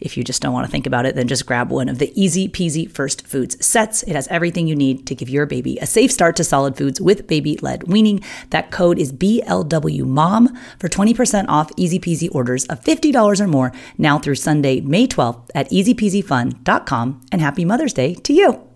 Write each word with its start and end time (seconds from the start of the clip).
if 0.00 0.16
you 0.16 0.24
just 0.24 0.42
don't 0.42 0.52
want 0.52 0.66
to 0.66 0.70
think 0.70 0.86
about 0.86 1.06
it, 1.06 1.14
then 1.14 1.28
just 1.28 1.46
grab 1.46 1.70
one 1.70 1.88
of 1.88 1.98
the 1.98 2.12
ezpz 2.16 2.90
first 2.90 3.26
foods 3.26 3.64
sets. 3.64 4.02
It 4.04 4.14
has 4.14 4.28
everything 4.28 4.66
you 4.66 4.76
need 4.76 5.06
to 5.06 5.14
give 5.14 5.28
your 5.28 5.46
baby 5.46 5.78
a 5.78 5.86
safe 5.86 6.10
start 6.12 6.36
to 6.36 6.44
solid 6.44 6.76
foods 6.76 7.00
with 7.00 7.26
baby 7.26 7.56
led 7.58 7.84
weaning. 7.88 8.22
That 8.50 8.70
code 8.70 8.98
is 8.98 9.12
BLWMOM 9.12 10.56
for 10.78 10.88
20% 10.88 11.46
off 11.48 11.74
ezpz 11.76 12.28
orders 12.34 12.64
of 12.66 12.80
$50 12.80 13.40
or 13.40 13.46
more 13.46 13.72
now 13.98 14.18
through 14.18 14.36
Sunday, 14.36 14.80
May 14.80 15.06
12th 15.06 15.50
at 15.54 15.70
ezpzfun.com. 15.70 17.20
And 17.32 17.40
happy 17.40 17.64
Mother's 17.64 17.92
Day 17.92 18.14
to 18.14 18.32
you. 18.32 18.66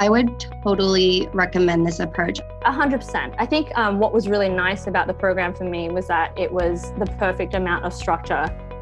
I 0.00 0.08
would 0.08 0.44
totally 0.64 1.28
recommend 1.32 1.86
this 1.86 2.00
approach. 2.00 2.40
A 2.64 2.72
hundred 2.72 3.00
percent. 3.00 3.32
I 3.38 3.46
think 3.46 3.70
um, 3.78 4.00
what 4.00 4.12
was 4.12 4.28
really 4.28 4.48
nice 4.48 4.88
about 4.88 5.06
the 5.06 5.14
program 5.14 5.54
for 5.54 5.64
me 5.64 5.88
was 5.88 6.08
that 6.08 6.36
it 6.36 6.52
was 6.52 6.92
the 6.98 7.06
perfect 7.18 7.54
amount 7.54 7.84
of 7.84 7.92
structure 7.92 8.46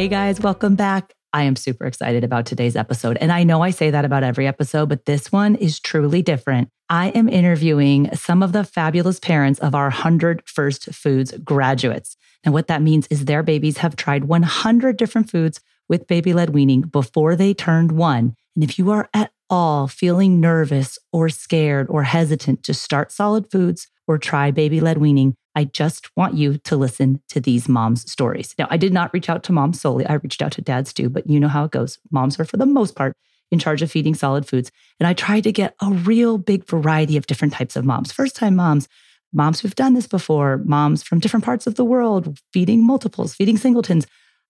Hey 0.00 0.08
guys, 0.08 0.40
welcome 0.40 0.76
back. 0.76 1.12
I 1.34 1.42
am 1.42 1.56
super 1.56 1.84
excited 1.84 2.24
about 2.24 2.46
today's 2.46 2.74
episode. 2.74 3.18
And 3.20 3.30
I 3.30 3.44
know 3.44 3.60
I 3.60 3.68
say 3.68 3.90
that 3.90 4.06
about 4.06 4.22
every 4.22 4.46
episode, 4.46 4.88
but 4.88 5.04
this 5.04 5.30
one 5.30 5.56
is 5.56 5.78
truly 5.78 6.22
different. 6.22 6.70
I 6.88 7.08
am 7.10 7.28
interviewing 7.28 8.08
some 8.14 8.42
of 8.42 8.52
the 8.52 8.64
fabulous 8.64 9.20
parents 9.20 9.60
of 9.60 9.74
our 9.74 9.90
100 9.90 10.44
First 10.46 10.86
Foods 10.94 11.32
graduates. 11.44 12.16
And 12.44 12.54
what 12.54 12.66
that 12.68 12.80
means 12.80 13.08
is 13.08 13.26
their 13.26 13.42
babies 13.42 13.76
have 13.76 13.94
tried 13.94 14.24
100 14.24 14.96
different 14.96 15.28
foods 15.28 15.60
with 15.86 16.06
baby 16.06 16.32
led 16.32 16.54
weaning 16.54 16.80
before 16.80 17.36
they 17.36 17.52
turned 17.52 17.92
one. 17.92 18.34
And 18.54 18.64
if 18.64 18.78
you 18.78 18.90
are 18.92 19.10
at 19.12 19.32
all 19.50 19.86
feeling 19.86 20.40
nervous 20.40 20.98
or 21.12 21.28
scared 21.28 21.88
or 21.90 22.04
hesitant 22.04 22.62
to 22.62 22.72
start 22.72 23.12
solid 23.12 23.50
foods 23.50 23.86
or 24.08 24.16
try 24.16 24.50
baby 24.50 24.80
led 24.80 24.96
weaning, 24.96 25.36
I 25.54 25.64
just 25.64 26.14
want 26.16 26.34
you 26.34 26.58
to 26.58 26.76
listen 26.76 27.22
to 27.28 27.40
these 27.40 27.68
moms' 27.68 28.10
stories. 28.10 28.54
Now, 28.58 28.68
I 28.70 28.76
did 28.76 28.92
not 28.92 29.12
reach 29.12 29.28
out 29.28 29.42
to 29.44 29.52
moms 29.52 29.80
solely. 29.80 30.06
I 30.06 30.14
reached 30.14 30.42
out 30.42 30.52
to 30.52 30.62
dads 30.62 30.92
too, 30.92 31.08
but 31.08 31.28
you 31.28 31.40
know 31.40 31.48
how 31.48 31.64
it 31.64 31.70
goes. 31.72 31.98
Moms 32.10 32.38
are, 32.38 32.44
for 32.44 32.56
the 32.56 32.66
most 32.66 32.94
part, 32.94 33.16
in 33.50 33.58
charge 33.58 33.82
of 33.82 33.90
feeding 33.90 34.14
solid 34.14 34.46
foods. 34.46 34.70
And 34.98 35.06
I 35.06 35.12
tried 35.12 35.44
to 35.44 35.52
get 35.52 35.74
a 35.80 35.90
real 35.90 36.38
big 36.38 36.66
variety 36.66 37.16
of 37.16 37.26
different 37.26 37.52
types 37.52 37.76
of 37.76 37.84
moms 37.84 38.12
first 38.12 38.36
time 38.36 38.56
moms, 38.56 38.88
moms 39.32 39.60
who've 39.60 39.74
done 39.74 39.94
this 39.94 40.06
before, 40.06 40.58
moms 40.64 41.02
from 41.02 41.18
different 41.18 41.44
parts 41.44 41.66
of 41.66 41.74
the 41.74 41.84
world, 41.84 42.38
feeding 42.52 42.84
multiples, 42.84 43.34
feeding 43.34 43.56
singletons. 43.56 44.06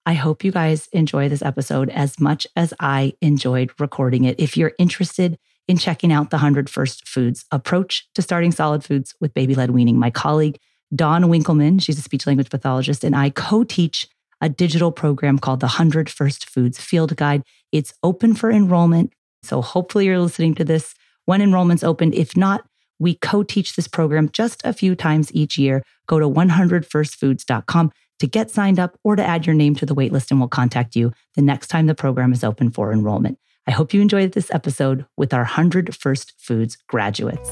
I 0.06 0.15
hope 0.15 0.44
you 0.44 0.53
guys 0.53 0.89
enjoy 0.93 1.28
this 1.28 1.43
episode 1.43 1.91
as 1.91 2.19
much 2.19 2.47
as 2.56 2.72
I 2.81 3.15
enjoyed 3.21 3.71
recording 3.78 4.25
it. 4.25 4.41
If 4.41 4.56
you're 4.56 4.72
interested 4.78 5.39
in 5.69 5.77
checking 5.77 6.12
out 6.12 6.31
the 6.31 6.37
100 6.37 6.69
First 6.69 7.06
Foods 7.06 7.44
approach 7.53 8.09
to 8.15 8.22
starting 8.22 8.50
solid 8.50 8.83
foods 8.83 9.15
with 9.21 9.34
baby 9.34 9.55
led 9.55 9.71
weaning, 9.71 9.99
my 9.99 10.10
colleague, 10.10 10.59
Dawn 10.95 11.25
Winkelmann, 11.25 11.81
she's 11.81 11.99
a 11.99 12.03
speech 12.03 12.27
language 12.27 12.51
pathologist, 12.51 13.05
and 13.05 13.15
I 13.15 13.31
co 13.31 13.65
teach 13.65 14.09
a 14.41 14.49
digital 14.49 14.91
program 14.91 15.39
called 15.39 15.61
the 15.61 15.67
100 15.67 16.09
First 16.09 16.49
Foods 16.49 16.78
Field 16.78 17.15
Guide. 17.17 17.43
It's 17.73 17.93
open 18.03 18.34
for 18.34 18.51
enrollment. 18.51 19.12
So 19.43 19.62
hopefully 19.62 20.06
you're 20.06 20.19
listening 20.19 20.55
to 20.56 20.65
this 20.65 20.95
when 21.27 21.43
enrollment's 21.43 21.84
open. 21.84 22.12
If 22.12 22.37
not, 22.37 22.65
we 22.99 23.15
co 23.15 23.43
teach 23.43 23.77
this 23.77 23.89
program 23.89 24.31
just 24.33 24.61
a 24.65 24.73
few 24.73 24.95
times 24.95 25.33
each 25.34 25.59
year. 25.59 25.83
Go 26.06 26.19
to 26.19 26.28
100firstfoods.com 26.28 27.93
to 28.19 28.27
get 28.27 28.51
signed 28.51 28.78
up 28.78 28.99
or 29.03 29.17
to 29.17 29.25
add 29.25 29.47
your 29.47 29.55
name 29.55 29.75
to 29.77 29.87
the 29.87 29.95
waitlist, 29.95 30.31
and 30.31 30.41
we'll 30.41 30.49
contact 30.49 30.95
you 30.95 31.12
the 31.34 31.43
next 31.43 31.69
time 31.69 31.87
the 31.87 31.95
program 31.95 32.33
is 32.33 32.45
open 32.45 32.71
for 32.71 32.93
enrollment. 32.93 33.39
I 33.67 33.72
hope 33.72 33.95
you 33.95 34.01
enjoyed 34.01 34.33
this 34.33 34.51
episode 34.53 35.07
with 35.17 35.33
our 35.33 35.43
100 35.43 35.95
First 35.95 36.34
Foods 36.39 36.77
graduates. 36.89 37.51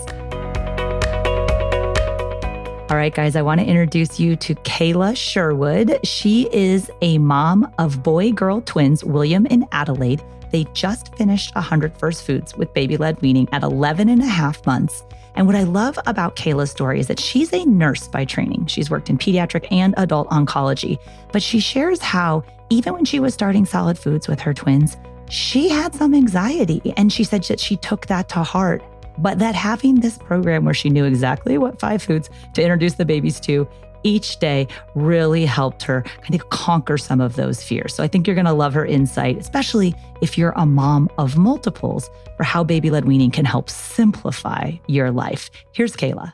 All 2.91 2.97
right, 2.97 3.15
guys, 3.15 3.37
I 3.37 3.43
want 3.43 3.61
to 3.61 3.67
introduce 3.67 4.19
you 4.19 4.35
to 4.37 4.55
Kayla 4.55 5.15
Sherwood. 5.15 6.01
She 6.07 6.49
is 6.55 6.91
a 7.03 7.19
mom 7.19 7.71
of 7.77 8.03
boy 8.03 8.33
girl 8.33 8.63
twins, 8.63 9.05
William 9.05 9.47
and 9.51 9.67
Adelaide. 9.73 10.23
They 10.53 10.65
just 10.73 11.15
finished 11.15 11.55
100 11.55 11.95
First 11.99 12.25
Foods 12.25 12.57
with 12.57 12.73
baby 12.73 12.97
led 12.97 13.21
weaning 13.21 13.47
at 13.53 13.63
11 13.63 14.09
and 14.09 14.23
a 14.23 14.27
half 14.27 14.65
months. 14.65 15.05
And 15.35 15.47
what 15.47 15.55
I 15.55 15.65
love 15.65 15.99
about 16.07 16.37
Kayla's 16.37 16.71
story 16.71 16.99
is 16.99 17.09
that 17.09 17.21
she's 17.21 17.53
a 17.53 17.67
nurse 17.67 18.09
by 18.09 18.25
training. 18.25 18.65
She's 18.69 18.89
worked 18.89 19.11
in 19.11 19.19
pediatric 19.19 19.71
and 19.71 19.93
adult 19.99 20.31
oncology, 20.31 20.97
but 21.31 21.43
she 21.43 21.61
shares 21.61 22.01
how, 22.01 22.43
even 22.71 22.95
when 22.95 23.05
she 23.05 23.21
was 23.21 23.35
starting 23.35 23.67
solid 23.67 23.99
foods 23.99 24.29
with 24.29 24.41
her 24.41 24.55
twins, 24.55 24.97
she 25.29 25.69
had 25.69 25.95
some 25.95 26.15
anxiety. 26.15 26.95
And 26.97 27.13
she 27.13 27.25
said 27.25 27.45
that 27.45 27.61
she 27.61 27.77
took 27.77 28.07
that 28.07 28.31
to 28.31 28.43
heart 28.43 28.83
but 29.19 29.39
that 29.39 29.55
having 29.55 29.97
this 29.97 30.19
program 30.19 30.65
where 30.65 30.75
she 30.75 30.91
knew 30.91 31.05
exactly 31.05 31.59
what 31.59 31.81
five 31.81 32.03
foods 32.03 32.31
to 32.55 32.63
introduce 32.63 32.95
the 32.95 33.05
babies 33.05 33.41
to 33.41 33.69
each 34.05 34.39
day 34.39 34.67
really 34.95 35.45
helped 35.45 35.83
her 35.83 36.03
kind 36.23 36.35
of 36.35 36.51
conquer 36.51 36.97
some 36.97 37.21
of 37.21 37.37
those 37.37 37.63
fears. 37.63 37.95
So 37.95 38.03
I 38.03 38.09
think 38.09 38.27
you're 38.27 38.37
going 38.37 38.47
to 38.47 38.53
love 38.53 38.75
her 38.75 38.87
insight, 38.87 39.39
especially 39.39 39.95
if 40.21 40.39
you're 40.39 40.53
a 40.57 40.67
mom 40.67 41.11
of 41.19 41.37
multiples, 41.37 42.09
for 42.37 42.45
how 42.45 42.63
baby 42.63 42.91
led 42.91 43.07
weaning 43.07 43.31
can 43.31 43.45
help 43.45 43.69
simplify 43.69 44.73
your 44.87 45.11
life. 45.11 45.51
Here's 45.73 45.97
Kayla. 45.97 46.33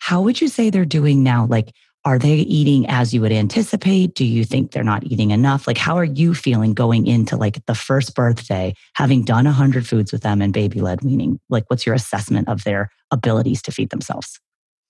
How 0.00 0.20
would 0.22 0.40
you 0.40 0.48
say 0.48 0.70
they're 0.70 0.84
doing 0.84 1.22
now? 1.22 1.46
Like, 1.46 1.72
are 2.04 2.18
they 2.18 2.34
eating 2.34 2.86
as 2.88 3.14
you 3.14 3.20
would 3.22 3.32
anticipate? 3.32 4.14
Do 4.14 4.26
you 4.26 4.44
think 4.44 4.72
they're 4.72 4.84
not 4.84 5.04
eating 5.04 5.30
enough? 5.30 5.66
Like, 5.66 5.78
how 5.78 5.96
are 5.96 6.04
you 6.04 6.34
feeling 6.34 6.74
going 6.74 7.06
into 7.06 7.36
like 7.36 7.64
the 7.66 7.74
first 7.74 8.14
birthday, 8.14 8.74
having 8.94 9.24
done 9.24 9.46
100 9.46 9.86
foods 9.86 10.12
with 10.12 10.22
them 10.22 10.42
and 10.42 10.52
baby 10.52 10.80
led 10.80 11.02
weaning? 11.02 11.40
Like, 11.48 11.64
what's 11.68 11.86
your 11.86 11.94
assessment 11.94 12.48
of 12.48 12.64
their 12.64 12.90
abilities 13.10 13.62
to 13.62 13.72
feed 13.72 13.90
themselves? 13.90 14.38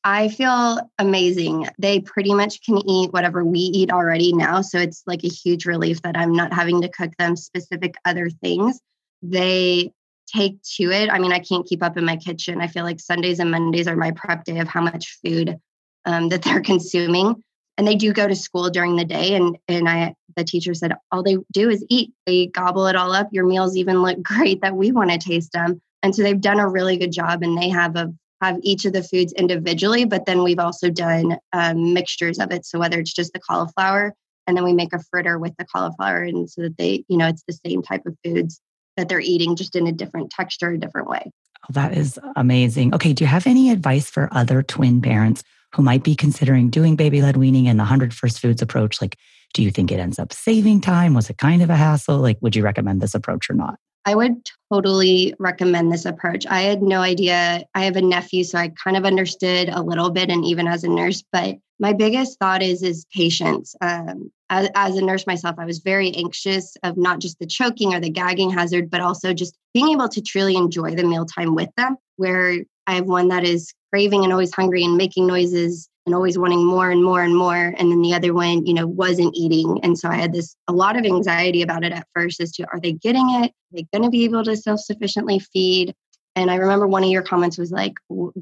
I 0.02 0.28
feel 0.28 0.80
amazing. 0.98 1.68
They 1.78 2.00
pretty 2.00 2.34
much 2.34 2.62
can 2.62 2.78
eat 2.86 3.12
whatever 3.12 3.44
we 3.44 3.60
eat 3.60 3.90
already 3.90 4.34
now. 4.34 4.60
So 4.60 4.78
it's 4.78 5.02
like 5.06 5.24
a 5.24 5.28
huge 5.28 5.66
relief 5.66 6.02
that 6.02 6.16
I'm 6.16 6.34
not 6.34 6.52
having 6.52 6.82
to 6.82 6.88
cook 6.88 7.12
them 7.18 7.36
specific 7.36 7.94
other 8.04 8.28
things. 8.28 8.80
They 9.22 9.92
take 10.26 10.60
to 10.76 10.90
it. 10.90 11.10
I 11.10 11.18
mean, 11.18 11.32
I 11.32 11.38
can't 11.38 11.66
keep 11.66 11.82
up 11.82 11.96
in 11.96 12.04
my 12.04 12.16
kitchen. 12.16 12.60
I 12.60 12.66
feel 12.66 12.84
like 12.84 13.00
Sundays 13.00 13.38
and 13.38 13.50
Mondays 13.50 13.88
are 13.88 13.96
my 13.96 14.10
prep 14.10 14.44
day 14.44 14.58
of 14.58 14.68
how 14.68 14.82
much 14.82 15.18
food 15.24 15.58
um, 16.04 16.28
that 16.30 16.42
they're 16.42 16.60
consuming. 16.72 17.42
And 17.76 17.88
they 17.88 17.96
do 17.96 18.12
go 18.12 18.28
to 18.28 18.36
school 18.36 18.70
during 18.70 18.94
the 18.94 19.04
day, 19.04 19.34
and 19.34 19.58
and 19.66 19.88
I 19.88 20.14
the 20.36 20.44
teacher 20.44 20.74
said 20.74 20.92
all 21.10 21.24
they 21.24 21.38
do 21.52 21.70
is 21.70 21.84
eat. 21.88 22.12
They 22.24 22.46
gobble 22.46 22.86
it 22.86 22.94
all 22.94 23.12
up. 23.12 23.28
Your 23.32 23.46
meals 23.46 23.76
even 23.76 24.02
look 24.02 24.22
great 24.22 24.60
that 24.62 24.76
we 24.76 24.92
want 24.92 25.10
to 25.10 25.18
taste 25.18 25.52
them. 25.52 25.80
And 26.02 26.14
so 26.14 26.22
they've 26.22 26.40
done 26.40 26.60
a 26.60 26.68
really 26.68 26.96
good 26.96 27.12
job, 27.12 27.42
and 27.42 27.58
they 27.58 27.68
have 27.70 27.96
a 27.96 28.12
have 28.40 28.58
each 28.62 28.84
of 28.84 28.92
the 28.92 29.02
foods 29.02 29.32
individually, 29.32 30.04
but 30.04 30.26
then 30.26 30.42
we've 30.42 30.58
also 30.58 30.90
done 30.90 31.38
um, 31.52 31.94
mixtures 31.94 32.38
of 32.38 32.52
it. 32.52 32.66
So 32.66 32.78
whether 32.78 33.00
it's 33.00 33.12
just 33.12 33.32
the 33.32 33.40
cauliflower, 33.40 34.14
and 34.46 34.56
then 34.56 34.64
we 34.64 34.72
make 34.72 34.92
a 34.92 35.02
fritter 35.10 35.38
with 35.38 35.54
the 35.58 35.64
cauliflower, 35.64 36.22
and 36.22 36.48
so 36.48 36.62
that 36.62 36.76
they, 36.76 37.04
you 37.08 37.16
know, 37.16 37.26
it's 37.26 37.44
the 37.48 37.58
same 37.66 37.82
type 37.82 38.02
of 38.06 38.16
foods 38.24 38.60
that 38.96 39.08
they're 39.08 39.20
eating, 39.20 39.56
just 39.56 39.74
in 39.74 39.86
a 39.86 39.92
different 39.92 40.30
texture, 40.30 40.70
a 40.70 40.78
different 40.78 41.08
way. 41.08 41.30
Oh, 41.64 41.72
that 41.72 41.96
is 41.96 42.18
amazing. 42.36 42.94
Okay, 42.94 43.12
do 43.12 43.24
you 43.24 43.28
have 43.28 43.46
any 43.46 43.70
advice 43.70 44.10
for 44.10 44.28
other 44.30 44.62
twin 44.62 45.00
parents 45.00 45.42
who 45.74 45.82
might 45.82 46.04
be 46.04 46.14
considering 46.14 46.70
doing 46.70 46.96
baby 46.96 47.20
led 47.20 47.36
weaning 47.36 47.68
and 47.68 47.78
the 47.78 47.82
100 47.82 48.14
First 48.14 48.38
Foods 48.40 48.62
approach? 48.62 49.00
Like, 49.00 49.16
do 49.54 49.62
you 49.62 49.70
think 49.70 49.90
it 49.90 50.00
ends 50.00 50.18
up 50.18 50.32
saving 50.32 50.80
time? 50.80 51.14
Was 51.14 51.30
it 51.30 51.38
kind 51.38 51.62
of 51.62 51.70
a 51.70 51.76
hassle? 51.76 52.18
Like, 52.18 52.38
would 52.40 52.56
you 52.56 52.62
recommend 52.62 53.00
this 53.00 53.14
approach 53.14 53.50
or 53.50 53.54
not? 53.54 53.78
I 54.06 54.14
would 54.14 54.34
totally 54.70 55.34
recommend 55.38 55.90
this 55.90 56.04
approach. 56.04 56.46
I 56.46 56.62
had 56.62 56.82
no 56.82 57.00
idea. 57.00 57.64
I 57.74 57.84
have 57.84 57.96
a 57.96 58.02
nephew, 58.02 58.44
so 58.44 58.58
I 58.58 58.68
kind 58.68 58.96
of 58.96 59.04
understood 59.04 59.70
a 59.70 59.82
little 59.82 60.10
bit, 60.10 60.30
and 60.30 60.44
even 60.44 60.66
as 60.66 60.84
a 60.84 60.88
nurse. 60.88 61.24
But 61.32 61.56
my 61.78 61.92
biggest 61.92 62.38
thought 62.38 62.62
is 62.62 62.82
is 62.82 63.06
patience. 63.14 63.74
Um, 63.80 64.30
as, 64.50 64.68
as 64.74 64.96
a 64.96 65.04
nurse 65.04 65.26
myself, 65.26 65.56
I 65.58 65.64
was 65.64 65.78
very 65.78 66.14
anxious 66.14 66.76
of 66.82 66.98
not 66.98 67.20
just 67.20 67.38
the 67.38 67.46
choking 67.46 67.94
or 67.94 68.00
the 68.00 68.10
gagging 68.10 68.50
hazard, 68.50 68.90
but 68.90 69.00
also 69.00 69.32
just 69.32 69.56
being 69.72 69.88
able 69.88 70.08
to 70.10 70.20
truly 70.20 70.54
enjoy 70.54 70.94
the 70.94 71.04
mealtime 71.04 71.54
with 71.54 71.70
them. 71.76 71.96
Where 72.16 72.58
I 72.86 72.94
have 72.96 73.06
one 73.06 73.28
that 73.28 73.44
is 73.44 73.72
craving 73.94 74.24
and 74.24 74.32
always 74.32 74.52
hungry 74.52 74.82
and 74.82 74.96
making 74.96 75.24
noises 75.24 75.88
and 76.04 76.16
always 76.16 76.36
wanting 76.36 76.66
more 76.66 76.90
and 76.90 77.04
more 77.04 77.22
and 77.22 77.36
more. 77.36 77.72
And 77.78 77.92
then 77.92 78.02
the 78.02 78.12
other 78.12 78.34
one 78.34 78.66
you 78.66 78.74
know 78.74 78.88
wasn't 78.88 79.36
eating. 79.36 79.78
And 79.84 79.96
so 79.96 80.08
i 80.08 80.16
had 80.16 80.32
this 80.32 80.56
a 80.66 80.72
lot 80.72 80.96
of 80.96 81.04
anxiety 81.04 81.62
about 81.62 81.84
it 81.84 81.92
at 81.92 82.08
first 82.12 82.40
as 82.40 82.50
to 82.52 82.66
are 82.72 82.80
they 82.80 82.90
getting 82.90 83.30
it? 83.30 83.52
Are 83.52 83.72
they 83.72 83.86
going 83.92 84.02
to 84.02 84.10
be 84.10 84.24
able 84.24 84.42
to 84.42 84.56
self-sufficiently 84.56 85.38
feed? 85.38 85.94
And 86.34 86.50
i 86.50 86.56
remember 86.56 86.88
one 86.88 87.04
of 87.04 87.10
your 87.10 87.22
comments 87.22 87.56
was 87.56 87.70
like 87.70 87.94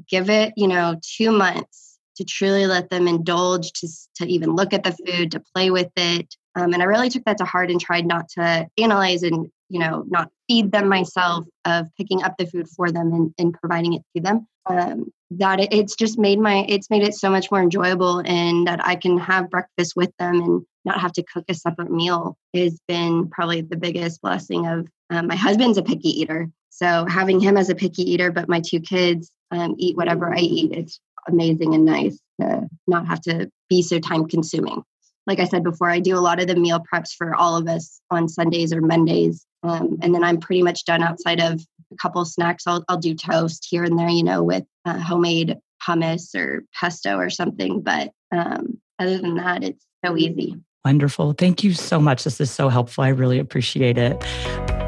give 0.09 0.31
it 0.31 0.53
you 0.57 0.67
know 0.67 0.99
two 1.17 1.31
months 1.31 1.99
to 2.15 2.23
truly 2.23 2.65
let 2.65 2.89
them 2.89 3.07
indulge 3.07 3.73
to, 3.73 3.87
to 4.15 4.25
even 4.25 4.55
look 4.55 4.73
at 4.73 4.83
the 4.83 4.97
food 5.05 5.31
to 5.31 5.43
play 5.53 5.69
with 5.69 5.91
it. 5.95 6.35
Um, 6.55 6.73
and 6.73 6.81
i 6.81 6.85
really 6.85 7.09
took 7.09 7.25
that 7.25 7.37
to 7.37 7.45
heart 7.45 7.69
and 7.69 7.79
tried 7.79 8.07
not 8.07 8.27
to 8.29 8.67
analyze 8.79 9.21
and 9.21 9.51
you 9.73 9.79
know 9.79 10.03
not 10.07 10.29
feed 10.47 10.71
them 10.71 10.87
myself 10.87 11.45
of 11.65 11.87
picking 11.97 12.23
up 12.23 12.35
the 12.37 12.45
food 12.45 12.67
for 12.69 12.91
them 12.91 13.11
and, 13.11 13.33
and 13.39 13.53
providing 13.59 13.93
it 13.93 14.03
to 14.15 14.21
them 14.21 14.47
um, 14.67 15.11
that 15.31 15.59
it, 15.59 15.73
it's 15.73 15.95
just 15.95 16.19
made 16.19 16.39
my 16.39 16.65
it's 16.69 16.89
made 16.89 17.03
it 17.03 17.15
so 17.15 17.29
much 17.29 17.49
more 17.51 17.61
enjoyable 17.61 18.21
and 18.25 18.67
that 18.67 18.85
i 18.85 18.95
can 18.95 19.17
have 19.17 19.49
breakfast 19.49 19.93
with 19.95 20.11
them 20.19 20.41
and 20.41 20.65
not 20.85 20.99
have 20.99 21.13
to 21.13 21.23
cook 21.23 21.45
a 21.49 21.53
separate 21.53 21.91
meal 21.91 22.37
has 22.53 22.79
been 22.87 23.29
probably 23.29 23.61
the 23.61 23.77
biggest 23.77 24.21
blessing 24.21 24.67
of 24.67 24.87
um, 25.09 25.27
my 25.27 25.35
husband's 25.35 25.77
a 25.77 25.83
picky 25.83 26.09
eater. 26.21 26.49
So 26.69 27.05
having 27.05 27.39
him 27.39 27.57
as 27.57 27.69
a 27.69 27.75
picky 27.75 28.03
eater 28.11 28.31
but 28.31 28.49
my 28.49 28.61
two 28.61 28.79
kids 28.79 29.31
um, 29.51 29.75
eat 29.77 29.95
whatever 29.95 30.33
i 30.33 30.39
eat 30.39 30.71
it's 30.71 30.99
amazing 31.27 31.73
and 31.73 31.85
nice 31.85 32.19
to 32.41 32.67
not 32.87 33.07
have 33.07 33.21
to 33.21 33.49
be 33.69 33.81
so 33.81 33.99
time 33.99 34.27
consuming. 34.27 34.83
Like 35.25 35.39
i 35.39 35.45
said 35.45 35.63
before 35.63 35.89
i 35.89 35.99
do 35.99 36.17
a 36.17 36.19
lot 36.27 36.41
of 36.41 36.47
the 36.47 36.55
meal 36.55 36.83
preps 36.91 37.13
for 37.17 37.33
all 37.35 37.55
of 37.55 37.67
us 37.67 38.01
on 38.11 38.27
sundays 38.27 38.73
or 38.73 38.81
mondays 38.81 39.45
um, 39.63 39.97
and 40.01 40.13
then 40.13 40.23
i'm 40.23 40.39
pretty 40.39 40.61
much 40.61 40.85
done 40.85 41.01
outside 41.01 41.39
of 41.39 41.65
a 41.93 41.97
couple 41.97 42.25
snacks. 42.25 42.67
I'll, 42.67 42.83
I'll 42.89 42.97
do 42.97 43.15
toast 43.15 43.67
here 43.69 43.83
and 43.83 43.97
there, 43.97 44.09
you 44.09 44.23
know, 44.23 44.43
with 44.43 44.65
uh, 44.85 44.99
homemade 44.99 45.57
hummus 45.87 46.35
or 46.35 46.63
pesto 46.73 47.17
or 47.17 47.29
something. 47.29 47.81
But 47.81 48.11
um, 48.31 48.79
other 48.99 49.17
than 49.17 49.35
that, 49.35 49.63
it's 49.63 49.85
so 50.03 50.17
easy. 50.17 50.55
Wonderful. 50.83 51.33
Thank 51.33 51.63
you 51.63 51.73
so 51.73 51.99
much. 51.99 52.25
This 52.25 52.41
is 52.41 52.51
so 52.51 52.67
helpful. 52.67 53.03
I 53.03 53.09
really 53.09 53.39
appreciate 53.39 53.97
it. 53.97 54.82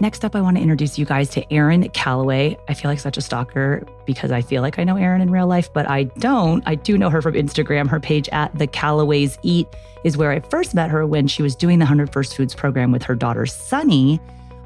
Next 0.00 0.24
up, 0.24 0.34
I 0.34 0.40
want 0.40 0.56
to 0.56 0.62
introduce 0.62 0.98
you 0.98 1.04
guys 1.04 1.30
to 1.30 1.52
Erin 1.52 1.88
Callaway. 1.90 2.58
I 2.68 2.74
feel 2.74 2.90
like 2.90 2.98
such 2.98 3.16
a 3.16 3.20
stalker 3.20 3.86
because 4.06 4.32
I 4.32 4.42
feel 4.42 4.60
like 4.60 4.78
I 4.78 4.84
know 4.84 4.96
Erin 4.96 5.20
in 5.20 5.30
real 5.30 5.46
life, 5.46 5.72
but 5.72 5.88
I 5.88 6.04
don't. 6.04 6.62
I 6.66 6.74
do 6.74 6.98
know 6.98 7.10
her 7.10 7.22
from 7.22 7.34
Instagram. 7.34 7.88
Her 7.88 8.00
page 8.00 8.28
at 8.30 8.56
The 8.58 8.66
Callaways 8.66 9.38
Eat 9.42 9.68
is 10.02 10.16
where 10.16 10.32
I 10.32 10.40
first 10.40 10.74
met 10.74 10.90
her 10.90 11.06
when 11.06 11.28
she 11.28 11.42
was 11.42 11.54
doing 11.54 11.78
the 11.78 11.84
100 11.84 12.12
First 12.12 12.36
Foods 12.36 12.54
program 12.54 12.90
with 12.90 13.04
her 13.04 13.14
daughter, 13.14 13.46
Sunny 13.46 14.20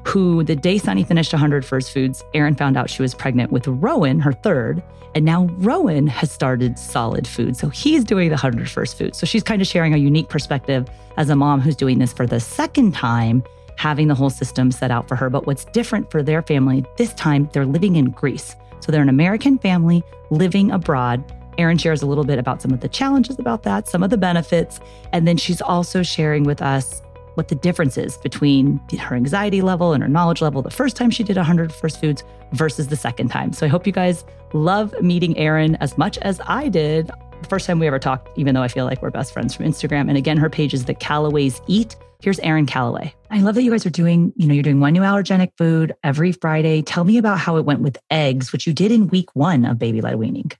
who 0.05 0.43
the 0.43 0.55
day 0.55 0.77
Sunny 0.77 1.03
finished 1.03 1.33
100 1.33 1.65
First 1.65 1.91
Foods, 1.91 2.23
Erin 2.33 2.55
found 2.55 2.77
out 2.77 2.89
she 2.89 3.01
was 3.01 3.13
pregnant 3.13 3.51
with 3.51 3.67
Rowan, 3.67 4.19
her 4.19 4.33
third. 4.33 4.81
And 5.15 5.25
now 5.25 5.45
Rowan 5.57 6.07
has 6.07 6.31
started 6.31 6.77
Solid 6.77 7.27
Food. 7.27 7.57
So 7.57 7.69
he's 7.69 8.03
doing 8.03 8.29
the 8.29 8.33
100 8.33 8.69
First 8.69 8.97
Foods. 8.97 9.17
So 9.17 9.25
she's 9.25 9.43
kind 9.43 9.61
of 9.61 9.67
sharing 9.67 9.93
a 9.93 9.97
unique 9.97 10.29
perspective 10.29 10.87
as 11.17 11.29
a 11.29 11.35
mom 11.35 11.61
who's 11.61 11.75
doing 11.75 11.99
this 11.99 12.13
for 12.13 12.25
the 12.25 12.39
second 12.39 12.93
time, 12.93 13.43
having 13.79 14.09
the 14.09 14.13
whole 14.15 14.29
system 14.29 14.71
set 14.71 14.91
out 14.91 15.07
for 15.07 15.15
her. 15.15 15.29
But 15.29 15.47
what's 15.47 15.63
different 15.63 16.11
for 16.11 16.21
their 16.21 16.41
family, 16.41 16.83
this 16.97 17.13
time 17.13 17.49
they're 17.53 17.65
living 17.65 17.95
in 17.95 18.09
Greece. 18.09 18.57
So 18.81 18.91
they're 18.91 19.01
an 19.01 19.07
American 19.07 19.57
family 19.57 20.03
living 20.31 20.69
abroad. 20.69 21.23
Erin 21.57 21.77
shares 21.77 22.01
a 22.01 22.05
little 22.05 22.25
bit 22.25 22.39
about 22.39 22.61
some 22.61 22.73
of 22.73 22.81
the 22.81 22.89
challenges 22.89 23.39
about 23.39 23.63
that, 23.63 23.87
some 23.87 24.03
of 24.03 24.09
the 24.09 24.17
benefits. 24.17 24.81
And 25.13 25.25
then 25.25 25.37
she's 25.37 25.61
also 25.61 26.03
sharing 26.03 26.43
with 26.43 26.61
us 26.61 27.01
what 27.35 27.47
the 27.47 27.55
difference 27.55 27.97
is 27.97 28.17
between 28.17 28.81
her 28.99 29.15
anxiety 29.15 29.61
level 29.61 29.93
and 29.93 30.03
her 30.03 30.09
knowledge 30.09 30.41
level 30.41 30.61
the 30.61 30.69
first 30.69 30.97
time 30.97 31.09
she 31.09 31.23
did 31.23 31.37
100 31.37 31.71
First 31.71 32.01
Foods 32.01 32.25
versus 32.51 32.89
the 32.89 32.97
second 32.97 33.29
time. 33.29 33.53
So 33.53 33.65
I 33.65 33.69
hope 33.69 33.87
you 33.87 33.93
guys 33.93 34.25
love 34.51 34.93
meeting 35.01 35.37
Erin 35.37 35.77
as 35.77 35.97
much 35.97 36.17
as 36.17 36.41
I 36.47 36.67
did 36.67 37.09
first 37.47 37.65
time 37.65 37.79
we 37.79 37.87
ever 37.87 37.99
talked, 37.99 38.37
even 38.37 38.55
though 38.55 38.61
I 38.61 38.67
feel 38.67 38.85
like 38.85 39.01
we're 39.01 39.11
best 39.11 39.33
friends 39.33 39.55
from 39.55 39.65
Instagram. 39.65 40.09
And 40.09 40.17
again, 40.17 40.37
her 40.37 40.49
page 40.49 40.73
is 40.73 40.85
the 40.85 40.93
Callaways 40.93 41.61
Eat. 41.67 41.95
Here's 42.21 42.39
Erin 42.39 42.65
Callaway. 42.65 43.13
I 43.31 43.39
love 43.39 43.55
that 43.55 43.63
you 43.63 43.71
guys 43.71 43.85
are 43.85 43.91
doing, 43.91 44.33
you 44.35 44.47
know, 44.47 44.53
you're 44.53 44.63
doing 44.63 44.81
one 44.81 44.93
new 44.93 45.01
allergenic 45.01 45.51
food 45.57 45.95
every 46.03 46.33
Friday. 46.33 46.81
Tell 46.81 47.05
me 47.05 47.17
about 47.17 47.39
how 47.39 47.55
it 47.55 47.63
went 47.63 47.79
with 47.79 47.97
eggs, 48.11 48.51
which 48.51 48.67
you 48.67 48.73
did 48.73 48.91
in 48.91 49.07
week 49.07 49.33
one 49.35 49.63
of 49.63 49.79
baby 49.79 50.01
led 50.01 50.15
weaning. 50.15 50.51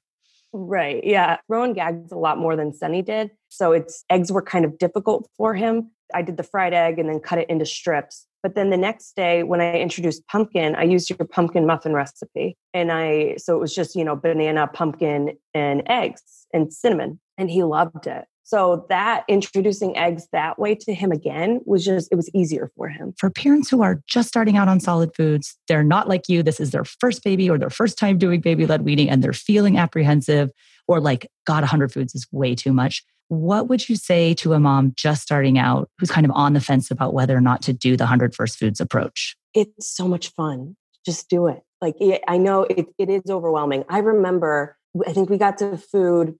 Right. 0.53 1.03
Yeah. 1.03 1.37
Rowan 1.47 1.73
gags 1.73 2.11
a 2.11 2.17
lot 2.17 2.37
more 2.37 2.55
than 2.55 2.73
Sunny 2.73 3.01
did. 3.01 3.31
So 3.49 3.73
it's 3.73 4.05
eggs 4.09 4.31
were 4.31 4.41
kind 4.41 4.65
of 4.65 4.77
difficult 4.77 5.29
for 5.35 5.53
him. 5.53 5.91
I 6.13 6.21
did 6.21 6.37
the 6.37 6.43
fried 6.43 6.73
egg 6.73 6.97
and 6.97 7.09
then 7.09 7.19
cut 7.19 7.39
it 7.39 7.49
into 7.49 7.65
strips. 7.65 8.25
But 8.41 8.55
then 8.55 8.69
the 8.69 8.77
next 8.77 9.15
day, 9.15 9.43
when 9.43 9.59
I 9.59 9.79
introduced 9.79 10.25
pumpkin, 10.27 10.75
I 10.75 10.83
used 10.83 11.09
your 11.09 11.17
pumpkin 11.27 11.65
muffin 11.65 11.93
recipe. 11.93 12.57
And 12.73 12.91
I, 12.91 13.35
so 13.37 13.55
it 13.55 13.59
was 13.59 13.75
just, 13.75 13.95
you 13.95 14.05
know, 14.05 14.15
banana, 14.15 14.67
pumpkin, 14.67 15.37
and 15.53 15.83
eggs 15.87 16.47
and 16.53 16.71
cinnamon. 16.71 17.19
And 17.37 17.49
he 17.49 17.63
loved 17.63 18.07
it. 18.07 18.25
So 18.49 18.87
that 18.89 19.25
introducing 19.27 19.95
eggs 19.95 20.27
that 20.31 20.57
way 20.57 20.73
to 20.73 20.91
him 20.91 21.11
again 21.11 21.61
was 21.67 21.85
just, 21.85 22.11
it 22.11 22.15
was 22.15 22.31
easier 22.33 22.71
for 22.75 22.87
him. 22.87 23.13
For 23.15 23.29
parents 23.29 23.69
who 23.69 23.83
are 23.83 24.01
just 24.07 24.27
starting 24.27 24.57
out 24.57 24.67
on 24.67 24.79
solid 24.79 25.15
foods, 25.15 25.55
they're 25.67 25.83
not 25.83 26.09
like 26.09 26.27
you. 26.27 26.41
This 26.41 26.59
is 26.59 26.71
their 26.71 26.83
first 26.83 27.23
baby 27.23 27.47
or 27.47 27.59
their 27.59 27.69
first 27.69 27.99
time 27.99 28.17
doing 28.17 28.41
baby 28.41 28.65
led 28.65 28.81
weaning 28.81 29.07
and 29.07 29.23
they're 29.23 29.33
feeling 29.33 29.77
apprehensive 29.77 30.49
or 30.87 30.99
like, 30.99 31.29
God, 31.45 31.61
100 31.61 31.91
foods 31.93 32.15
is 32.15 32.25
way 32.31 32.55
too 32.55 32.73
much. 32.73 33.03
What 33.27 33.67
would 33.67 33.87
you 33.87 33.95
say 33.95 34.33
to 34.33 34.53
a 34.53 34.59
mom 34.59 34.93
just 34.95 35.21
starting 35.21 35.59
out 35.59 35.87
who's 35.99 36.09
kind 36.09 36.25
of 36.25 36.31
on 36.33 36.53
the 36.53 36.59
fence 36.59 36.89
about 36.89 37.13
whether 37.13 37.37
or 37.37 37.41
not 37.41 37.61
to 37.61 37.73
do 37.73 37.95
the 37.95 38.05
100 38.05 38.33
First 38.33 38.57
Foods 38.57 38.81
approach? 38.81 39.35
It's 39.53 39.95
so 39.95 40.07
much 40.07 40.29
fun. 40.29 40.75
Just 41.05 41.29
do 41.29 41.45
it. 41.45 41.61
Like, 41.81 41.97
I 42.27 42.37
know 42.37 42.63
it, 42.63 42.87
it 42.97 43.11
is 43.11 43.29
overwhelming. 43.29 43.85
I 43.89 43.99
remember, 43.99 44.75
I 45.05 45.13
think 45.13 45.29
we 45.29 45.37
got 45.37 45.59
to 45.59 45.77
food 45.77 46.33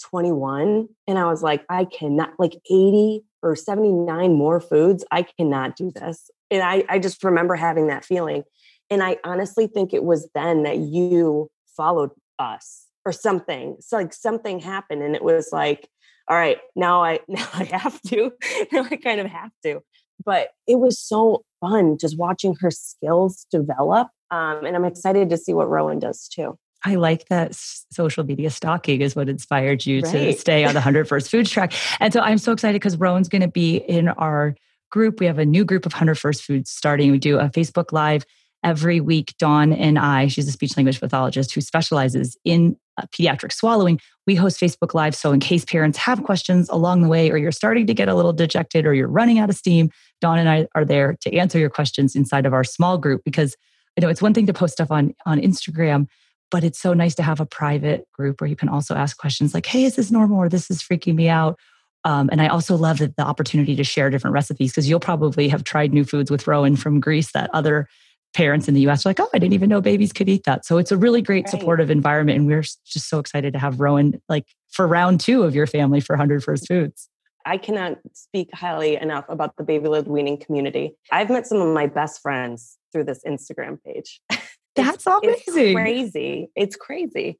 21, 0.00 0.88
and 1.06 1.18
I 1.18 1.26
was 1.26 1.42
like, 1.42 1.64
I 1.68 1.84
cannot, 1.84 2.32
like 2.38 2.54
80 2.70 3.22
or 3.42 3.56
79 3.56 4.34
more 4.34 4.60
foods. 4.60 5.04
I 5.10 5.22
cannot 5.22 5.76
do 5.76 5.90
this. 5.90 6.30
And 6.50 6.62
I, 6.62 6.84
I 6.88 6.98
just 6.98 7.22
remember 7.24 7.54
having 7.54 7.86
that 7.88 8.04
feeling. 8.04 8.44
And 8.90 9.02
I 9.02 9.18
honestly 9.24 9.66
think 9.66 9.94
it 9.94 10.04
was 10.04 10.28
then 10.34 10.64
that 10.64 10.78
you 10.78 11.48
followed 11.76 12.10
us 12.38 12.86
or 13.04 13.12
something. 13.12 13.76
So 13.80 13.96
like 13.96 14.12
something 14.12 14.58
happened 14.58 15.02
and 15.02 15.14
it 15.14 15.22
was 15.22 15.50
like, 15.52 15.88
all 16.28 16.36
right, 16.36 16.58
now 16.76 17.02
I 17.02 17.20
now 17.28 17.46
I 17.54 17.64
have 17.64 18.00
to. 18.02 18.32
now 18.72 18.86
I 18.90 18.96
kind 18.96 19.20
of 19.20 19.26
have 19.26 19.52
to. 19.64 19.80
But 20.24 20.50
it 20.66 20.78
was 20.78 20.98
so 20.98 21.44
fun 21.60 21.96
just 21.98 22.18
watching 22.18 22.56
her 22.60 22.70
skills 22.70 23.46
develop. 23.50 24.08
Um, 24.30 24.64
and 24.64 24.76
I'm 24.76 24.84
excited 24.84 25.30
to 25.30 25.36
see 25.36 25.54
what 25.54 25.68
Rowan 25.68 25.98
does 25.98 26.28
too. 26.28 26.58
I 26.84 26.94
like 26.94 27.28
that 27.28 27.54
social 27.54 28.24
media 28.24 28.50
stalking 28.50 29.00
is 29.00 29.14
what 29.14 29.28
inspired 29.28 29.84
you 29.84 30.00
Right. 30.00 30.12
to 30.12 30.32
stay 30.32 30.64
on 30.64 30.74
the 30.74 30.80
100 30.80 31.06
First 31.08 31.30
Foods 31.30 31.50
track. 31.50 31.72
And 32.00 32.12
so 32.12 32.20
I'm 32.20 32.38
so 32.38 32.52
excited 32.52 32.74
because 32.74 32.96
Rowan's 32.96 33.28
going 33.28 33.42
to 33.42 33.48
be 33.48 33.76
in 33.76 34.08
our 34.08 34.54
group. 34.90 35.20
We 35.20 35.26
have 35.26 35.38
a 35.38 35.44
new 35.44 35.64
group 35.64 35.86
of 35.86 35.92
100 35.92 36.18
First 36.18 36.42
Foods 36.42 36.70
starting. 36.70 37.10
We 37.10 37.18
do 37.18 37.38
a 37.38 37.48
Facebook 37.50 37.92
Live 37.92 38.24
every 38.64 39.00
week. 39.00 39.34
Dawn 39.38 39.72
and 39.72 39.98
I, 39.98 40.26
she's 40.26 40.48
a 40.48 40.52
speech 40.52 40.76
language 40.76 41.00
pathologist 41.00 41.54
who 41.54 41.60
specializes 41.60 42.36
in 42.44 42.76
uh, 42.98 43.04
pediatric 43.12 43.52
swallowing. 43.52 44.00
We 44.26 44.34
host 44.34 44.60
Facebook 44.60 44.92
Live. 44.94 45.14
So, 45.14 45.32
in 45.32 45.40
case 45.40 45.64
parents 45.64 45.96
have 45.98 46.22
questions 46.24 46.68
along 46.68 47.02
the 47.02 47.08
way, 47.08 47.30
or 47.30 47.36
you're 47.38 47.52
starting 47.52 47.86
to 47.86 47.94
get 47.94 48.08
a 48.08 48.14
little 48.14 48.32
dejected, 48.32 48.84
or 48.86 48.94
you're 48.94 49.08
running 49.08 49.38
out 49.38 49.48
of 49.48 49.56
steam, 49.56 49.90
Dawn 50.20 50.38
and 50.38 50.48
I 50.48 50.66
are 50.74 50.84
there 50.84 51.16
to 51.22 51.34
answer 51.36 51.58
your 51.58 51.70
questions 51.70 52.14
inside 52.14 52.46
of 52.46 52.52
our 52.52 52.64
small 52.64 52.98
group 52.98 53.22
because 53.24 53.56
I 53.96 54.02
know 54.02 54.08
it's 54.08 54.22
one 54.22 54.34
thing 54.34 54.46
to 54.46 54.52
post 54.52 54.74
stuff 54.74 54.90
on, 54.90 55.14
on 55.26 55.40
Instagram, 55.40 56.06
but 56.50 56.64
it's 56.64 56.80
so 56.80 56.92
nice 56.92 57.14
to 57.16 57.22
have 57.22 57.40
a 57.40 57.46
private 57.46 58.06
group 58.12 58.40
where 58.40 58.48
you 58.48 58.56
can 58.56 58.68
also 58.68 58.94
ask 58.94 59.16
questions 59.16 59.54
like, 59.54 59.66
hey, 59.66 59.84
is 59.84 59.96
this 59.96 60.10
normal 60.10 60.38
or 60.38 60.48
this 60.48 60.70
is 60.70 60.82
freaking 60.82 61.14
me 61.14 61.28
out? 61.28 61.58
Um, 62.04 62.28
and 62.32 62.40
I 62.40 62.48
also 62.48 62.76
love 62.76 62.98
the, 62.98 63.12
the 63.16 63.22
opportunity 63.22 63.76
to 63.76 63.84
share 63.84 64.10
different 64.10 64.34
recipes 64.34 64.72
because 64.72 64.88
you'll 64.88 65.00
probably 65.00 65.48
have 65.48 65.64
tried 65.64 65.92
new 65.92 66.04
foods 66.04 66.30
with 66.30 66.46
Rowan 66.46 66.76
from 66.76 66.98
Greece 66.98 67.32
that 67.32 67.50
other 67.52 67.88
parents 68.32 68.68
in 68.68 68.74
the 68.74 68.88
US 68.88 69.04
are 69.04 69.10
like, 69.10 69.20
oh, 69.20 69.28
I 69.34 69.38
didn't 69.38 69.54
even 69.54 69.68
know 69.68 69.80
babies 69.80 70.12
could 70.12 70.28
eat 70.28 70.44
that. 70.44 70.64
So 70.64 70.78
it's 70.78 70.92
a 70.92 70.96
really 70.96 71.20
great 71.20 71.44
Right. 71.44 71.50
supportive 71.50 71.90
environment. 71.90 72.38
And 72.38 72.46
we're 72.46 72.62
just 72.62 73.08
so 73.08 73.18
excited 73.18 73.52
to 73.52 73.58
have 73.58 73.80
Rowan 73.80 74.20
like 74.28 74.46
for 74.70 74.86
round 74.86 75.20
two 75.20 75.42
of 75.42 75.54
your 75.54 75.66
family 75.66 76.00
for 76.00 76.14
100 76.14 76.42
First 76.42 76.68
Foods. 76.68 77.08
I 77.46 77.56
cannot 77.56 77.98
speak 78.12 78.50
highly 78.54 78.96
enough 78.96 79.24
about 79.28 79.56
the 79.56 79.64
baby 79.64 79.88
led 79.88 80.06
weaning 80.06 80.38
community. 80.38 80.94
I've 81.10 81.30
met 81.30 81.46
some 81.46 81.60
of 81.60 81.72
my 81.72 81.86
best 81.86 82.20
friends 82.20 82.76
through 82.92 83.04
this 83.04 83.24
Instagram 83.26 83.82
page. 83.82 84.20
That's 84.76 85.04
It's 85.06 85.48
amazing. 85.48 85.74
crazy. 85.74 86.50
It's 86.54 86.76
crazy. 86.76 87.38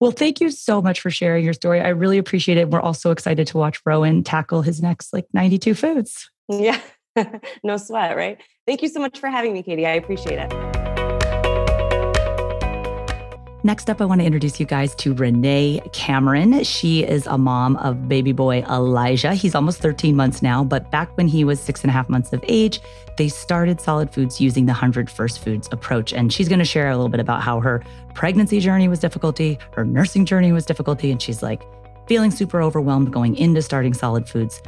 Well, 0.00 0.12
thank 0.12 0.40
you 0.40 0.50
so 0.50 0.80
much 0.80 1.00
for 1.00 1.10
sharing 1.10 1.44
your 1.44 1.52
story. 1.52 1.80
I 1.80 1.88
really 1.88 2.16
appreciate 2.16 2.56
it. 2.56 2.70
We're 2.70 2.80
also 2.80 3.10
excited 3.10 3.46
to 3.48 3.58
watch 3.58 3.80
Rowan 3.84 4.24
tackle 4.24 4.62
his 4.62 4.80
next 4.80 5.12
like 5.12 5.26
92 5.34 5.74
foods. 5.74 6.30
Yeah. 6.48 6.80
no 7.62 7.76
sweat, 7.76 8.16
right? 8.16 8.38
Thank 8.66 8.82
you 8.82 8.88
so 8.88 9.00
much 9.00 9.18
for 9.18 9.28
having 9.28 9.52
me, 9.52 9.62
Katie. 9.62 9.86
I 9.86 9.92
appreciate 9.92 10.38
it. 10.38 10.69
Next 13.62 13.90
up, 13.90 14.00
I 14.00 14.06
want 14.06 14.22
to 14.22 14.24
introduce 14.24 14.58
you 14.58 14.64
guys 14.64 14.94
to 14.96 15.12
Renee 15.12 15.82
Cameron. 15.92 16.64
She 16.64 17.04
is 17.04 17.26
a 17.26 17.36
mom 17.36 17.76
of 17.76 18.08
baby 18.08 18.32
boy 18.32 18.62
Elijah. 18.62 19.34
He's 19.34 19.54
almost 19.54 19.80
13 19.80 20.16
months 20.16 20.40
now, 20.40 20.64
but 20.64 20.90
back 20.90 21.14
when 21.18 21.28
he 21.28 21.44
was 21.44 21.60
six 21.60 21.82
and 21.82 21.90
a 21.90 21.92
half 21.92 22.08
months 22.08 22.32
of 22.32 22.42
age, 22.48 22.80
they 23.18 23.28
started 23.28 23.78
Solid 23.78 24.14
Foods 24.14 24.40
using 24.40 24.64
the 24.64 24.72
100 24.72 25.10
First 25.10 25.44
Foods 25.44 25.68
approach. 25.72 26.14
And 26.14 26.32
she's 26.32 26.48
going 26.48 26.58
to 26.58 26.64
share 26.64 26.88
a 26.88 26.96
little 26.96 27.10
bit 27.10 27.20
about 27.20 27.42
how 27.42 27.60
her 27.60 27.84
pregnancy 28.14 28.60
journey 28.60 28.88
was 28.88 28.98
difficulty, 28.98 29.58
her 29.72 29.84
nursing 29.84 30.24
journey 30.24 30.52
was 30.52 30.64
difficulty, 30.64 31.10
and 31.10 31.20
she's 31.20 31.42
like 31.42 31.62
feeling 32.06 32.30
super 32.30 32.62
overwhelmed 32.62 33.12
going 33.12 33.36
into 33.36 33.60
starting 33.60 33.92
Solid 33.92 34.26
Foods. 34.26 34.62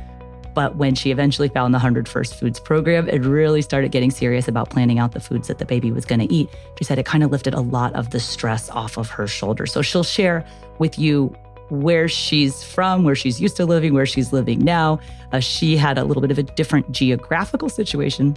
But 0.54 0.76
when 0.76 0.94
she 0.94 1.10
eventually 1.10 1.48
found 1.48 1.72
the 1.72 1.78
100 1.78 2.08
First 2.08 2.38
Foods 2.38 2.60
program, 2.60 3.08
it 3.08 3.20
really 3.20 3.62
started 3.62 3.90
getting 3.90 4.10
serious 4.10 4.48
about 4.48 4.70
planning 4.70 4.98
out 4.98 5.12
the 5.12 5.20
foods 5.20 5.48
that 5.48 5.58
the 5.58 5.64
baby 5.64 5.90
was 5.90 6.04
going 6.04 6.20
to 6.20 6.32
eat. 6.32 6.48
She 6.78 6.84
said 6.84 6.98
it 6.98 7.06
kind 7.06 7.24
of 7.24 7.30
lifted 7.30 7.54
a 7.54 7.60
lot 7.60 7.94
of 7.94 8.10
the 8.10 8.20
stress 8.20 8.68
off 8.70 8.98
of 8.98 9.08
her 9.10 9.26
shoulders. 9.26 9.72
So 9.72 9.82
she'll 9.82 10.02
share 10.02 10.44
with 10.78 10.98
you 10.98 11.34
where 11.70 12.06
she's 12.06 12.62
from, 12.62 13.02
where 13.02 13.14
she's 13.14 13.40
used 13.40 13.56
to 13.56 13.64
living, 13.64 13.94
where 13.94 14.04
she's 14.04 14.32
living 14.32 14.58
now. 14.58 15.00
Uh, 15.32 15.40
she 15.40 15.76
had 15.76 15.96
a 15.96 16.04
little 16.04 16.20
bit 16.20 16.30
of 16.30 16.38
a 16.38 16.42
different 16.42 16.92
geographical 16.92 17.70
situation 17.70 18.36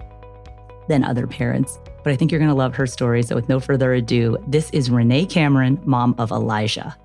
than 0.87 1.03
other 1.03 1.27
parents. 1.27 1.77
But 2.03 2.13
I 2.13 2.15
think 2.15 2.31
you're 2.31 2.39
going 2.39 2.49
to 2.49 2.55
love 2.55 2.75
her 2.75 2.87
story. 2.87 3.23
So, 3.23 3.35
with 3.35 3.49
no 3.49 3.59
further 3.59 3.93
ado, 3.93 4.37
this 4.47 4.69
is 4.69 4.89
Renee 4.89 5.25
Cameron, 5.25 5.81
mom 5.83 6.15
of 6.17 6.31
Elijah. 6.31 6.95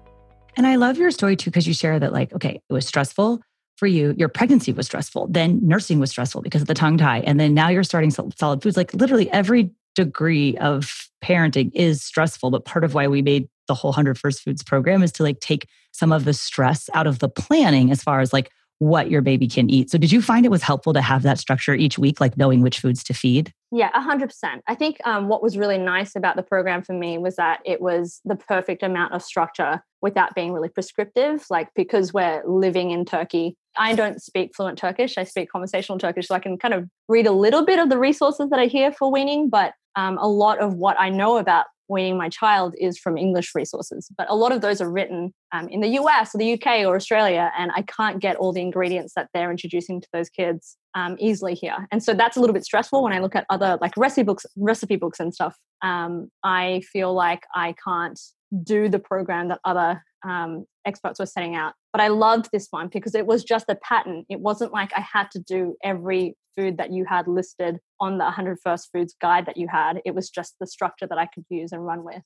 And 0.57 0.67
I 0.67 0.76
love 0.76 0.99
your 0.99 1.11
story 1.11 1.37
too, 1.37 1.50
because 1.50 1.67
you 1.67 1.75
share 1.75 1.99
that, 1.99 2.12
like, 2.12 2.33
okay, 2.35 2.61
it 2.69 2.73
was 2.73 2.87
stressful 2.87 3.40
for 3.81 3.87
you. 3.87 4.15
Your 4.19 4.29
pregnancy 4.29 4.73
was 4.73 4.87
stressful. 4.87 5.29
Then 5.29 5.59
nursing 5.63 5.99
was 5.99 6.11
stressful 6.11 6.43
because 6.43 6.61
of 6.61 6.69
the 6.69 6.75
tongue 6.75 6.99
tie. 6.99 7.21
And 7.21 7.41
then 7.41 7.55
now 7.55 7.71
you're 7.71 7.83
starting 7.83 8.11
solid 8.11 8.63
foods. 8.63 8.77
Like, 8.77 8.93
literally 8.93 9.31
every 9.31 9.71
degree 9.97 10.57
of 10.59 11.09
parenting 11.25 11.71
is 11.75 12.03
stressful. 12.03 12.51
But 12.51 12.67
part 12.67 12.85
of 12.85 12.93
why 12.93 13.09
we 13.09 13.23
made 13.23 13.49
the 13.69 13.75
whole 13.75 13.91
100 13.91 14.19
First 14.19 14.43
Foods 14.43 14.63
program 14.63 15.03
is 15.03 15.13
to 15.13 15.23
like 15.23 15.41
take 15.41 15.67
some 15.93 16.13
of 16.13 16.27
the 16.27 16.35
stress 16.35 16.91
out 16.93 17.07
of 17.07 17.21
the 17.21 17.29
planning 17.29 17.91
as 17.91 18.03
far 18.03 18.21
as 18.21 18.33
like 18.35 18.51
what 18.81 19.11
your 19.11 19.23
baby 19.23 19.49
can 19.49 19.71
eat. 19.71 19.91
So, 19.91 19.97
did 19.97 20.13
you 20.13 20.21
find 20.21 20.45
it 20.45 20.51
was 20.51 20.63
helpful 20.63 20.93
to 20.93 21.01
have 21.01 21.23
that 21.23 21.39
structure 21.39 21.75
each 21.75 21.99
week, 21.99 22.21
like 22.21 22.37
knowing 22.37 22.61
which 22.61 22.81
foods 22.81 23.03
to 23.05 23.15
feed? 23.15 23.53
Yeah, 23.73 23.91
a 23.95 24.00
hundred 24.00 24.29
percent. 24.29 24.62
I 24.67 24.75
think 24.75 24.99
um, 25.05 25.29
what 25.29 25.43
was 25.43 25.57
really 25.57 25.79
nice 25.79 26.17
about 26.17 26.35
the 26.35 26.43
program 26.43 26.83
for 26.83 26.93
me 26.93 27.19
was 27.19 27.37
that 27.37 27.61
it 27.65 27.81
was 27.81 28.21
the 28.25 28.35
perfect 28.35 28.83
amount 28.83 29.15
of 29.15 29.23
structure 29.23 29.85
without 30.03 30.35
being 30.35 30.53
really 30.53 30.69
prescriptive. 30.69 31.45
Like 31.50 31.69
because 31.77 32.12
we're 32.12 32.43
living 32.45 32.91
in 32.91 33.05
Turkey, 33.05 33.57
I 33.77 33.95
don't 33.95 34.21
speak 34.21 34.57
fluent 34.57 34.77
Turkish. 34.77 35.17
I 35.17 35.25
speak 35.25 35.50
conversational 35.50 35.99
Turkish, 35.99 36.27
so 36.27 36.35
I 36.35 36.41
can 36.41 36.59
kind 36.59 36.75
of 36.75 36.89
read 37.09 37.27
a 37.27 37.33
little 37.33 37.65
bit 37.65 37.79
of 37.79 37.91
the 37.91 37.99
resources 37.99 38.50
that 38.50 38.59
I 38.59 38.67
hear 38.67 38.91
for 38.91 39.11
weaning. 39.11 39.49
But 39.49 39.75
um, 39.95 40.19
a 40.19 40.29
lot 40.29 40.59
of 40.59 40.75
what 40.75 40.99
I 40.99 41.09
know 41.09 41.39
about 41.39 41.67
weaning 41.90 42.16
my 42.16 42.28
child 42.28 42.75
is 42.78 42.99
from 42.99 43.18
English 43.18 43.54
resources. 43.54 44.09
But 44.16 44.30
a 44.30 44.37
lot 44.37 44.52
of 44.52 44.61
those 44.61 44.80
are 44.80 44.90
written 44.90 45.35
um, 45.52 45.68
in 45.68 45.80
the 45.80 45.88
US 46.00 46.35
or 46.35 46.38
the 46.38 46.54
UK 46.54 46.87
or 46.87 46.94
Australia, 46.97 47.52
and 47.59 47.70
I 47.75 47.82
can't 47.82 48.20
get 48.20 48.37
all 48.37 48.52
the 48.52 48.62
ingredients 48.62 49.12
that 49.16 49.28
they're 49.35 49.50
introducing 49.50 50.00
to 50.00 50.09
those 50.12 50.30
kids 50.30 50.76
um, 50.94 51.16
easily 51.18 51.54
here. 51.54 51.87
And 51.90 52.02
so 52.02 52.14
that's 52.14 52.37
a 52.37 52.40
little 52.40 52.54
bit 52.54 52.64
stressful 52.64 53.02
when 53.02 53.12
I 53.12 53.18
look 53.18 53.37
at 53.37 53.44
other 53.50 53.78
like 53.80 53.92
recipe 53.97 54.23
books, 54.23 54.47
recipe 54.56 54.97
books 54.97 55.20
and 55.20 55.35
stuff. 55.35 55.56
Um, 55.82 56.30
I 56.44 56.82
feel 56.92 57.12
like 57.12 57.42
I 57.54 57.75
can't 57.85 58.18
do 58.62 58.88
the 58.88 58.99
program 58.99 59.49
that 59.49 59.61
other 59.64 60.02
um, 60.25 60.67
experts 60.85 61.19
were 61.19 61.27
setting 61.27 61.55
out. 61.55 61.75
But 61.93 62.00
I 62.00 62.09
loved 62.09 62.49
this 62.53 62.69
one 62.71 62.89
because 62.93 63.15
it 63.15 63.27
was 63.27 63.45
just 63.45 63.67
a 63.69 63.77
pattern. 63.77 64.25
It 64.29 64.41
wasn't 64.41 64.73
like 64.73 64.93
I 64.97 65.00
had 65.00 65.31
to 65.33 65.41
do 65.41 65.77
every 65.83 66.37
food 66.57 66.79
that 66.79 66.93
you 66.93 67.05
had 67.05 67.27
listed 67.29 67.79
on 68.00 68.19
the 68.19 68.25
100 68.25 68.59
First 68.62 68.91
Foods 68.93 69.15
guide 69.21 69.47
that 69.47 69.57
you 69.57 69.69
had. 69.69 70.00
It 70.05 70.15
was 70.15 70.31
just 70.31 70.55
the 70.61 70.67
structure 70.67 71.07
that 71.07 71.19
I 71.19 71.27
could 71.27 71.45
use 71.49 71.73
and 71.73 71.85
run 71.85 72.05
with. 72.05 72.23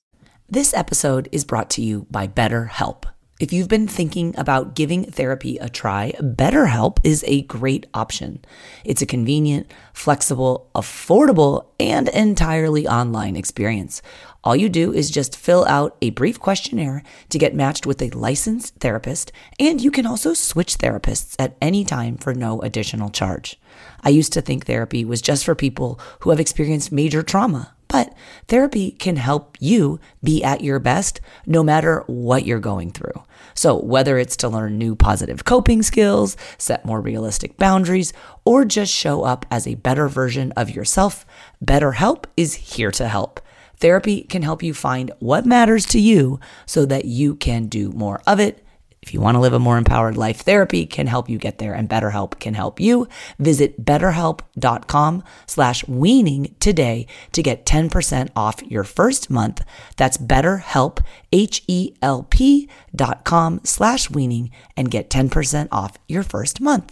This 0.49 0.73
episode 0.73 1.29
is 1.31 1.45
brought 1.45 1.69
to 1.71 1.81
you 1.81 2.07
by 2.09 2.27
BetterHelp. 2.27 3.05
If 3.37 3.51
you've 3.51 3.67
been 3.67 3.87
thinking 3.87 4.33
about 4.37 4.75
giving 4.75 5.03
therapy 5.11 5.57
a 5.57 5.67
try, 5.67 6.13
BetterHelp 6.21 6.99
is 7.03 7.21
a 7.27 7.41
great 7.41 7.85
option. 7.93 8.45
It's 8.85 9.01
a 9.01 9.05
convenient, 9.05 9.69
flexible, 9.91 10.69
affordable, 10.73 11.65
and 11.77 12.07
entirely 12.07 12.87
online 12.87 13.35
experience. 13.35 14.01
All 14.45 14.55
you 14.55 14.69
do 14.69 14.93
is 14.93 15.09
just 15.09 15.35
fill 15.35 15.65
out 15.65 15.97
a 16.03 16.11
brief 16.11 16.39
questionnaire 16.39 17.01
to 17.29 17.39
get 17.39 17.55
matched 17.55 17.87
with 17.87 17.99
a 17.99 18.11
licensed 18.11 18.75
therapist, 18.75 19.31
and 19.59 19.81
you 19.81 19.89
can 19.89 20.05
also 20.05 20.35
switch 20.35 20.77
therapists 20.77 21.35
at 21.39 21.57
any 21.59 21.83
time 21.83 22.15
for 22.15 22.31
no 22.31 22.61
additional 22.61 23.09
charge. 23.09 23.59
I 24.03 24.09
used 24.09 24.33
to 24.33 24.41
think 24.41 24.65
therapy 24.67 25.03
was 25.03 25.23
just 25.23 25.43
for 25.43 25.55
people 25.55 25.99
who 26.19 26.29
have 26.29 26.39
experienced 26.39 26.91
major 26.91 27.23
trauma. 27.23 27.71
But 27.87 28.13
therapy 28.47 28.91
can 28.91 29.15
help 29.15 29.57
you 29.59 29.99
be 30.23 30.43
at 30.43 30.61
your 30.61 30.79
best 30.79 31.21
no 31.45 31.63
matter 31.63 32.03
what 32.07 32.45
you're 32.45 32.59
going 32.59 32.91
through. 32.91 33.23
So, 33.53 33.79
whether 33.79 34.17
it's 34.17 34.35
to 34.37 34.49
learn 34.49 34.77
new 34.77 34.95
positive 34.95 35.45
coping 35.45 35.81
skills, 35.81 36.35
set 36.57 36.83
more 36.83 36.99
realistic 36.99 37.57
boundaries, 37.57 38.11
or 38.43 38.65
just 38.65 38.91
show 38.93 39.23
up 39.23 39.45
as 39.49 39.65
a 39.65 39.75
better 39.75 40.07
version 40.07 40.51
of 40.53 40.69
yourself, 40.69 41.25
BetterHelp 41.63 42.25
is 42.35 42.55
here 42.55 42.91
to 42.91 43.07
help. 43.07 43.39
Therapy 43.77 44.23
can 44.23 44.41
help 44.41 44.63
you 44.63 44.73
find 44.73 45.11
what 45.19 45.45
matters 45.45 45.85
to 45.87 45.99
you 45.99 46.39
so 46.65 46.85
that 46.85 47.05
you 47.05 47.35
can 47.35 47.67
do 47.67 47.91
more 47.91 48.21
of 48.25 48.39
it. 48.39 48.65
If 49.05 49.13
you 49.13 49.21
want 49.21 49.35
to 49.35 49.39
live 49.39 49.53
a 49.53 49.59
more 49.59 49.77
empowered 49.77 50.17
life, 50.17 50.41
therapy 50.41 50.87
can 50.87 51.05
help 51.05 51.29
you 51.29 51.37
get 51.37 51.59
there 51.59 51.75
and 51.75 51.87
BetterHelp 51.87 52.39
can 52.39 52.55
help 52.55 52.79
you. 52.79 53.07
Visit 53.37 53.85
betterhelp.com 53.85 55.23
slash 55.45 55.87
weaning 55.87 56.55
today 56.59 57.05
to 57.33 57.43
get 57.43 57.67
10% 57.67 58.29
off 58.35 58.63
your 58.63 58.83
first 58.83 59.29
month. 59.29 59.63
That's 59.95 60.17
betterhelp, 60.17 61.05
H-E-L-P 61.31 62.69
dot 62.95 63.23
com 63.25 63.61
slash 63.63 64.09
weaning 64.09 64.49
and 64.75 64.89
get 64.89 65.11
10% 65.11 65.67
off 65.71 65.99
your 66.07 66.23
first 66.23 66.59
month. 66.59 66.91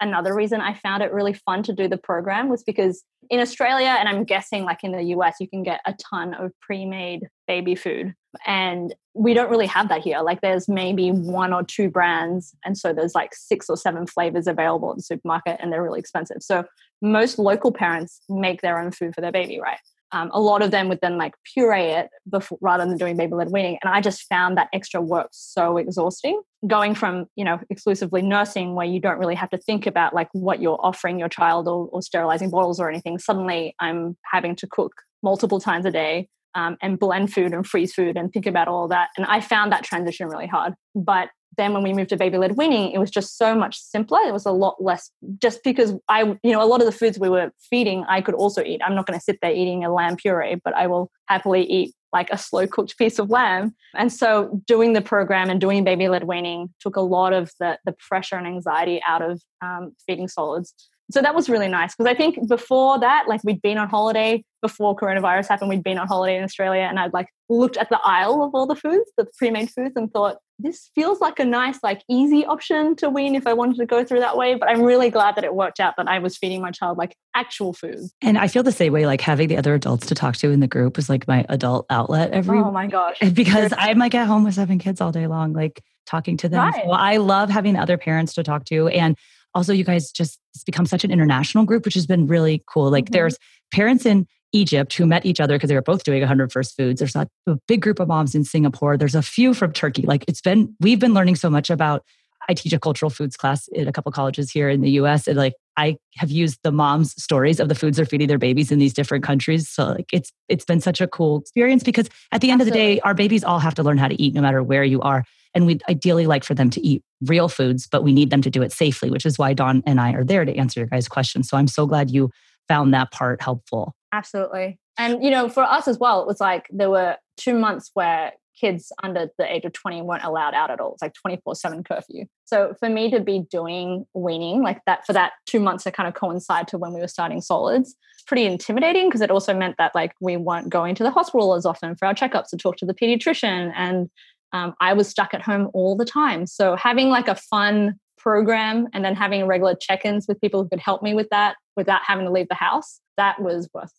Another 0.00 0.34
reason 0.34 0.60
I 0.60 0.74
found 0.74 1.02
it 1.02 1.12
really 1.12 1.32
fun 1.32 1.62
to 1.64 1.72
do 1.72 1.88
the 1.88 1.96
program 1.96 2.48
was 2.48 2.62
because 2.62 3.04
in 3.30 3.40
Australia, 3.40 3.96
and 3.98 4.08
I'm 4.08 4.24
guessing 4.24 4.64
like 4.64 4.84
in 4.84 4.92
the 4.92 5.02
US, 5.16 5.36
you 5.40 5.48
can 5.48 5.62
get 5.62 5.80
a 5.86 5.94
ton 5.94 6.34
of 6.34 6.52
pre 6.60 6.84
made 6.84 7.28
baby 7.46 7.74
food. 7.74 8.14
And 8.46 8.94
we 9.14 9.32
don't 9.32 9.50
really 9.50 9.66
have 9.66 9.88
that 9.88 10.02
here. 10.02 10.20
Like 10.20 10.40
there's 10.40 10.68
maybe 10.68 11.10
one 11.10 11.52
or 11.52 11.62
two 11.62 11.88
brands. 11.88 12.54
And 12.64 12.76
so 12.76 12.92
there's 12.92 13.14
like 13.14 13.34
six 13.34 13.70
or 13.70 13.76
seven 13.76 14.06
flavors 14.06 14.46
available 14.46 14.90
at 14.90 14.96
the 14.96 15.02
supermarket 15.02 15.58
and 15.60 15.72
they're 15.72 15.82
really 15.82 16.00
expensive. 16.00 16.38
So 16.40 16.64
most 17.00 17.38
local 17.38 17.70
parents 17.70 18.20
make 18.28 18.60
their 18.60 18.78
own 18.78 18.90
food 18.90 19.14
for 19.14 19.20
their 19.20 19.32
baby, 19.32 19.60
right? 19.60 19.78
Um, 20.14 20.30
a 20.32 20.40
lot 20.40 20.62
of 20.62 20.70
them 20.70 20.88
would 20.88 21.00
then 21.02 21.18
like 21.18 21.34
puree 21.52 21.90
it 22.00 22.08
before, 22.30 22.58
rather 22.60 22.86
than 22.86 22.96
doing 22.96 23.16
baby 23.16 23.34
led 23.34 23.50
weaning. 23.50 23.78
And 23.82 23.92
I 23.92 24.00
just 24.00 24.22
found 24.28 24.56
that 24.56 24.68
extra 24.72 25.00
work 25.00 25.28
so 25.32 25.76
exhausting. 25.76 26.40
Going 26.66 26.94
from, 26.94 27.26
you 27.34 27.44
know, 27.44 27.58
exclusively 27.68 28.22
nursing 28.22 28.74
where 28.76 28.86
you 28.86 29.00
don't 29.00 29.18
really 29.18 29.34
have 29.34 29.50
to 29.50 29.58
think 29.58 29.86
about 29.86 30.14
like 30.14 30.28
what 30.32 30.62
you're 30.62 30.78
offering 30.80 31.18
your 31.18 31.28
child 31.28 31.66
or, 31.66 31.88
or 31.92 32.00
sterilizing 32.00 32.50
bottles 32.50 32.78
or 32.80 32.88
anything. 32.88 33.18
Suddenly 33.18 33.74
I'm 33.80 34.16
having 34.32 34.54
to 34.56 34.66
cook 34.70 34.92
multiple 35.22 35.60
times 35.60 35.84
a 35.84 35.90
day. 35.90 36.28
um, 36.54 36.76
and 36.80 36.98
blend 36.98 37.32
food 37.32 37.52
and 37.52 37.66
freeze 37.66 37.92
food 37.92 38.16
and 38.16 38.32
think 38.32 38.46
about 38.46 38.68
all 38.68 38.88
that. 38.88 39.08
And 39.16 39.26
I 39.26 39.40
found 39.40 39.72
that 39.72 39.82
transition 39.82 40.28
really 40.28 40.46
hard. 40.46 40.74
But 40.94 41.28
then 41.56 41.72
when 41.72 41.82
we 41.82 41.92
moved 41.92 42.10
to 42.10 42.16
baby 42.16 42.38
led 42.38 42.56
weaning, 42.56 42.92
it 42.92 42.98
was 42.98 43.10
just 43.10 43.36
so 43.36 43.54
much 43.54 43.78
simpler. 43.78 44.18
It 44.26 44.32
was 44.32 44.46
a 44.46 44.52
lot 44.52 44.82
less 44.82 45.10
just 45.40 45.62
because 45.62 45.94
I, 46.08 46.22
you 46.42 46.52
know, 46.52 46.62
a 46.62 46.66
lot 46.66 46.80
of 46.80 46.86
the 46.86 46.92
foods 46.92 47.18
we 47.18 47.28
were 47.28 47.52
feeding, 47.70 48.04
I 48.08 48.20
could 48.20 48.34
also 48.34 48.62
eat. 48.62 48.80
I'm 48.84 48.94
not 48.94 49.06
going 49.06 49.18
to 49.18 49.24
sit 49.24 49.38
there 49.42 49.52
eating 49.52 49.84
a 49.84 49.92
lamb 49.92 50.16
puree, 50.16 50.60
but 50.64 50.74
I 50.74 50.86
will 50.86 51.10
happily 51.26 51.64
eat 51.64 51.94
like 52.12 52.30
a 52.30 52.38
slow 52.38 52.66
cooked 52.66 52.96
piece 52.98 53.18
of 53.18 53.30
lamb. 53.30 53.74
And 53.94 54.12
so 54.12 54.62
doing 54.66 54.92
the 54.92 55.02
program 55.02 55.50
and 55.50 55.60
doing 55.60 55.84
baby 55.84 56.08
led 56.08 56.24
weaning 56.24 56.72
took 56.80 56.96
a 56.96 57.00
lot 57.00 57.32
of 57.32 57.52
the, 57.60 57.78
the 57.84 57.94
pressure 58.08 58.36
and 58.36 58.46
anxiety 58.46 59.00
out 59.06 59.22
of 59.22 59.40
um, 59.62 59.94
feeding 60.06 60.28
solids 60.28 60.74
so 61.10 61.20
that 61.20 61.34
was 61.34 61.48
really 61.48 61.68
nice 61.68 61.94
because 61.94 62.10
I 62.10 62.16
think 62.16 62.48
before 62.48 62.98
that, 63.00 63.28
like 63.28 63.42
we'd 63.44 63.60
been 63.60 63.78
on 63.78 63.88
holiday 63.88 64.42
before 64.62 64.96
coronavirus 64.96 65.48
happened, 65.48 65.68
we'd 65.68 65.84
been 65.84 65.98
on 65.98 66.06
holiday 66.06 66.36
in 66.36 66.44
Australia 66.44 66.82
and 66.82 66.98
I'd 66.98 67.12
like 67.12 67.28
looked 67.48 67.76
at 67.76 67.90
the 67.90 68.00
aisle 68.04 68.42
of 68.42 68.54
all 68.54 68.66
the 68.66 68.74
foods, 68.74 69.10
the 69.18 69.26
pre-made 69.36 69.70
foods, 69.70 69.92
and 69.96 70.10
thought, 70.10 70.38
this 70.58 70.90
feels 70.94 71.20
like 71.20 71.38
a 71.38 71.44
nice, 71.44 71.78
like 71.82 72.02
easy 72.08 72.46
option 72.46 72.94
to 72.96 73.10
wean 73.10 73.34
if 73.34 73.46
I 73.46 73.52
wanted 73.52 73.76
to 73.78 73.86
go 73.86 74.04
through 74.04 74.20
that 74.20 74.36
way. 74.36 74.54
But 74.54 74.70
I'm 74.70 74.82
really 74.82 75.10
glad 75.10 75.36
that 75.36 75.44
it 75.44 75.54
worked 75.54 75.80
out 75.80 75.94
that 75.96 76.08
I 76.08 76.18
was 76.20 76.36
feeding 76.36 76.62
my 76.62 76.70
child 76.70 76.96
like 76.96 77.16
actual 77.34 77.72
food. 77.72 77.98
And 78.22 78.38
I 78.38 78.48
feel 78.48 78.62
the 78.62 78.72
same 78.72 78.92
way, 78.92 79.06
like 79.06 79.20
having 79.20 79.48
the 79.48 79.56
other 79.56 79.74
adults 79.74 80.06
to 80.06 80.14
talk 80.14 80.36
to 80.36 80.50
in 80.50 80.60
the 80.60 80.68
group 80.68 80.96
was 80.96 81.08
like 81.08 81.26
my 81.26 81.44
adult 81.48 81.86
outlet 81.90 82.30
every 82.32 82.58
Oh 82.58 82.70
my 82.70 82.86
gosh. 82.86 83.18
Because 83.34 83.72
I'm 83.76 83.98
like 83.98 84.14
at 84.14 84.26
home 84.26 84.44
with 84.44 84.54
seven 84.54 84.78
kids 84.78 85.00
all 85.00 85.10
day 85.10 85.26
long, 85.26 85.52
like 85.52 85.82
talking 86.06 86.36
to 86.38 86.48
them. 86.48 86.60
Right. 86.60 86.84
So 86.84 86.90
I 86.92 87.16
love 87.16 87.50
having 87.50 87.76
other 87.76 87.98
parents 87.98 88.34
to 88.34 88.42
talk 88.42 88.64
to. 88.66 88.88
And 88.88 89.16
also 89.54 89.72
you 89.72 89.84
guys 89.84 90.10
just 90.10 90.38
it's 90.54 90.64
become 90.64 90.86
such 90.86 91.04
an 91.04 91.10
international 91.10 91.64
group 91.64 91.84
which 91.84 91.94
has 91.94 92.06
been 92.06 92.26
really 92.26 92.62
cool 92.66 92.90
like 92.90 93.04
mm-hmm. 93.04 93.12
there's 93.12 93.38
parents 93.72 94.04
in 94.04 94.26
egypt 94.54 94.94
who 94.94 95.06
met 95.06 95.26
each 95.26 95.40
other 95.40 95.56
because 95.56 95.68
they 95.68 95.74
were 95.74 95.82
both 95.82 96.04
doing 96.04 96.20
100 96.20 96.52
first 96.52 96.76
foods 96.76 96.98
there's 97.00 97.16
a, 97.16 97.28
a 97.46 97.56
big 97.68 97.82
group 97.82 98.00
of 98.00 98.08
moms 98.08 98.34
in 98.34 98.44
singapore 98.44 98.96
there's 98.96 99.14
a 99.14 99.22
few 99.22 99.54
from 99.54 99.72
turkey 99.72 100.02
like 100.02 100.24
it's 100.28 100.40
been 100.40 100.74
we've 100.80 101.00
been 101.00 101.14
learning 101.14 101.36
so 101.36 101.50
much 101.50 101.70
about 101.70 102.02
i 102.48 102.54
teach 102.54 102.72
a 102.72 102.78
cultural 102.78 103.10
foods 103.10 103.36
class 103.36 103.68
in 103.68 103.88
a 103.88 103.92
couple 103.92 104.10
colleges 104.12 104.50
here 104.50 104.68
in 104.68 104.80
the 104.80 104.90
us 104.90 105.26
and 105.26 105.36
like 105.36 105.54
i 105.76 105.96
have 106.16 106.30
used 106.30 106.58
the 106.62 106.72
moms 106.72 107.20
stories 107.20 107.60
of 107.60 107.68
the 107.68 107.74
foods 107.74 107.96
they're 107.96 108.06
feeding 108.06 108.28
their 108.28 108.38
babies 108.38 108.70
in 108.70 108.78
these 108.78 108.94
different 108.94 109.24
countries 109.24 109.68
so 109.68 109.86
like 109.86 110.06
it's 110.12 110.32
it's 110.48 110.64
been 110.64 110.80
such 110.80 111.00
a 111.00 111.08
cool 111.08 111.38
experience 111.40 111.82
because 111.82 112.08
at 112.32 112.40
the 112.40 112.50
end 112.50 112.60
Absolutely. 112.60 112.80
of 112.80 112.88
the 112.88 112.94
day 112.96 113.00
our 113.00 113.14
babies 113.14 113.44
all 113.44 113.58
have 113.58 113.74
to 113.74 113.82
learn 113.82 113.98
how 113.98 114.08
to 114.08 114.20
eat 114.22 114.34
no 114.34 114.40
matter 114.40 114.62
where 114.62 114.84
you 114.84 115.00
are 115.00 115.24
and 115.54 115.66
we'd 115.66 115.82
ideally 115.88 116.26
like 116.26 116.44
for 116.44 116.54
them 116.54 116.68
to 116.70 116.84
eat 116.84 117.02
real 117.22 117.48
foods, 117.48 117.86
but 117.86 118.02
we 118.02 118.12
need 118.12 118.30
them 118.30 118.42
to 118.42 118.50
do 118.50 118.62
it 118.62 118.72
safely, 118.72 119.10
which 119.10 119.24
is 119.24 119.38
why 119.38 119.54
Dawn 119.54 119.82
and 119.86 120.00
I 120.00 120.12
are 120.12 120.24
there 120.24 120.44
to 120.44 120.54
answer 120.56 120.80
your 120.80 120.88
guys' 120.88 121.08
questions. 121.08 121.48
So 121.48 121.56
I'm 121.56 121.68
so 121.68 121.86
glad 121.86 122.10
you 122.10 122.30
found 122.68 122.92
that 122.92 123.12
part 123.12 123.40
helpful. 123.40 123.94
Absolutely. 124.14 124.78
And, 124.96 125.24
you 125.24 125.30
know, 125.30 125.48
for 125.48 125.64
us 125.64 125.88
as 125.88 125.98
well, 125.98 126.20
it 126.20 126.26
was 126.26 126.40
like 126.40 126.68
there 126.70 126.88
were 126.88 127.16
two 127.36 127.58
months 127.58 127.90
where 127.94 128.32
kids 128.58 128.92
under 129.02 129.28
the 129.38 129.52
age 129.52 129.64
of 129.64 129.72
20 129.72 130.02
weren't 130.02 130.22
allowed 130.22 130.54
out 130.54 130.70
at 130.70 130.78
all. 130.78 130.92
It's 130.92 131.02
like 131.02 131.14
24 131.14 131.56
7 131.56 131.82
curfew. 131.82 132.26
So 132.44 132.74
for 132.78 132.88
me 132.88 133.10
to 133.10 133.18
be 133.18 133.40
doing 133.50 134.06
weaning 134.14 134.62
like 134.62 134.80
that 134.86 135.04
for 135.04 135.12
that 135.14 135.32
two 135.46 135.58
months 135.58 135.82
to 135.82 135.90
kind 135.90 136.06
of 136.08 136.14
coincide 136.14 136.68
to 136.68 136.78
when 136.78 136.92
we 136.92 137.00
were 137.00 137.08
starting 137.08 137.40
solids, 137.40 137.96
pretty 138.28 138.44
intimidating 138.44 139.08
because 139.08 139.20
it 139.20 139.32
also 139.32 139.52
meant 139.52 139.74
that 139.78 139.96
like 139.96 140.14
we 140.20 140.36
weren't 140.36 140.68
going 140.68 140.94
to 140.94 141.02
the 141.02 141.10
hospital 141.10 141.54
as 141.54 141.66
often 141.66 141.96
for 141.96 142.06
our 142.06 142.14
checkups 142.14 142.50
to 142.50 142.56
talk 142.56 142.76
to 142.76 142.86
the 142.86 142.94
pediatrician. 142.94 143.72
And 143.74 144.08
um, 144.52 144.74
I 144.80 144.92
was 144.92 145.08
stuck 145.08 145.34
at 145.34 145.42
home 145.42 145.70
all 145.74 145.96
the 145.96 146.04
time. 146.04 146.46
So 146.46 146.76
having 146.76 147.08
like 147.08 147.26
a 147.26 147.34
fun 147.34 147.98
program 148.16 148.86
and 148.92 149.04
then 149.04 149.16
having 149.16 149.48
regular 149.48 149.74
check-ins 149.74 150.28
with 150.28 150.40
people 150.40 150.62
who 150.62 150.68
could 150.68 150.78
help 150.78 151.02
me 151.02 151.14
with 151.14 151.28
that 151.30 151.56
without 151.76 152.02
having 152.06 152.24
to 152.24 152.30
leave 152.30 152.48
the 152.48 152.54
house, 152.54 153.00
that 153.16 153.42
was 153.42 153.68
worth 153.74 153.92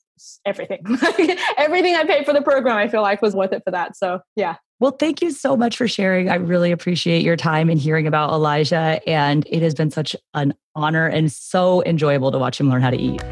everything. 0.45 0.83
everything 1.57 1.95
I 1.95 2.03
paid 2.05 2.25
for 2.25 2.33
the 2.33 2.41
program, 2.41 2.77
I 2.77 2.87
feel 2.87 3.01
like 3.01 3.21
was 3.21 3.35
worth 3.35 3.53
it 3.53 3.63
for 3.63 3.71
that. 3.71 3.95
So 3.95 4.21
yeah. 4.35 4.55
Well, 4.79 4.91
thank 4.91 5.21
you 5.21 5.31
so 5.31 5.55
much 5.55 5.77
for 5.77 5.87
sharing. 5.87 6.29
I 6.29 6.35
really 6.35 6.71
appreciate 6.71 7.23
your 7.23 7.37
time 7.37 7.69
and 7.69 7.79
hearing 7.79 8.07
about 8.07 8.31
Elijah. 8.31 8.99
And 9.07 9.47
it 9.49 9.61
has 9.61 9.73
been 9.73 9.89
such 9.89 10.15
an 10.33 10.53
honor 10.75 11.07
and 11.07 11.31
so 11.31 11.81
enjoyable 11.85 12.31
to 12.31 12.37
watch 12.37 12.59
him 12.59 12.69
learn 12.69 12.81
how 12.81 12.89
to 12.89 12.97
eat. 12.97 13.23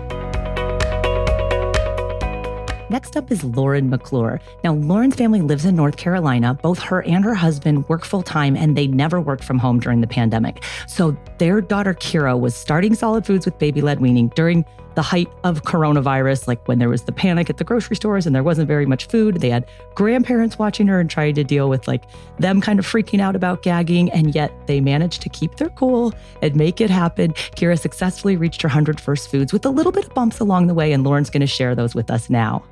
Next 2.93 3.17
up 3.17 3.31
is 3.31 3.43
Lauren 3.43 3.89
McClure. 3.89 4.39
Now, 4.63 4.73
Lauren's 4.73 5.15
family 5.15 5.41
lives 5.41 5.65
in 5.65 5.75
North 5.75 5.97
Carolina. 5.97 6.53
Both 6.53 6.77
her 6.79 7.01
and 7.01 7.25
her 7.25 7.33
husband 7.33 7.89
work 7.89 8.05
full 8.05 8.21
time, 8.21 8.55
and 8.55 8.77
they 8.77 8.85
never 8.85 9.19
worked 9.19 9.43
from 9.43 9.57
home 9.57 9.79
during 9.79 10.01
the 10.01 10.07
pandemic. 10.07 10.63
So, 10.87 11.17
their 11.39 11.59
daughter 11.59 11.95
Kira 11.95 12.39
was 12.39 12.53
starting 12.53 12.93
solid 12.93 13.25
foods 13.25 13.45
with 13.45 13.57
baby 13.57 13.81
led 13.81 13.99
weaning 13.99 14.31
during 14.35 14.63
the 14.95 15.01
height 15.01 15.27
of 15.43 15.63
coronavirus, 15.63 16.47
like 16.47 16.67
when 16.67 16.79
there 16.79 16.89
was 16.89 17.03
the 17.03 17.11
panic 17.11 17.49
at 17.49 17.57
the 17.57 17.63
grocery 17.63 17.95
stores 17.95 18.25
and 18.25 18.35
there 18.35 18.43
wasn't 18.43 18.67
very 18.67 18.85
much 18.85 19.07
food. 19.07 19.41
They 19.41 19.49
had 19.49 19.67
grandparents 19.95 20.59
watching 20.59 20.87
her 20.87 20.99
and 20.99 21.09
trying 21.09 21.35
to 21.35 21.43
deal 21.43 21.69
with 21.69 21.87
like 21.87 22.03
them 22.39 22.61
kind 22.61 22.79
of 22.79 22.85
freaking 22.85 23.19
out 23.19 23.35
about 23.35 23.63
gagging. 23.63 24.11
And 24.11 24.35
yet 24.35 24.51
they 24.67 24.81
managed 24.81 25.21
to 25.23 25.29
keep 25.29 25.55
their 25.55 25.69
cool 25.69 26.13
and 26.41 26.55
make 26.55 26.81
it 26.81 26.89
happen. 26.89 27.33
Kira 27.33 27.79
successfully 27.79 28.37
reached 28.37 28.61
her 28.61 28.67
100 28.67 28.99
first 28.99 29.29
foods 29.29 29.53
with 29.53 29.65
a 29.65 29.69
little 29.69 29.91
bit 29.91 30.05
of 30.05 30.13
bumps 30.13 30.39
along 30.39 30.67
the 30.67 30.73
way. 30.73 30.91
And 30.91 31.03
Lauren's 31.03 31.29
going 31.29 31.41
to 31.41 31.47
share 31.47 31.75
those 31.75 31.95
with 31.95 32.11
us 32.11 32.29
now. 32.29 32.63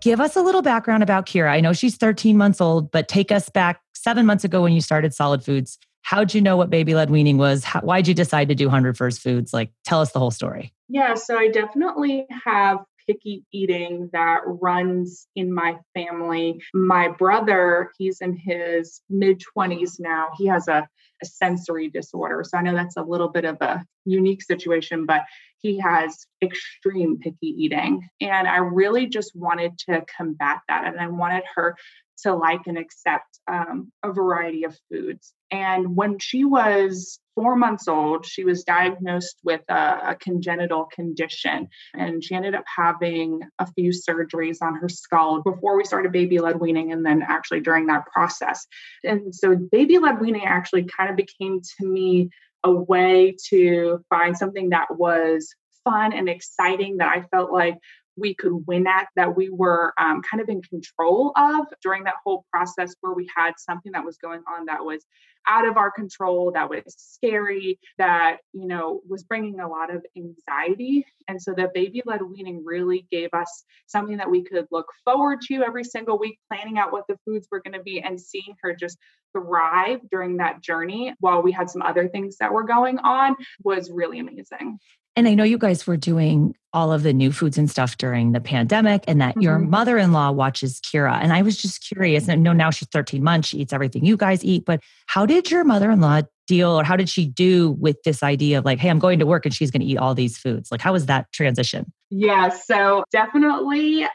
Give 0.00 0.20
us 0.20 0.34
a 0.34 0.40
little 0.40 0.62
background 0.62 1.02
about 1.02 1.26
Kira. 1.26 1.50
I 1.50 1.60
know 1.60 1.74
she's 1.74 1.96
13 1.96 2.36
months 2.36 2.60
old, 2.60 2.90
but 2.90 3.06
take 3.06 3.30
us 3.30 3.50
back 3.50 3.82
seven 3.92 4.24
months 4.24 4.44
ago 4.44 4.62
when 4.62 4.72
you 4.72 4.80
started 4.80 5.12
Solid 5.12 5.44
Foods. 5.44 5.78
How'd 6.02 6.32
you 6.32 6.40
know 6.40 6.56
what 6.56 6.70
baby 6.70 6.94
led 6.94 7.10
weaning 7.10 7.36
was? 7.36 7.64
How, 7.64 7.80
why'd 7.80 8.08
you 8.08 8.14
decide 8.14 8.48
to 8.48 8.54
do 8.54 8.64
100 8.66 8.96
First 8.96 9.20
Foods? 9.20 9.52
Like, 9.52 9.70
tell 9.84 10.00
us 10.00 10.12
the 10.12 10.18
whole 10.18 10.30
story. 10.30 10.72
Yeah, 10.92 11.14
so 11.14 11.38
I 11.38 11.46
definitely 11.48 12.26
have 12.44 12.78
picky 13.06 13.44
eating 13.52 14.10
that 14.12 14.40
runs 14.44 15.28
in 15.36 15.54
my 15.54 15.76
family. 15.94 16.60
My 16.74 17.06
brother, 17.06 17.92
he's 17.96 18.20
in 18.20 18.36
his 18.36 19.00
mid 19.08 19.40
20s 19.56 20.00
now. 20.00 20.30
He 20.36 20.46
has 20.46 20.66
a, 20.66 20.88
a 21.22 21.26
sensory 21.26 21.90
disorder. 21.90 22.42
So 22.44 22.58
I 22.58 22.62
know 22.62 22.74
that's 22.74 22.96
a 22.96 23.04
little 23.04 23.28
bit 23.28 23.44
of 23.44 23.58
a 23.60 23.84
unique 24.04 24.42
situation, 24.42 25.06
but 25.06 25.22
he 25.58 25.78
has 25.78 26.26
extreme 26.42 27.18
picky 27.18 27.54
eating. 27.56 28.08
And 28.20 28.48
I 28.48 28.56
really 28.56 29.06
just 29.06 29.30
wanted 29.36 29.78
to 29.90 30.04
combat 30.16 30.58
that. 30.66 30.86
And 30.86 30.98
I 30.98 31.06
wanted 31.06 31.44
her 31.54 31.76
to 32.24 32.34
like 32.34 32.62
and 32.66 32.78
accept 32.78 33.38
um, 33.46 33.92
a 34.02 34.12
variety 34.12 34.64
of 34.64 34.76
foods. 34.90 35.32
And 35.52 35.96
when 35.96 36.18
she 36.18 36.44
was 36.44 37.20
four 37.40 37.56
months 37.56 37.88
old, 37.88 38.26
she 38.26 38.44
was 38.44 38.64
diagnosed 38.64 39.38
with 39.42 39.62
a, 39.70 40.10
a, 40.10 40.16
congenital 40.20 40.84
condition. 40.84 41.68
And 41.94 42.22
she 42.22 42.34
ended 42.34 42.54
up 42.54 42.64
having 42.66 43.40
a 43.58 43.66
few 43.72 43.92
surgeries 43.92 44.58
on 44.60 44.74
her 44.74 44.90
skull 44.90 45.40
before 45.42 45.74
we 45.74 45.84
started 45.84 46.12
baby 46.12 46.38
led 46.38 46.60
weaning 46.60 46.92
and 46.92 47.04
then 47.04 47.22
actually 47.26 47.60
during 47.60 47.86
that 47.86 48.04
process. 48.12 48.66
And 49.04 49.34
so, 49.34 49.56
baby 49.56 49.98
led 49.98 50.20
weaning 50.20 50.44
actually 50.44 50.84
kind 50.84 51.08
of 51.08 51.16
became 51.16 51.62
to 51.78 51.86
me 51.86 52.28
a 52.62 52.70
way 52.70 53.36
to 53.48 54.04
find 54.10 54.36
something 54.36 54.68
that 54.70 54.88
was 54.98 55.54
fun 55.82 56.12
and 56.12 56.28
exciting 56.28 56.98
that 56.98 57.08
I 57.08 57.22
felt 57.34 57.50
like 57.50 57.78
we 58.16 58.34
could 58.34 58.66
win 58.66 58.86
at, 58.86 59.08
that 59.16 59.34
we 59.34 59.48
were 59.48 59.94
um, 59.98 60.20
kind 60.30 60.42
of 60.42 60.48
in 60.50 60.60
control 60.60 61.32
of 61.36 61.66
during 61.82 62.04
that 62.04 62.16
whole 62.22 62.44
process 62.52 62.94
where 63.00 63.14
we 63.14 63.26
had 63.34 63.52
something 63.56 63.92
that 63.92 64.04
was 64.04 64.18
going 64.18 64.42
on 64.46 64.66
that 64.66 64.84
was 64.84 65.06
out 65.46 65.66
of 65.66 65.76
our 65.76 65.90
control, 65.90 66.52
that 66.52 66.68
was 66.68 66.82
scary, 66.86 67.78
that, 67.98 68.38
you 68.52 68.66
know, 68.66 69.00
was 69.08 69.24
bringing 69.24 69.60
a 69.60 69.68
lot 69.68 69.94
of 69.94 70.04
anxiety. 70.16 71.06
And 71.28 71.40
so 71.40 71.52
the 71.52 71.70
baby 71.72 72.02
led 72.04 72.22
weaning 72.22 72.62
really 72.64 73.06
gave 73.10 73.30
us 73.32 73.64
something 73.86 74.18
that 74.18 74.30
we 74.30 74.42
could 74.42 74.66
look 74.70 74.86
forward 75.04 75.40
to 75.48 75.62
every 75.62 75.84
single 75.84 76.18
week, 76.18 76.38
planning 76.52 76.78
out 76.78 76.92
what 76.92 77.06
the 77.08 77.18
foods 77.24 77.48
were 77.50 77.60
going 77.60 77.74
to 77.74 77.82
be 77.82 78.00
and 78.00 78.20
seeing 78.20 78.54
her 78.62 78.74
just 78.74 78.98
thrive 79.32 80.00
during 80.10 80.38
that 80.38 80.60
journey 80.60 81.14
while 81.20 81.42
we 81.42 81.52
had 81.52 81.70
some 81.70 81.82
other 81.82 82.08
things 82.08 82.36
that 82.38 82.52
were 82.52 82.64
going 82.64 82.98
on 82.98 83.36
was 83.62 83.90
really 83.90 84.18
amazing. 84.18 84.78
And 85.16 85.26
I 85.26 85.34
know 85.34 85.44
you 85.44 85.58
guys 85.58 85.86
were 85.86 85.96
doing 85.96 86.54
all 86.72 86.92
of 86.92 87.02
the 87.02 87.12
new 87.12 87.32
foods 87.32 87.58
and 87.58 87.68
stuff 87.68 87.98
during 87.98 88.30
the 88.30 88.40
pandemic, 88.40 89.02
and 89.08 89.20
that 89.20 89.32
mm-hmm. 89.32 89.40
your 89.40 89.58
mother 89.58 89.98
in 89.98 90.12
law 90.12 90.30
watches 90.30 90.80
Kira. 90.80 91.18
And 91.20 91.32
I 91.32 91.42
was 91.42 91.56
just 91.56 91.86
curious. 91.86 92.28
And 92.28 92.32
I 92.32 92.36
know 92.36 92.52
now 92.52 92.70
she's 92.70 92.88
13 92.88 93.22
months, 93.22 93.48
she 93.48 93.58
eats 93.58 93.72
everything 93.72 94.04
you 94.04 94.16
guys 94.16 94.44
eat, 94.44 94.64
but 94.64 94.80
how 95.06 95.26
did 95.26 95.39
your 95.48 95.64
mother 95.64 95.90
in 95.90 96.00
law 96.00 96.22
deal 96.48 96.78
or 96.78 96.82
how 96.82 96.96
did 96.96 97.08
she 97.08 97.26
do 97.26 97.70
with 97.72 98.02
this 98.02 98.24
idea 98.24 98.58
of 98.58 98.64
like, 98.64 98.80
hey, 98.80 98.88
I'm 98.90 98.98
going 98.98 99.20
to 99.20 99.26
work 99.26 99.46
and 99.46 99.54
she's 99.54 99.70
going 99.70 99.82
to 99.82 99.86
eat 99.86 99.98
all 99.98 100.14
these 100.14 100.36
foods? 100.36 100.72
Like, 100.72 100.80
how 100.80 100.92
was 100.92 101.06
that 101.06 101.30
transition? 101.32 101.92
Yeah, 102.10 102.48
so 102.48 103.04
definitely 103.12 104.06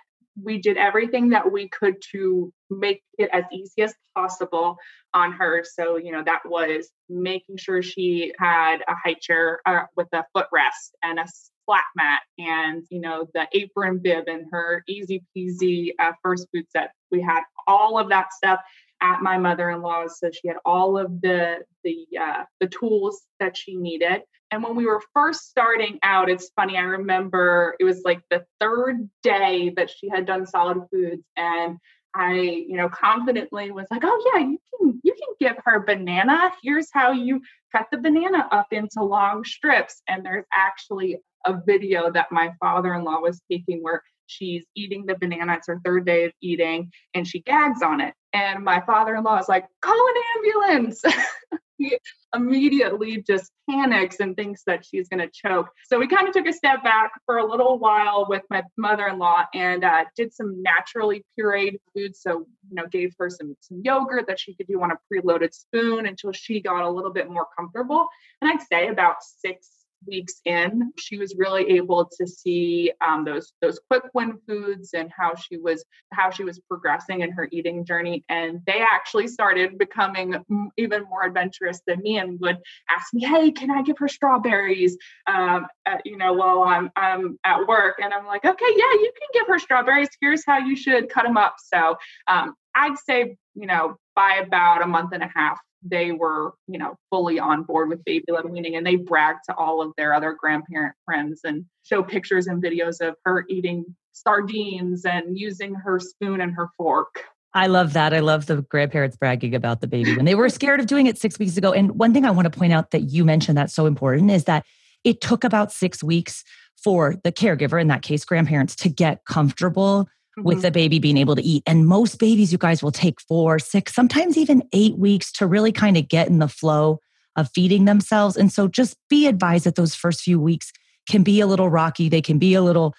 we 0.41 0.59
did 0.59 0.75
everything 0.75 1.29
that 1.29 1.51
we 1.51 1.69
could 1.69 1.95
to 2.11 2.51
make 2.69 3.01
it 3.17 3.29
as 3.31 3.45
easy 3.53 3.83
as 3.83 3.93
possible 4.13 4.75
on 5.13 5.31
her. 5.31 5.63
So, 5.63 5.95
you 5.95 6.11
know, 6.11 6.23
that 6.25 6.41
was 6.45 6.89
making 7.07 7.57
sure 7.57 7.81
she 7.81 8.33
had 8.37 8.79
a 8.87 8.95
high 8.95 9.15
chair 9.19 9.61
uh, 9.65 9.83
with 9.95 10.07
a 10.11 10.25
footrest 10.35 10.91
and 11.01 11.19
a 11.19 11.25
flat 11.65 11.85
mat 11.95 12.21
and, 12.37 12.83
you 12.89 12.99
know, 12.99 13.27
the 13.33 13.47
apron 13.53 13.99
bib 13.99 14.25
and 14.27 14.45
her 14.51 14.83
easy 14.87 15.23
peasy 15.35 15.91
uh, 15.99 16.11
first 16.21 16.47
food 16.53 16.65
set. 16.69 16.91
We 17.11 17.21
had 17.21 17.41
all 17.67 17.97
of 17.97 18.09
that 18.09 18.33
stuff. 18.33 18.59
At 19.01 19.21
my 19.21 19.37
mother-in-law's 19.37 20.19
so 20.19 20.29
she 20.31 20.47
had 20.47 20.57
all 20.65 20.97
of 20.97 21.21
the 21.21 21.57
the 21.83 22.07
uh, 22.19 22.43
the 22.59 22.67
tools 22.67 23.23
that 23.39 23.57
she 23.57 23.75
needed. 23.75 24.21
And 24.51 24.63
when 24.63 24.75
we 24.75 24.85
were 24.85 25.01
first 25.13 25.49
starting 25.49 25.99
out 26.03 26.29
it's 26.29 26.51
funny 26.55 26.77
i 26.77 26.81
remember 26.81 27.75
it 27.79 27.83
was 27.83 28.03
like 28.05 28.21
the 28.29 28.45
third 28.59 29.09
day 29.21 29.73
that 29.75 29.89
she 29.89 30.07
had 30.07 30.25
done 30.25 30.45
solid 30.45 30.83
foods 30.91 31.23
and 31.35 31.77
i 32.13 32.35
you 32.35 32.77
know 32.77 32.87
confidently 32.87 33.71
was 33.71 33.87
like 33.91 34.03
oh 34.05 34.31
yeah 34.33 34.39
you 34.41 34.59
can 34.69 35.01
you 35.03 35.13
can 35.13 35.35
give 35.39 35.61
her 35.65 35.79
banana. 35.81 36.51
Here's 36.63 36.89
how 36.91 37.11
you 37.11 37.41
cut 37.71 37.87
the 37.91 37.97
banana 37.97 38.47
up 38.51 38.67
into 38.71 39.03
long 39.03 39.43
strips. 39.43 40.01
And 40.07 40.25
there's 40.25 40.45
actually 40.53 41.19
a 41.45 41.59
video 41.65 42.11
that 42.11 42.31
my 42.31 42.53
father-in-law 42.59 43.19
was 43.19 43.41
taking 43.51 43.83
where 43.83 44.01
she's 44.27 44.65
eating 44.75 45.05
the 45.05 45.15
banana. 45.15 45.55
It's 45.55 45.67
her 45.67 45.81
third 45.83 46.05
day 46.05 46.25
of 46.25 46.31
eating 46.41 46.91
and 47.13 47.27
she 47.27 47.41
gags 47.41 47.81
on 47.81 48.01
it. 48.01 48.13
And 48.33 48.63
my 48.63 48.81
father 48.81 49.15
in 49.15 49.23
law 49.23 49.37
is 49.37 49.49
like, 49.49 49.65
call 49.81 50.07
an 50.07 50.23
ambulance. 50.37 51.01
he 51.77 51.97
immediately 52.33 53.21
just 53.21 53.51
panics 53.69 54.19
and 54.19 54.35
thinks 54.35 54.63
that 54.65 54.85
she's 54.85 55.09
going 55.09 55.19
to 55.19 55.29
choke. 55.33 55.69
So 55.87 55.99
we 55.99 56.07
kind 56.07 56.27
of 56.27 56.33
took 56.33 56.47
a 56.47 56.53
step 56.53 56.83
back 56.83 57.11
for 57.25 57.37
a 57.37 57.49
little 57.49 57.79
while 57.79 58.25
with 58.29 58.43
my 58.49 58.63
mother-in-law 58.77 59.45
and 59.53 59.83
uh, 59.83 60.05
did 60.15 60.33
some 60.33 60.61
naturally 60.61 61.23
pureed 61.37 61.77
food. 61.93 62.15
So 62.15 62.45
you 62.69 62.75
know, 62.75 62.87
gave 62.87 63.13
her 63.19 63.29
some 63.29 63.55
some 63.61 63.81
yogurt 63.83 64.27
that 64.27 64.39
she 64.39 64.55
could 64.55 64.67
do 64.67 64.81
on 64.81 64.91
a 64.91 64.97
preloaded 65.11 65.53
spoon 65.53 66.05
until 66.05 66.31
she 66.31 66.61
got 66.61 66.83
a 66.83 66.89
little 66.89 67.11
bit 67.11 67.29
more 67.29 67.47
comfortable. 67.57 68.07
And 68.41 68.51
I'd 68.51 68.61
say 68.61 68.87
about 68.87 69.17
six 69.21 69.69
weeks 70.07 70.41
in, 70.45 70.91
she 70.97 71.17
was 71.17 71.35
really 71.37 71.77
able 71.77 72.09
to 72.17 72.27
see 72.27 72.91
um, 73.05 73.25
those 73.25 73.53
those 73.61 73.79
quick 73.89 74.03
win 74.13 74.37
foods 74.47 74.93
and 74.93 75.11
how 75.15 75.35
she 75.35 75.57
was 75.57 75.83
how 76.11 76.29
she 76.29 76.43
was 76.43 76.59
progressing 76.67 77.21
in 77.21 77.31
her 77.31 77.47
eating 77.51 77.85
journey. 77.85 78.23
And 78.29 78.61
they 78.65 78.79
actually 78.79 79.27
started 79.27 79.77
becoming 79.77 80.35
even 80.77 81.03
more 81.03 81.25
adventurous 81.25 81.81
than 81.87 82.01
me 82.01 82.17
and 82.17 82.39
would 82.39 82.57
ask 82.89 83.13
me, 83.13 83.25
"Hey, 83.25 83.51
can 83.51 83.71
I 83.71 83.81
give 83.81 83.97
her 83.99 84.07
strawberries?" 84.07 84.97
Um, 85.27 85.67
at, 85.85 86.01
you 86.05 86.17
know, 86.17 86.33
while 86.33 86.63
I'm 86.63 86.91
I'm 86.95 87.39
at 87.43 87.67
work, 87.67 87.99
and 88.01 88.13
I'm 88.13 88.25
like, 88.25 88.45
"Okay, 88.45 88.73
yeah, 88.75 88.93
you 88.93 89.11
can 89.19 89.41
give 89.41 89.47
her 89.47 89.59
strawberries. 89.59 90.09
Here's 90.21 90.45
how 90.45 90.57
you 90.57 90.75
should 90.75 91.09
cut 91.09 91.23
them 91.23 91.37
up." 91.37 91.55
So 91.59 91.97
um, 92.27 92.55
I'd 92.75 92.97
say, 92.97 93.37
you 93.55 93.67
know, 93.67 93.97
by 94.15 94.35
about 94.35 94.81
a 94.81 94.87
month 94.87 95.13
and 95.13 95.23
a 95.23 95.31
half, 95.33 95.59
they 95.85 96.11
were, 96.11 96.53
you 96.67 96.79
know, 96.79 96.95
fully 97.11 97.39
on 97.39 97.63
board 97.63 97.89
with 97.89 98.03
baby 98.03 98.25
led 98.29 98.45
weaning 98.45 98.75
and 98.75 98.85
they 98.85 98.95
bragged 98.95 99.41
to 99.47 99.55
all 99.55 99.81
of 99.81 99.91
their 99.97 100.13
other 100.13 100.35
grandparent 100.37 100.95
friends 101.05 101.41
and 101.43 101.65
show 101.83 102.01
pictures 102.01 102.47
and 102.47 102.61
videos 102.61 102.99
of 103.07 103.15
her 103.23 103.45
eating 103.49 103.85
sardines 104.11 105.05
and 105.05 105.37
using 105.37 105.75
her 105.75 105.99
spoon 105.99 106.41
and 106.41 106.53
her 106.53 106.69
fork. 106.77 107.23
I 107.53 107.67
love 107.67 107.93
that. 107.93 108.13
I 108.13 108.19
love 108.19 108.47
the 108.47 108.63
grandparents 108.63 109.15
bragging 109.15 109.55
about 109.55 109.79
the 109.79 109.87
baby 109.87 110.15
when 110.15 110.25
they 110.25 110.35
were 110.35 110.49
scared 110.49 110.81
of 110.81 110.87
doing 110.87 111.05
it 111.05 111.17
six 111.17 111.39
weeks 111.39 111.55
ago. 111.55 111.71
And 111.71 111.97
one 111.97 112.13
thing 112.13 112.25
I 112.25 112.31
want 112.31 112.51
to 112.51 112.57
point 112.57 112.73
out 112.73 112.91
that 112.91 113.11
you 113.11 113.23
mentioned 113.23 113.57
that's 113.57 113.73
so 113.73 113.85
important 113.85 114.31
is 114.31 114.43
that 114.43 114.65
it 115.05 115.21
took 115.21 115.43
about 115.43 115.71
six 115.71 116.03
weeks 116.03 116.43
for 116.75 117.15
the 117.23 117.31
caregiver, 117.31 117.79
in 117.79 117.87
that 117.87 118.01
case, 118.01 118.25
grandparents, 118.25 118.75
to 118.77 118.89
get 118.89 119.23
comfortable. 119.25 120.09
With 120.37 120.57
mm-hmm. 120.57 120.61
the 120.61 120.71
baby 120.71 120.99
being 120.99 121.17
able 121.17 121.35
to 121.35 121.43
eat. 121.43 121.63
And 121.65 121.87
most 121.87 122.19
babies, 122.19 122.51
you 122.51 122.57
guys 122.57 122.83
will 122.83 122.91
take 122.91 123.21
four, 123.21 123.59
six, 123.59 123.93
sometimes 123.93 124.37
even 124.37 124.63
eight 124.73 124.97
weeks 124.97 125.31
to 125.33 125.47
really 125.47 125.71
kind 125.71 125.97
of 125.97 126.07
get 126.07 126.27
in 126.27 126.39
the 126.39 126.47
flow 126.47 126.99
of 127.35 127.49
feeding 127.53 127.85
themselves. 127.85 128.37
And 128.37 128.51
so 128.51 128.67
just 128.67 128.97
be 129.09 129.27
advised 129.27 129.65
that 129.65 129.75
those 129.75 129.95
first 129.95 130.21
few 130.21 130.39
weeks 130.39 130.71
can 131.09 131.23
be 131.23 131.39
a 131.39 131.47
little 131.47 131.69
rocky. 131.69 132.09
They 132.09 132.21
can 132.21 132.37
be 132.37 132.53
a 132.53 132.61
little 132.61 132.95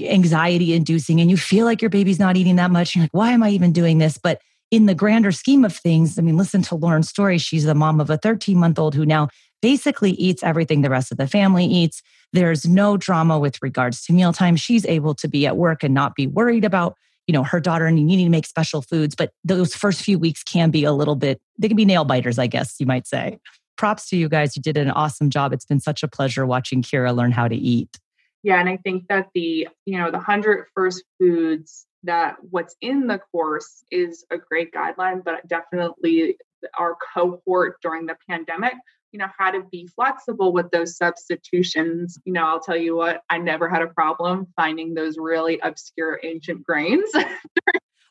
anxiety 0.00 0.72
inducing, 0.72 1.20
and 1.20 1.30
you 1.30 1.36
feel 1.36 1.64
like 1.64 1.82
your 1.82 1.90
baby's 1.90 2.18
not 2.18 2.36
eating 2.36 2.56
that 2.56 2.70
much. 2.70 2.94
You're 2.94 3.04
like, 3.04 3.14
why 3.14 3.32
am 3.32 3.42
I 3.42 3.50
even 3.50 3.72
doing 3.72 3.98
this? 3.98 4.18
But 4.18 4.40
in 4.70 4.86
the 4.86 4.94
grander 4.94 5.32
scheme 5.32 5.64
of 5.64 5.76
things, 5.76 6.18
I 6.18 6.22
mean, 6.22 6.36
listen 6.36 6.62
to 6.62 6.76
Lauren's 6.76 7.08
story. 7.08 7.38
She's 7.38 7.64
the 7.64 7.74
mom 7.74 8.00
of 8.00 8.08
a 8.08 8.16
13 8.16 8.56
month 8.56 8.78
old 8.78 8.94
who 8.94 9.04
now 9.04 9.28
basically 9.60 10.12
eats 10.12 10.42
everything 10.42 10.82
the 10.82 10.90
rest 10.90 11.10
of 11.10 11.18
the 11.18 11.26
family 11.26 11.64
eats. 11.64 12.02
There's 12.32 12.66
no 12.66 12.96
drama 12.96 13.38
with 13.38 13.60
regards 13.62 14.04
to 14.04 14.12
mealtime. 14.12 14.56
She's 14.56 14.86
able 14.86 15.14
to 15.14 15.28
be 15.28 15.46
at 15.46 15.56
work 15.56 15.82
and 15.82 15.94
not 15.94 16.14
be 16.14 16.26
worried 16.26 16.64
about, 16.64 16.96
you 17.26 17.32
know, 17.32 17.42
her 17.42 17.60
daughter 17.60 17.86
and 17.86 17.96
needing 17.96 18.26
to 18.26 18.30
make 18.30 18.46
special 18.46 18.82
foods. 18.82 19.14
But 19.14 19.32
those 19.44 19.74
first 19.74 20.02
few 20.02 20.18
weeks 20.18 20.42
can 20.42 20.70
be 20.70 20.84
a 20.84 20.92
little 20.92 21.16
bit, 21.16 21.40
they 21.58 21.68
can 21.68 21.76
be 21.76 21.84
nail 21.84 22.04
biters, 22.04 22.38
I 22.38 22.46
guess 22.46 22.76
you 22.78 22.86
might 22.86 23.06
say. 23.06 23.38
Props 23.76 24.08
to 24.10 24.16
you 24.16 24.28
guys. 24.28 24.56
You 24.56 24.62
did 24.62 24.76
an 24.76 24.90
awesome 24.90 25.30
job. 25.30 25.52
It's 25.52 25.64
been 25.64 25.80
such 25.80 26.02
a 26.02 26.08
pleasure 26.08 26.46
watching 26.46 26.82
Kira 26.82 27.14
learn 27.16 27.32
how 27.32 27.48
to 27.48 27.56
eat. 27.56 27.98
Yeah, 28.42 28.60
and 28.60 28.68
I 28.68 28.78
think 28.78 29.08
that 29.08 29.28
the, 29.34 29.68
you 29.84 29.98
know, 29.98 30.06
the 30.06 30.18
100 30.18 30.66
first 30.74 31.02
foods 31.18 31.86
that 32.04 32.36
what's 32.48 32.74
in 32.80 33.06
the 33.06 33.20
course 33.32 33.84
is 33.90 34.24
a 34.30 34.38
great 34.38 34.72
guideline, 34.72 35.22
but 35.22 35.46
definitely 35.46 36.36
our 36.78 36.96
cohort 37.14 37.76
during 37.82 38.06
the 38.06 38.16
pandemic 38.28 38.74
you 39.12 39.18
know 39.18 39.28
how 39.36 39.50
to 39.50 39.62
be 39.70 39.88
flexible 39.88 40.52
with 40.52 40.70
those 40.70 40.96
substitutions. 40.96 42.18
You 42.24 42.32
know 42.32 42.44
i'll 42.44 42.60
tell 42.60 42.76
you 42.76 42.96
what 42.96 43.22
i 43.30 43.38
never 43.38 43.68
had 43.68 43.82
a 43.82 43.86
problem 43.86 44.46
finding 44.56 44.94
those 44.94 45.16
really 45.18 45.58
obscure 45.60 46.20
ancient 46.22 46.62
grains. 46.62 47.10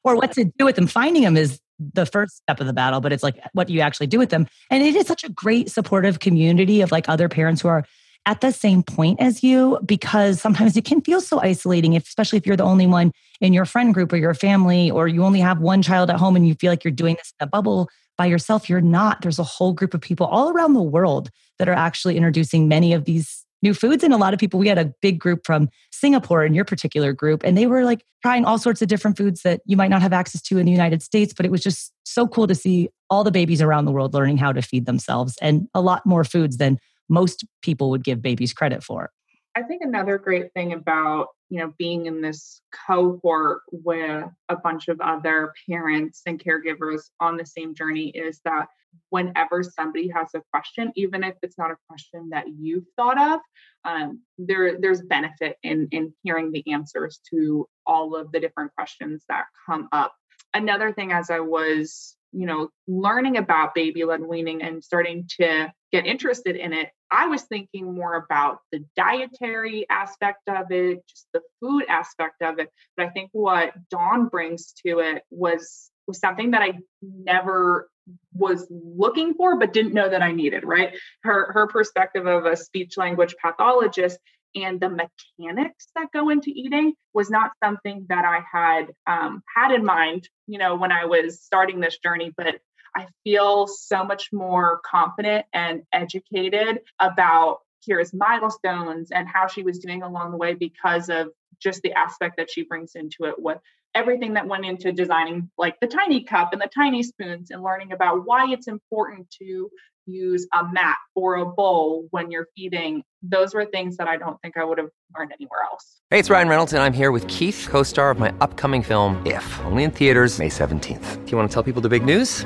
Or 0.06 0.16
what 0.16 0.32
to 0.34 0.46
do 0.46 0.64
with 0.64 0.78
them. 0.78 0.88
Finding 0.88 1.24
them 1.24 1.36
is 1.36 1.60
the 1.78 2.06
first 2.06 2.38
step 2.38 2.62
of 2.62 2.68
the 2.68 2.74
battle 2.74 3.02
but 3.02 3.12
it's 3.12 3.22
like 3.22 3.38
what 3.52 3.70
you 3.70 3.82
actually 3.82 4.08
do 4.08 4.18
with 4.18 4.30
them? 4.30 4.48
And 4.72 4.82
it 4.82 4.96
is 4.96 5.08
such 5.08 5.26
a 5.26 5.30
great 5.30 5.70
supportive 5.70 6.20
community 6.20 6.80
of 6.82 6.92
like 6.92 7.10
other 7.10 7.28
parents 7.28 7.62
who 7.62 7.68
are 7.68 7.86
at 8.30 8.42
the 8.42 8.52
same 8.52 8.84
point 8.84 9.20
as 9.20 9.44
you 9.44 9.80
because 9.84 10.40
sometimes 10.40 10.78
it 10.78 10.86
can 10.86 11.02
feel 11.02 11.20
so 11.20 11.42
isolating 11.42 11.94
if, 11.94 12.04
especially 12.04 12.38
if 12.38 12.46
you're 12.46 12.56
the 12.56 12.64
only 12.64 12.86
one 12.86 13.12
in 13.42 13.54
your 13.54 13.66
friend 13.66 13.92
group 13.92 14.14
or 14.14 14.18
your 14.18 14.36
family 14.36 14.92
or 14.92 15.08
you 15.08 15.24
only 15.24 15.40
have 15.40 15.60
one 15.62 15.82
child 15.82 16.12
at 16.12 16.18
home 16.18 16.36
and 16.36 16.48
you 16.48 16.54
feel 16.54 16.72
like 16.72 16.84
you're 16.84 16.92
doing 16.92 17.16
this 17.16 17.34
in 17.40 17.46
a 17.46 17.48
bubble 17.48 17.90
by 18.20 18.28
yourself. 18.28 18.70
You're 18.70 18.82
not. 18.82 19.24
There's 19.24 19.40
a 19.40 19.44
whole 19.44 19.74
group 19.74 19.96
of 19.96 20.02
people 20.02 20.28
all 20.28 20.52
around 20.52 20.76
the 20.76 20.84
world 20.84 21.32
that 21.58 21.68
are 21.68 21.74
actually 21.74 22.18
introducing 22.18 22.68
many 22.68 22.94
of 22.94 23.06
these 23.06 23.48
new 23.64 23.74
foods. 23.74 24.04
And 24.04 24.14
a 24.14 24.18
lot 24.18 24.36
of 24.36 24.40
people, 24.40 24.60
we 24.60 24.68
had 24.68 24.78
a 24.78 24.94
big 25.02 25.20
group 25.20 25.42
from 25.44 25.68
Singapore 25.92 26.46
in 26.46 26.54
your 26.54 26.66
particular 26.66 27.14
group, 27.14 27.42
and 27.44 27.58
they 27.58 27.66
were 27.66 27.84
like 27.84 28.06
trying 28.22 28.46
all 28.46 28.60
sorts 28.60 28.84
of 28.84 28.88
different 28.90 29.18
foods 29.18 29.42
that 29.42 29.62
you 29.66 29.76
might 29.76 29.90
not 29.90 30.04
have 30.04 30.14
access 30.14 30.42
to 30.44 30.60
in 30.60 30.68
the 30.68 30.72
United 30.72 31.02
States. 31.02 31.34
But 31.34 31.48
it 31.48 31.52
was 31.52 31.64
just 31.64 31.92
so 32.04 32.28
cool 32.28 32.46
to 32.46 32.54
see 32.54 32.90
all 33.10 33.24
the 33.24 33.32
babies 33.32 33.60
around 33.60 33.86
the 33.86 33.92
world 33.92 34.14
learning 34.14 34.38
how 34.38 34.52
to 34.52 34.62
feed 34.62 34.86
themselves 34.86 35.36
and 35.42 35.68
a 35.74 35.82
lot 35.82 36.06
more 36.06 36.24
foods 36.24 36.58
than 36.58 36.78
most 37.10 37.46
people 37.62 37.90
would 37.90 38.04
give 38.04 38.22
babies 38.22 38.54
credit 38.54 38.84
for. 38.84 39.12
I 39.56 39.64
think 39.64 39.82
another 39.82 40.18
great 40.18 40.54
thing 40.54 40.74
about 40.74 41.28
you 41.50 41.60
know 41.60 41.74
being 41.78 42.06
in 42.06 42.22
this 42.22 42.62
cohort 42.88 43.62
with 43.72 44.26
a 44.48 44.56
bunch 44.56 44.88
of 44.88 45.02
other 45.02 45.54
parents 45.70 46.22
and 46.26 46.42
caregivers 46.42 47.10
on 47.20 47.38
the 47.38 47.46
same 47.46 47.74
journey 47.74 48.10
is 48.10 48.40
that 48.46 48.68
whenever 49.10 49.64
somebody 49.64 50.08
has 50.10 50.30
a 50.36 50.42
question 50.52 50.92
even 50.96 51.24
if 51.24 51.36
it's 51.42 51.58
not 51.58 51.72
a 51.72 51.78
question 51.88 52.30
that 52.30 52.46
you've 52.48 52.86
thought 52.96 53.20
of 53.20 53.40
um, 53.86 54.22
there 54.38 54.80
there's 54.80 55.02
benefit 55.02 55.58
in 55.64 55.88
in 55.92 56.14
hearing 56.24 56.52
the 56.52 56.64
answers 56.72 57.20
to 57.30 57.68
all 57.86 58.16
of 58.16 58.32
the 58.32 58.40
different 58.40 58.74
questions 58.76 59.24
that 59.30 59.46
come 59.66 59.90
up 59.92 60.14
another 60.54 60.94
thing 60.94 61.12
as 61.12 61.30
i 61.30 61.40
was 61.40 62.16
you 62.32 62.46
know 62.46 62.70
learning 62.88 63.38
about 63.38 63.76
baby 63.76 64.04
led 64.04 64.22
weaning 64.22 64.62
and 64.62 64.84
starting 64.84 65.28
to 65.28 65.72
get 65.92 66.06
interested 66.06 66.56
in 66.56 66.74
it 66.74 66.90
I 67.12 67.28
was 67.28 67.44
thinking 67.44 67.96
more 67.96 68.16
about 68.16 68.60
the 68.72 68.86
dietary 68.96 69.86
aspect 69.90 70.48
of 70.48 70.72
it, 70.72 71.06
just 71.08 71.28
the 71.34 71.42
food 71.60 71.86
aspect 71.90 72.42
of 72.42 72.60
it. 72.60 72.70
But 72.96 73.08
I 73.08 73.10
think 73.10 73.30
what 73.34 73.74
Dawn 73.90 74.28
brings 74.28 74.74
to 74.86 75.00
it 75.00 75.24
was 75.30 75.92
was 76.08 76.20
something 76.20 76.52
that 76.52 76.62
I 76.62 76.80
never 77.02 77.90
was 78.34 78.68
looking 78.72 79.36
for 79.36 79.58
but 79.58 79.74
didn't 79.74 79.94
know 79.94 80.10
that 80.10 80.24
I 80.24 80.32
needed, 80.32 80.64
right? 80.64 80.98
Her 81.24 81.52
her 81.54 81.68
perspective 81.68 82.26
of 82.26 82.46
a 82.46 82.56
speech 82.56 82.98
language 82.98 83.36
pathologist 83.42 84.20
and 84.56 84.80
the 84.80 84.90
mechanics 84.90 85.88
that 85.96 86.12
go 86.12 86.30
into 86.30 86.50
eating 86.50 86.94
was 87.14 87.30
not 87.30 87.52
something 87.64 88.06
that 88.10 88.26
I 88.26 88.42
had 88.52 88.88
um, 89.06 89.44
had 89.56 89.72
in 89.72 89.86
mind, 89.86 90.28
you 90.48 90.58
know, 90.58 90.76
when 90.76 90.92
I 90.92 91.06
was 91.06 91.42
starting 91.42 91.80
this 91.80 91.98
journey. 92.00 92.34
But 92.36 92.60
I 92.96 93.08
feel 93.24 93.68
so 93.68 94.04
much 94.04 94.30
more 94.32 94.82
confident 94.86 95.46
and 95.54 95.84
educated 95.94 96.80
about 97.00 97.60
Kira's 97.88 98.14
milestones 98.14 99.12
and 99.12 99.28
how 99.28 99.48
she 99.48 99.64
was 99.64 99.80
doing 99.80 100.04
along 100.04 100.32
the 100.32 100.38
way 100.38 100.54
because 100.54 101.10
of 101.10 101.30
just 101.60 101.82
the 101.82 101.94
aspect 101.94 102.38
that 102.38 102.50
she 102.50 102.64
brings 102.64 102.96
into 102.96 103.26
it 103.26 103.36
with 103.38 103.58
everything 103.96 104.36
that 104.36 104.48
went 104.48 104.66
into 104.66 104.92
designing 104.92 105.50
like 105.58 105.80
the 105.80 105.88
tiny 105.88 106.24
cup 106.24 106.54
and 106.54 106.62
the 106.62 106.70
tiny 106.74 107.02
spoons 107.02 107.52
and 107.52 107.64
learning 107.64 107.92
about 107.92 108.26
why 108.26 108.46
it's 108.52 108.68
important 108.68 109.30
to 109.32 109.70
use 110.06 110.48
a 110.54 110.64
mat 110.72 110.98
or 111.16 111.36
a 111.36 111.46
bowl 111.46 112.08
when 112.12 112.32
you're 112.32 112.48
feeding. 112.56 113.04
Those 113.22 113.54
were 113.54 113.66
things 113.66 113.98
that 113.98 114.08
I 114.08 114.18
don't 114.18 114.42
think 114.42 114.58
I 114.58 114.64
would 114.64 114.78
have 114.78 114.90
learned 115.16 115.34
anywhere 115.34 115.62
else. 115.72 116.02
Hey, 116.10 116.20
it's 116.20 116.30
Ryan 116.30 116.48
Reynolds, 116.48 116.74
and 116.74 116.82
I'm 116.82 116.94
here 116.94 117.12
with 117.12 117.28
Keith, 117.28 117.68
co 117.70 117.84
star 117.84 118.12
of 118.12 118.20
my 118.20 118.34
upcoming 118.42 118.82
film, 118.82 119.22
If, 119.26 119.60
only 119.66 119.84
in 119.84 119.92
theaters, 119.92 120.40
May 120.40 120.50
17th. 120.50 121.26
Do 121.26 121.32
you 121.32 121.38
want 121.38 121.50
to 121.50 121.54
tell 121.54 121.64
people 121.64 121.82
the 121.82 121.90
big 121.90 122.06
news? 122.06 122.46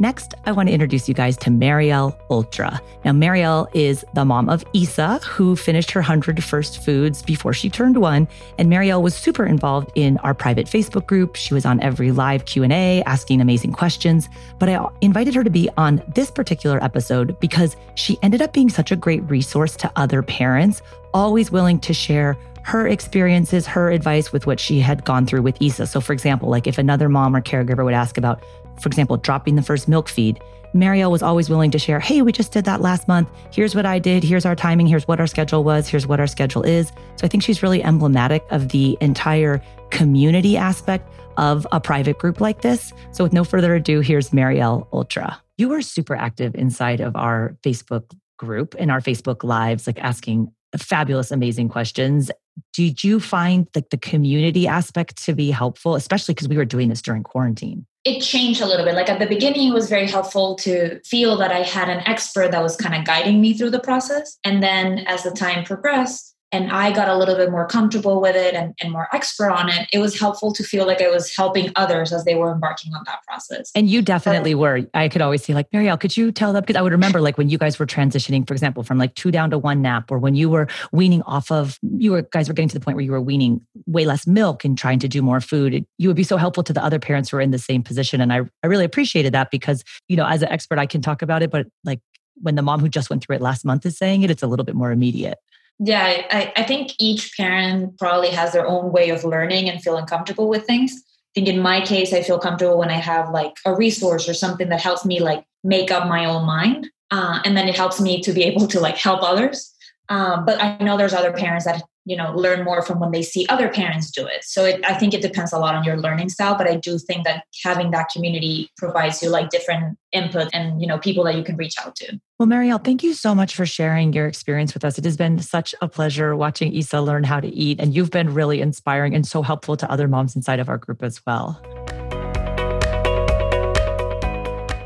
Next, 0.00 0.34
I 0.44 0.50
want 0.50 0.68
to 0.68 0.72
introduce 0.72 1.08
you 1.08 1.14
guys 1.14 1.36
to 1.38 1.50
Marielle 1.50 2.16
Ultra. 2.28 2.80
Now, 3.04 3.12
Marielle 3.12 3.68
is 3.74 4.04
the 4.14 4.24
mom 4.24 4.48
of 4.48 4.64
Isa, 4.72 5.20
who 5.24 5.54
finished 5.54 5.92
her 5.92 6.00
100 6.00 6.42
first 6.42 6.84
foods 6.84 7.22
before 7.22 7.52
she 7.52 7.70
turned 7.70 7.98
one. 7.98 8.26
And 8.58 8.68
Marielle 8.68 9.02
was 9.02 9.14
super 9.14 9.46
involved 9.46 9.92
in 9.94 10.18
our 10.18 10.34
private 10.34 10.66
Facebook 10.66 11.06
group. 11.06 11.36
She 11.36 11.54
was 11.54 11.64
on 11.64 11.80
every 11.80 12.10
live 12.10 12.44
Q&A, 12.44 13.04
asking 13.04 13.40
amazing 13.40 13.72
questions. 13.72 14.28
But 14.58 14.68
I 14.68 14.84
invited 15.00 15.34
her 15.36 15.44
to 15.44 15.50
be 15.50 15.68
on 15.76 16.02
this 16.14 16.30
particular 16.30 16.82
episode 16.82 17.38
because 17.38 17.76
she 17.94 18.18
ended 18.20 18.42
up 18.42 18.52
being 18.52 18.70
such 18.70 18.90
a 18.90 18.96
great 18.96 19.22
resource 19.30 19.76
to 19.76 19.92
other 19.94 20.22
parents, 20.22 20.82
always 21.12 21.52
willing 21.52 21.78
to 21.80 21.94
share 21.94 22.36
her 22.64 22.88
experiences, 22.88 23.66
her 23.66 23.90
advice 23.90 24.32
with 24.32 24.46
what 24.46 24.58
she 24.58 24.80
had 24.80 25.04
gone 25.04 25.26
through 25.26 25.42
with 25.42 25.60
Isa. 25.60 25.86
So, 25.86 26.00
for 26.00 26.14
example, 26.14 26.48
like 26.48 26.66
if 26.66 26.78
another 26.78 27.10
mom 27.10 27.36
or 27.36 27.42
caregiver 27.42 27.84
would 27.84 27.94
ask 27.94 28.16
about 28.16 28.42
for 28.80 28.88
example, 28.88 29.16
dropping 29.16 29.56
the 29.56 29.62
first 29.62 29.88
milk 29.88 30.08
feed, 30.08 30.40
Marielle 30.74 31.10
was 31.10 31.22
always 31.22 31.48
willing 31.48 31.70
to 31.70 31.78
share, 31.78 32.00
hey, 32.00 32.20
we 32.22 32.32
just 32.32 32.50
did 32.50 32.64
that 32.64 32.80
last 32.80 33.06
month. 33.06 33.28
Here's 33.52 33.76
what 33.76 33.86
I 33.86 34.00
did. 34.00 34.24
Here's 34.24 34.44
our 34.44 34.56
timing. 34.56 34.86
Here's 34.86 35.06
what 35.06 35.20
our 35.20 35.26
schedule 35.26 35.62
was. 35.62 35.88
Here's 35.88 36.06
what 36.06 36.18
our 36.18 36.26
schedule 36.26 36.62
is. 36.62 36.88
So 36.88 37.24
I 37.24 37.28
think 37.28 37.44
she's 37.44 37.62
really 37.62 37.82
emblematic 37.82 38.44
of 38.50 38.70
the 38.70 38.98
entire 39.00 39.62
community 39.90 40.56
aspect 40.56 41.08
of 41.36 41.66
a 41.70 41.80
private 41.80 42.18
group 42.18 42.40
like 42.40 42.62
this. 42.62 42.92
So 43.12 43.22
with 43.22 43.32
no 43.32 43.44
further 43.44 43.74
ado, 43.76 44.00
here's 44.00 44.30
Marielle 44.30 44.88
Ultra. 44.92 45.40
You 45.56 45.68
were 45.68 45.80
super 45.82 46.16
active 46.16 46.56
inside 46.56 47.00
of 47.00 47.14
our 47.14 47.56
Facebook 47.62 48.10
group 48.36 48.74
and 48.76 48.90
our 48.90 49.00
Facebook 49.00 49.44
lives, 49.44 49.86
like 49.86 50.00
asking 50.00 50.52
fabulous, 50.78 51.30
amazing 51.30 51.68
questions. 51.68 52.30
Did 52.72 53.02
you 53.02 53.20
find 53.20 53.66
like 53.74 53.90
the 53.90 53.96
community 53.98 54.66
aspect 54.66 55.22
to 55.24 55.34
be 55.34 55.50
helpful, 55.50 55.94
especially 55.94 56.34
because 56.34 56.48
we 56.48 56.56
were 56.56 56.64
doing 56.64 56.88
this 56.88 57.02
during 57.02 57.22
quarantine? 57.22 57.86
it 58.04 58.20
changed 58.20 58.60
a 58.60 58.66
little 58.66 58.84
bit. 58.84 58.94
Like 58.94 59.08
at 59.08 59.18
the 59.18 59.26
beginning, 59.26 59.68
it 59.68 59.74
was 59.74 59.88
very 59.88 60.06
helpful 60.06 60.56
to 60.56 61.00
feel 61.00 61.36
that 61.38 61.50
I 61.50 61.60
had 61.60 61.88
an 61.88 62.06
expert 62.06 62.50
that 62.50 62.62
was 62.62 62.76
kind 62.76 62.94
of 62.94 63.06
guiding 63.06 63.40
me 63.40 63.54
through 63.54 63.70
the 63.70 63.80
process. 63.80 64.38
And 64.44 64.62
then 64.62 64.98
as 65.06 65.22
the 65.22 65.30
time 65.30 65.64
progressed, 65.64 66.33
and 66.54 66.70
I 66.70 66.92
got 66.92 67.08
a 67.08 67.16
little 67.16 67.34
bit 67.34 67.50
more 67.50 67.66
comfortable 67.66 68.20
with 68.20 68.36
it 68.36 68.54
and, 68.54 68.74
and 68.80 68.92
more 68.92 69.08
expert 69.12 69.50
on 69.50 69.68
it, 69.68 69.88
it 69.92 69.98
was 69.98 70.18
helpful 70.18 70.52
to 70.52 70.62
feel 70.62 70.86
like 70.86 71.02
I 71.02 71.10
was 71.10 71.34
helping 71.34 71.72
others 71.74 72.12
as 72.12 72.24
they 72.24 72.36
were 72.36 72.52
embarking 72.52 72.94
on 72.94 73.02
that 73.06 73.24
process. 73.26 73.72
And 73.74 73.90
you 73.90 74.02
definitely 74.02 74.54
but, 74.54 74.60
were. 74.60 74.80
I 74.94 75.08
could 75.08 75.20
always 75.20 75.42
see 75.42 75.52
like, 75.52 75.68
Marielle, 75.72 75.98
could 75.98 76.16
you 76.16 76.30
tell 76.30 76.52
them? 76.52 76.62
Because 76.62 76.76
I 76.76 76.82
would 76.82 76.92
remember, 76.92 77.20
like, 77.20 77.36
when 77.36 77.48
you 77.48 77.58
guys 77.58 77.80
were 77.80 77.86
transitioning, 77.86 78.46
for 78.46 78.54
example, 78.54 78.84
from 78.84 78.98
like 78.98 79.16
two 79.16 79.32
down 79.32 79.50
to 79.50 79.58
one 79.58 79.82
nap, 79.82 80.12
or 80.12 80.18
when 80.18 80.36
you 80.36 80.48
were 80.48 80.68
weaning 80.92 81.22
off 81.22 81.50
of, 81.50 81.76
you 81.98 82.12
were 82.12 82.22
guys 82.22 82.46
were 82.46 82.54
getting 82.54 82.68
to 82.68 82.78
the 82.78 82.84
point 82.84 82.94
where 82.94 83.04
you 83.04 83.10
were 83.10 83.20
weaning 83.20 83.60
way 83.86 84.04
less 84.04 84.24
milk 84.24 84.64
and 84.64 84.78
trying 84.78 85.00
to 85.00 85.08
do 85.08 85.22
more 85.22 85.40
food. 85.40 85.74
It, 85.74 85.86
you 85.98 86.08
would 86.08 86.16
be 86.16 86.22
so 86.22 86.36
helpful 86.36 86.62
to 86.62 86.72
the 86.72 86.84
other 86.84 87.00
parents 87.00 87.30
who 87.30 87.36
are 87.38 87.40
in 87.40 87.50
the 87.50 87.58
same 87.58 87.82
position. 87.82 88.20
And 88.20 88.32
I, 88.32 88.42
I 88.62 88.68
really 88.68 88.84
appreciated 88.84 89.34
that 89.34 89.50
because, 89.50 89.82
you 90.08 90.16
know, 90.16 90.26
as 90.26 90.42
an 90.42 90.50
expert, 90.50 90.78
I 90.78 90.86
can 90.86 91.02
talk 91.02 91.20
about 91.20 91.42
it, 91.42 91.50
but 91.50 91.66
like 91.82 92.00
when 92.42 92.54
the 92.54 92.62
mom 92.62 92.78
who 92.78 92.88
just 92.88 93.10
went 93.10 93.24
through 93.24 93.36
it 93.36 93.42
last 93.42 93.64
month 93.64 93.84
is 93.84 93.98
saying 93.98 94.22
it, 94.22 94.30
it's 94.30 94.42
a 94.42 94.46
little 94.46 94.64
bit 94.64 94.76
more 94.76 94.92
immediate. 94.92 95.38
Yeah, 95.78 96.22
I, 96.30 96.52
I 96.56 96.62
think 96.62 96.92
each 96.98 97.36
parent 97.36 97.98
probably 97.98 98.30
has 98.30 98.52
their 98.52 98.66
own 98.66 98.92
way 98.92 99.10
of 99.10 99.24
learning 99.24 99.68
and 99.68 99.82
feeling 99.82 100.06
comfortable 100.06 100.48
with 100.48 100.64
things. 100.66 100.92
I 100.92 101.40
think 101.40 101.48
in 101.48 101.60
my 101.60 101.80
case, 101.80 102.12
I 102.12 102.22
feel 102.22 102.38
comfortable 102.38 102.78
when 102.78 102.90
I 102.90 102.98
have 102.98 103.30
like 103.30 103.56
a 103.66 103.74
resource 103.74 104.28
or 104.28 104.34
something 104.34 104.68
that 104.68 104.80
helps 104.80 105.04
me 105.04 105.20
like 105.20 105.44
make 105.64 105.90
up 105.90 106.08
my 106.08 106.24
own 106.24 106.44
mind. 106.46 106.90
Uh, 107.10 107.40
and 107.44 107.56
then 107.56 107.68
it 107.68 107.76
helps 107.76 108.00
me 108.00 108.20
to 108.22 108.32
be 108.32 108.44
able 108.44 108.68
to 108.68 108.80
like 108.80 108.96
help 108.96 109.22
others. 109.22 109.74
Um, 110.08 110.44
but 110.44 110.62
I 110.62 110.78
know 110.78 110.96
there's 110.96 111.14
other 111.14 111.32
parents 111.32 111.64
that 111.64 111.82
you 112.04 112.16
know 112.16 112.32
learn 112.34 112.64
more 112.64 112.82
from 112.82 113.00
when 113.00 113.10
they 113.10 113.22
see 113.22 113.46
other 113.48 113.68
parents 113.68 114.10
do 114.10 114.26
it. 114.26 114.44
So 114.44 114.64
it, 114.64 114.84
i 114.84 114.94
think 114.94 115.14
it 115.14 115.22
depends 115.22 115.52
a 115.52 115.58
lot 115.58 115.74
on 115.74 115.84
your 115.84 115.96
learning 115.96 116.28
style 116.28 116.56
but 116.56 116.68
i 116.68 116.76
do 116.76 116.98
think 116.98 117.24
that 117.24 117.44
having 117.62 117.90
that 117.92 118.08
community 118.12 118.70
provides 118.76 119.22
you 119.22 119.28
like 119.30 119.50
different 119.50 119.98
input 120.12 120.48
and 120.52 120.80
you 120.80 120.86
know 120.86 120.98
people 120.98 121.24
that 121.24 121.34
you 121.34 121.42
can 121.42 121.56
reach 121.56 121.74
out 121.84 121.96
to. 121.96 122.20
Well 122.38 122.48
marielle 122.48 122.82
thank 122.82 123.02
you 123.02 123.14
so 123.14 123.34
much 123.34 123.54
for 123.54 123.66
sharing 123.66 124.12
your 124.12 124.26
experience 124.26 124.74
with 124.74 124.84
us. 124.84 124.98
It 124.98 125.04
has 125.04 125.16
been 125.16 125.38
such 125.38 125.74
a 125.80 125.88
pleasure 125.88 126.36
watching 126.36 126.72
isa 126.72 127.00
learn 127.00 127.24
how 127.24 127.40
to 127.40 127.48
eat 127.48 127.80
and 127.80 127.94
you've 127.94 128.10
been 128.10 128.32
really 128.32 128.60
inspiring 128.60 129.14
and 129.14 129.26
so 129.26 129.42
helpful 129.42 129.76
to 129.76 129.90
other 129.90 130.08
moms 130.08 130.36
inside 130.36 130.60
of 130.60 130.68
our 130.68 130.78
group 130.78 131.02
as 131.02 131.20
well. 131.26 131.60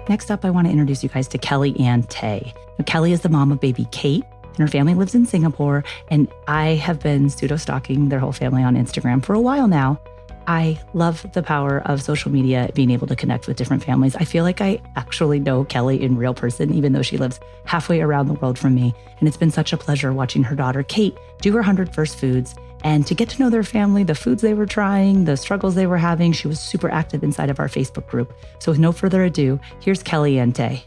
Next 0.09 0.31
up, 0.31 0.44
I 0.44 0.50
want 0.50 0.66
to 0.66 0.70
introduce 0.70 1.02
you 1.02 1.11
guys 1.11 1.28
to 1.28 1.38
Kelly 1.38 1.78
Ann 1.78 2.02
Tay. 2.04 2.54
Now, 2.78 2.85
Kelly 2.87 3.12
is 3.12 3.20
the 3.20 3.28
mom 3.28 3.52
of 3.52 3.61
baby 3.61 3.87
Kate, 3.92 4.24
and 4.58 4.68
her 4.68 4.70
family 4.70 4.94
lives 4.94 5.14
in 5.14 5.26
Singapore. 5.26 5.84
And 6.10 6.28
I 6.46 6.70
have 6.70 7.00
been 7.00 7.30
pseudo 7.30 7.56
stalking 7.56 8.08
their 8.08 8.18
whole 8.18 8.32
family 8.32 8.62
on 8.62 8.76
Instagram 8.76 9.24
for 9.24 9.34
a 9.34 9.40
while 9.40 9.68
now. 9.68 10.00
I 10.46 10.80
love 10.94 11.30
the 11.34 11.42
power 11.42 11.82
of 11.84 12.00
social 12.00 12.30
media, 12.30 12.70
being 12.74 12.90
able 12.90 13.06
to 13.08 13.16
connect 13.16 13.46
with 13.46 13.58
different 13.58 13.84
families. 13.84 14.16
I 14.16 14.24
feel 14.24 14.44
like 14.44 14.62
I 14.62 14.80
actually 14.96 15.40
know 15.40 15.64
Kelly 15.64 16.02
in 16.02 16.16
real 16.16 16.32
person, 16.32 16.72
even 16.72 16.94
though 16.94 17.02
she 17.02 17.18
lives 17.18 17.38
halfway 17.66 18.00
around 18.00 18.28
the 18.28 18.34
world 18.34 18.58
from 18.58 18.74
me. 18.74 18.94
And 19.18 19.28
it's 19.28 19.36
been 19.36 19.50
such 19.50 19.74
a 19.74 19.76
pleasure 19.76 20.10
watching 20.12 20.42
her 20.44 20.56
daughter, 20.56 20.82
Kate, 20.82 21.14
do 21.42 21.52
her 21.52 21.58
100 21.58 21.94
first 21.94 22.18
foods 22.18 22.54
and 22.84 23.06
to 23.06 23.14
get 23.14 23.28
to 23.30 23.42
know 23.42 23.50
their 23.50 23.64
family, 23.64 24.04
the 24.04 24.14
foods 24.14 24.42
they 24.42 24.54
were 24.54 24.66
trying, 24.66 25.24
the 25.24 25.36
struggles 25.36 25.74
they 25.74 25.86
were 25.86 25.98
having. 25.98 26.32
She 26.32 26.48
was 26.48 26.60
super 26.60 26.90
active 26.90 27.24
inside 27.24 27.50
of 27.50 27.58
our 27.58 27.68
Facebook 27.68 28.06
group. 28.06 28.32
So, 28.60 28.72
with 28.72 28.78
no 28.78 28.92
further 28.92 29.24
ado, 29.24 29.58
here's 29.80 30.02
Kelly 30.02 30.38
Ann 30.38 30.52
Tay. 30.52 30.84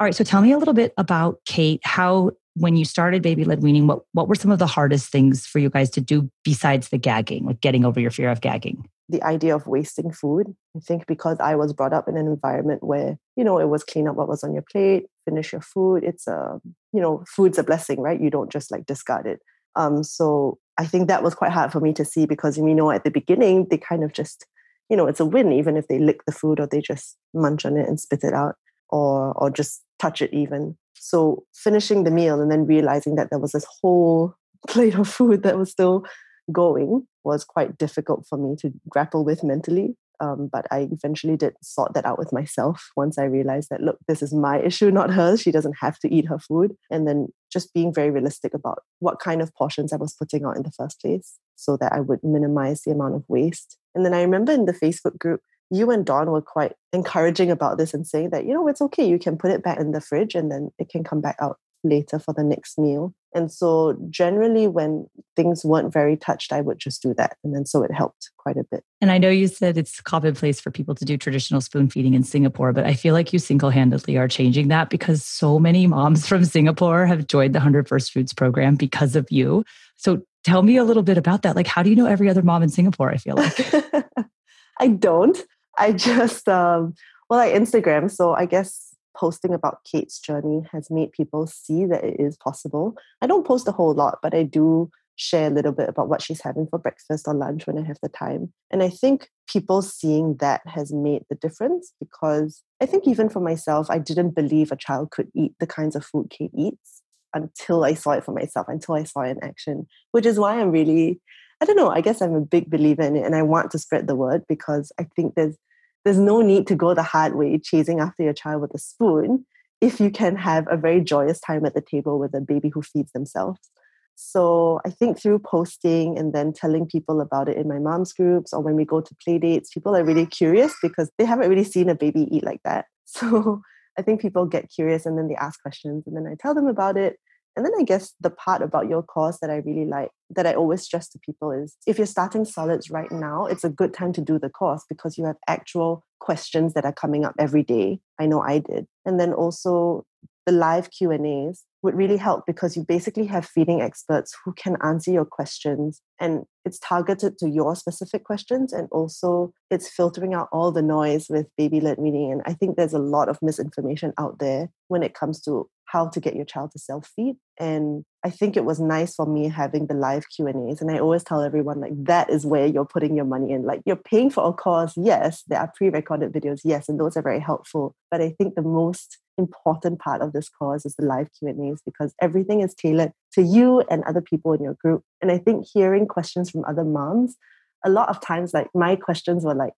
All 0.00 0.06
right, 0.06 0.14
so 0.14 0.24
tell 0.24 0.42
me 0.42 0.52
a 0.52 0.58
little 0.58 0.74
bit 0.74 0.92
about 0.96 1.38
Kate, 1.44 1.80
how 1.84 2.32
when 2.54 2.76
you 2.76 2.84
started 2.84 3.22
baby 3.22 3.44
led 3.44 3.62
weaning, 3.62 3.86
what, 3.86 4.02
what 4.12 4.28
were 4.28 4.34
some 4.34 4.50
of 4.50 4.58
the 4.58 4.66
hardest 4.66 5.10
things 5.10 5.46
for 5.46 5.58
you 5.58 5.70
guys 5.70 5.90
to 5.90 6.00
do 6.00 6.30
besides 6.44 6.88
the 6.88 6.98
gagging, 6.98 7.44
like 7.44 7.60
getting 7.60 7.84
over 7.84 8.00
your 8.00 8.10
fear 8.10 8.30
of 8.30 8.40
gagging? 8.40 8.88
The 9.08 9.22
idea 9.22 9.54
of 9.54 9.66
wasting 9.66 10.12
food. 10.12 10.54
I 10.76 10.80
think 10.80 11.06
because 11.06 11.38
I 11.40 11.56
was 11.56 11.72
brought 11.72 11.92
up 11.92 12.08
in 12.08 12.16
an 12.16 12.26
environment 12.26 12.82
where, 12.82 13.18
you 13.36 13.44
know, 13.44 13.58
it 13.58 13.68
was 13.68 13.84
clean 13.84 14.08
up 14.08 14.16
what 14.16 14.28
was 14.28 14.44
on 14.44 14.54
your 14.54 14.64
plate, 14.70 15.06
finish 15.24 15.52
your 15.52 15.60
food. 15.60 16.04
It's 16.04 16.26
a, 16.26 16.60
you 16.92 17.00
know, 17.00 17.24
food's 17.26 17.58
a 17.58 17.64
blessing, 17.64 18.00
right? 18.00 18.20
You 18.20 18.30
don't 18.30 18.50
just 18.50 18.70
like 18.70 18.86
discard 18.86 19.26
it. 19.26 19.40
Um, 19.76 20.04
so 20.04 20.58
I 20.78 20.86
think 20.86 21.08
that 21.08 21.22
was 21.22 21.34
quite 21.34 21.52
hard 21.52 21.72
for 21.72 21.80
me 21.80 21.92
to 21.94 22.04
see 22.04 22.24
because, 22.24 22.56
you 22.56 22.74
know, 22.74 22.90
at 22.90 23.04
the 23.04 23.10
beginning, 23.10 23.66
they 23.68 23.78
kind 23.78 24.04
of 24.04 24.12
just, 24.12 24.46
you 24.88 24.96
know, 24.96 25.06
it's 25.06 25.20
a 25.20 25.24
win, 25.24 25.52
even 25.52 25.76
if 25.76 25.88
they 25.88 25.98
lick 25.98 26.24
the 26.24 26.32
food 26.32 26.60
or 26.60 26.66
they 26.66 26.80
just 26.80 27.16
munch 27.34 27.66
on 27.66 27.76
it 27.76 27.88
and 27.88 27.98
spit 27.98 28.22
it 28.22 28.32
out 28.32 28.54
or, 28.90 29.32
or 29.32 29.50
just 29.50 29.82
touch 29.98 30.22
it 30.22 30.32
even. 30.32 30.76
So 31.04 31.44
finishing 31.52 32.04
the 32.04 32.10
meal 32.10 32.40
and 32.40 32.50
then 32.50 32.64
realizing 32.64 33.16
that 33.16 33.28
there 33.28 33.38
was 33.38 33.52
this 33.52 33.66
whole 33.82 34.36
plate 34.66 34.94
of 34.94 35.06
food 35.06 35.42
that 35.42 35.58
was 35.58 35.70
still 35.70 36.04
going 36.50 37.06
was 37.24 37.44
quite 37.44 37.76
difficult 37.76 38.26
for 38.26 38.38
me 38.38 38.56
to 38.60 38.72
grapple 38.88 39.22
with 39.22 39.44
mentally. 39.44 39.96
Um, 40.20 40.48
but 40.50 40.64
I 40.70 40.88
eventually 40.90 41.36
did 41.36 41.56
sort 41.60 41.92
that 41.92 42.06
out 42.06 42.18
with 42.18 42.32
myself 42.32 42.90
once 42.96 43.18
I 43.18 43.24
realized 43.24 43.68
that, 43.68 43.82
look, 43.82 43.98
this 44.08 44.22
is 44.22 44.32
my 44.32 44.60
issue, 44.60 44.90
not 44.90 45.10
hers. 45.10 45.42
She 45.42 45.50
doesn't 45.50 45.76
have 45.80 45.98
to 45.98 46.14
eat 46.14 46.28
her 46.28 46.38
food. 46.38 46.74
And 46.90 47.06
then 47.06 47.28
just 47.52 47.74
being 47.74 47.92
very 47.92 48.10
realistic 48.10 48.54
about 48.54 48.78
what 49.00 49.18
kind 49.18 49.42
of 49.42 49.54
portions 49.54 49.92
I 49.92 49.96
was 49.96 50.14
putting 50.14 50.44
out 50.44 50.56
in 50.56 50.62
the 50.62 50.70
first 50.70 51.00
place 51.02 51.38
so 51.56 51.76
that 51.78 51.92
I 51.92 52.00
would 52.00 52.20
minimize 52.22 52.82
the 52.82 52.92
amount 52.92 53.16
of 53.16 53.24
waste. 53.28 53.76
And 53.94 54.06
then 54.06 54.14
I 54.14 54.22
remember 54.22 54.52
in 54.52 54.64
the 54.64 54.72
Facebook 54.72 55.18
group, 55.18 55.42
you 55.74 55.90
and 55.90 56.04
Dawn 56.04 56.30
were 56.30 56.42
quite 56.42 56.72
encouraging 56.92 57.50
about 57.50 57.78
this 57.78 57.94
and 57.94 58.06
saying 58.06 58.30
that, 58.30 58.46
you 58.46 58.54
know, 58.54 58.68
it's 58.68 58.80
okay. 58.80 59.08
You 59.08 59.18
can 59.18 59.36
put 59.36 59.50
it 59.50 59.62
back 59.62 59.78
in 59.78 59.92
the 59.92 60.00
fridge 60.00 60.34
and 60.34 60.50
then 60.50 60.70
it 60.78 60.88
can 60.88 61.04
come 61.04 61.20
back 61.20 61.36
out 61.40 61.58
later 61.84 62.18
for 62.18 62.32
the 62.32 62.42
next 62.42 62.78
meal. 62.78 63.14
And 63.34 63.52
so 63.52 63.96
generally 64.10 64.66
when 64.68 65.06
things 65.36 65.64
weren't 65.64 65.92
very 65.92 66.16
touched, 66.16 66.52
I 66.52 66.60
would 66.60 66.78
just 66.78 67.02
do 67.02 67.14
that. 67.14 67.36
And 67.42 67.54
then 67.54 67.66
so 67.66 67.82
it 67.82 67.92
helped 67.92 68.30
quite 68.38 68.56
a 68.56 68.64
bit. 68.64 68.84
And 69.00 69.10
I 69.10 69.18
know 69.18 69.28
you 69.28 69.48
said 69.48 69.76
it's 69.76 70.00
commonplace 70.00 70.60
for 70.60 70.70
people 70.70 70.94
to 70.94 71.04
do 71.04 71.16
traditional 71.16 71.60
spoon 71.60 71.90
feeding 71.90 72.14
in 72.14 72.22
Singapore, 72.22 72.72
but 72.72 72.86
I 72.86 72.94
feel 72.94 73.12
like 73.12 73.32
you 73.32 73.38
single-handedly 73.38 74.16
are 74.16 74.28
changing 74.28 74.68
that 74.68 74.88
because 74.88 75.24
so 75.24 75.58
many 75.58 75.86
moms 75.86 76.26
from 76.28 76.44
Singapore 76.44 77.06
have 77.06 77.26
joined 77.26 77.54
the 77.54 77.58
100 77.58 77.88
First 77.88 78.12
Foods 78.12 78.32
program 78.32 78.76
because 78.76 79.16
of 79.16 79.26
you. 79.30 79.64
So 79.96 80.22
tell 80.44 80.62
me 80.62 80.76
a 80.76 80.84
little 80.84 81.02
bit 81.02 81.18
about 81.18 81.42
that. 81.42 81.56
Like, 81.56 81.66
how 81.66 81.82
do 81.82 81.90
you 81.90 81.96
know 81.96 82.06
every 82.06 82.30
other 82.30 82.42
mom 82.42 82.62
in 82.62 82.68
Singapore? 82.68 83.10
I 83.10 83.16
feel 83.16 83.36
like. 83.36 83.74
I 84.80 84.88
don't. 84.88 85.38
I 85.78 85.92
just, 85.92 86.48
um, 86.48 86.94
well, 87.28 87.40
I 87.40 87.50
Instagram. 87.52 88.10
So 88.10 88.34
I 88.34 88.46
guess 88.46 88.94
posting 89.16 89.54
about 89.54 89.84
Kate's 89.84 90.18
journey 90.18 90.62
has 90.72 90.90
made 90.90 91.12
people 91.12 91.46
see 91.46 91.86
that 91.86 92.04
it 92.04 92.16
is 92.18 92.36
possible. 92.36 92.96
I 93.22 93.26
don't 93.26 93.46
post 93.46 93.68
a 93.68 93.72
whole 93.72 93.94
lot, 93.94 94.18
but 94.22 94.34
I 94.34 94.42
do 94.42 94.90
share 95.16 95.46
a 95.46 95.50
little 95.54 95.72
bit 95.72 95.88
about 95.88 96.08
what 96.08 96.20
she's 96.20 96.40
having 96.42 96.66
for 96.66 96.78
breakfast 96.78 97.28
or 97.28 97.34
lunch 97.34 97.66
when 97.66 97.78
I 97.78 97.86
have 97.86 97.98
the 98.02 98.08
time. 98.08 98.52
And 98.70 98.82
I 98.82 98.88
think 98.88 99.28
people 99.48 99.82
seeing 99.82 100.36
that 100.38 100.62
has 100.66 100.92
made 100.92 101.22
the 101.28 101.36
difference 101.36 101.92
because 102.00 102.62
I 102.80 102.86
think 102.86 103.06
even 103.06 103.28
for 103.28 103.40
myself, 103.40 103.88
I 103.90 103.98
didn't 103.98 104.34
believe 104.34 104.72
a 104.72 104.76
child 104.76 105.10
could 105.10 105.28
eat 105.34 105.54
the 105.60 105.66
kinds 105.66 105.94
of 105.94 106.04
food 106.04 106.30
Kate 106.30 106.50
eats 106.56 107.02
until 107.32 107.84
I 107.84 107.94
saw 107.94 108.12
it 108.12 108.24
for 108.24 108.32
myself, 108.32 108.66
until 108.68 108.94
I 108.94 109.04
saw 109.04 109.20
it 109.20 109.30
in 109.30 109.44
action, 109.44 109.86
which 110.12 110.26
is 110.26 110.38
why 110.38 110.60
I'm 110.60 110.70
really, 110.70 111.20
I 111.64 111.66
don't 111.66 111.76
know, 111.76 111.88
I 111.88 112.02
guess 112.02 112.20
I'm 112.20 112.34
a 112.34 112.42
big 112.42 112.68
believer 112.68 113.00
in 113.00 113.16
it 113.16 113.24
and 113.24 113.34
I 113.34 113.40
want 113.40 113.70
to 113.70 113.78
spread 113.78 114.06
the 114.06 114.14
word 114.14 114.42
because 114.46 114.92
I 115.00 115.04
think 115.16 115.34
there's 115.34 115.56
there's 116.04 116.18
no 116.18 116.42
need 116.42 116.66
to 116.66 116.74
go 116.74 116.92
the 116.92 117.02
hard 117.02 117.36
way 117.36 117.58
chasing 117.58 118.00
after 118.00 118.22
your 118.22 118.34
child 118.34 118.60
with 118.60 118.74
a 118.74 118.78
spoon 118.78 119.46
if 119.80 119.98
you 119.98 120.10
can 120.10 120.36
have 120.36 120.66
a 120.70 120.76
very 120.76 121.00
joyous 121.00 121.40
time 121.40 121.64
at 121.64 121.72
the 121.72 121.80
table 121.80 122.18
with 122.18 122.34
a 122.34 122.42
baby 122.42 122.68
who 122.68 122.82
feeds 122.82 123.12
themselves. 123.12 123.70
So 124.14 124.82
I 124.84 124.90
think 124.90 125.18
through 125.18 125.38
posting 125.38 126.18
and 126.18 126.34
then 126.34 126.52
telling 126.52 126.84
people 126.84 127.22
about 127.22 127.48
it 127.48 127.56
in 127.56 127.66
my 127.66 127.78
mom's 127.78 128.12
groups 128.12 128.52
or 128.52 128.60
when 128.60 128.76
we 128.76 128.84
go 128.84 129.00
to 129.00 129.16
play 129.24 129.38
dates, 129.38 129.70
people 129.70 129.96
are 129.96 130.04
really 130.04 130.26
curious 130.26 130.74
because 130.82 131.10
they 131.16 131.24
haven't 131.24 131.48
really 131.48 131.64
seen 131.64 131.88
a 131.88 131.94
baby 131.94 132.28
eat 132.30 132.44
like 132.44 132.60
that. 132.64 132.84
So 133.06 133.62
I 133.98 134.02
think 134.02 134.20
people 134.20 134.44
get 134.44 134.70
curious 134.70 135.06
and 135.06 135.16
then 135.16 135.28
they 135.28 135.36
ask 135.36 135.62
questions 135.62 136.04
and 136.06 136.14
then 136.14 136.26
I 136.26 136.34
tell 136.38 136.52
them 136.54 136.66
about 136.66 136.98
it. 136.98 137.18
And 137.56 137.64
then 137.64 137.72
I 137.78 137.84
guess 137.84 138.12
the 138.20 138.30
part 138.30 138.62
about 138.62 138.88
your 138.88 139.02
course 139.02 139.38
that 139.40 139.50
I 139.50 139.56
really 139.56 139.84
like, 139.86 140.10
that 140.30 140.46
I 140.46 140.54
always 140.54 140.82
stress 140.82 141.08
to 141.10 141.18
people 141.18 141.52
is 141.52 141.76
if 141.86 141.98
you're 141.98 142.06
starting 142.06 142.44
solids 142.44 142.90
right 142.90 143.10
now, 143.12 143.46
it's 143.46 143.64
a 143.64 143.68
good 143.68 143.94
time 143.94 144.12
to 144.14 144.20
do 144.20 144.38
the 144.38 144.50
course 144.50 144.84
because 144.88 145.16
you 145.16 145.24
have 145.24 145.36
actual 145.46 146.04
questions 146.18 146.74
that 146.74 146.84
are 146.84 146.92
coming 146.92 147.24
up 147.24 147.34
every 147.38 147.62
day. 147.62 148.00
I 148.18 148.26
know 148.26 148.42
I 148.42 148.58
did. 148.58 148.86
And 149.04 149.20
then 149.20 149.32
also 149.32 150.04
the 150.46 150.52
live 150.52 150.90
Q&As 150.90 151.64
would 151.82 151.94
really 151.94 152.16
help 152.16 152.44
because 152.46 152.76
you 152.76 152.82
basically 152.82 153.26
have 153.26 153.46
feeding 153.46 153.82
experts 153.82 154.34
who 154.44 154.52
can 154.54 154.76
answer 154.82 155.10
your 155.10 155.24
questions 155.24 156.00
and 156.18 156.44
it's 156.64 156.78
targeted 156.78 157.36
to 157.38 157.48
your 157.48 157.76
specific 157.76 158.24
questions 158.24 158.72
and 158.72 158.88
also 158.90 159.52
it's 159.70 159.88
filtering 159.88 160.32
out 160.32 160.48
all 160.50 160.72
the 160.72 160.82
noise 160.82 161.26
with 161.28 161.46
baby 161.58 161.80
led 161.80 161.98
weaning 161.98 162.32
and 162.32 162.40
i 162.46 162.54
think 162.54 162.76
there's 162.76 162.94
a 162.94 162.98
lot 162.98 163.28
of 163.28 163.38
misinformation 163.42 164.14
out 164.18 164.38
there 164.38 164.70
when 164.88 165.02
it 165.02 165.12
comes 165.12 165.42
to 165.42 165.68
how 165.84 166.08
to 166.08 166.20
get 166.20 166.34
your 166.34 166.46
child 166.46 166.70
to 166.70 166.78
self 166.78 167.06
feed 167.14 167.36
and 167.58 168.04
i 168.24 168.30
think 168.30 168.56
it 168.56 168.64
was 168.64 168.80
nice 168.80 169.14
for 169.14 169.26
me 169.26 169.48
having 169.48 169.86
the 169.86 169.94
live 169.94 170.24
q 170.34 170.46
and 170.46 170.70
a's 170.70 170.80
and 170.80 170.90
i 170.90 170.98
always 170.98 171.22
tell 171.22 171.42
everyone 171.42 171.80
like 171.80 171.92
that 172.04 172.28
is 172.30 172.44
where 172.44 172.66
you're 172.66 172.84
putting 172.84 173.14
your 173.14 173.24
money 173.24 173.52
in. 173.52 173.64
Like 173.64 173.82
you're 173.86 173.96
paying 173.96 174.30
for 174.30 174.46
a 174.48 174.52
course 174.52 174.94
yes 174.96 175.42
there 175.46 175.60
are 175.60 175.72
pre-recorded 175.76 176.32
videos 176.32 176.60
yes 176.64 176.88
and 176.88 176.98
those 176.98 177.16
are 177.16 177.22
very 177.22 177.40
helpful. 177.40 177.94
But 178.10 178.20
i 178.20 178.30
think 178.30 178.54
the 178.54 178.62
most 178.62 179.18
important 179.36 179.98
part 179.98 180.22
of 180.22 180.32
this 180.32 180.48
course 180.48 180.86
is 180.86 180.94
the 180.94 181.04
live 181.04 181.28
q&a's 181.38 181.82
because 181.84 182.14
everything 182.20 182.60
is 182.60 182.74
tailored 182.74 183.12
to 183.32 183.42
you 183.42 183.80
and 183.90 184.04
other 184.04 184.20
people 184.20 184.52
in 184.52 184.62
your 184.62 184.76
group. 184.82 185.02
And 185.20 185.30
i 185.30 185.38
think 185.38 185.66
hearing 185.72 186.06
questions 186.06 186.50
from 186.50 186.64
other 186.64 186.84
moms 186.84 187.36
a 187.84 187.90
lot 187.90 188.08
of 188.08 188.20
times 188.20 188.54
like 188.54 188.68
my 188.74 188.96
questions 188.96 189.44
were 189.44 189.54
like 189.54 189.74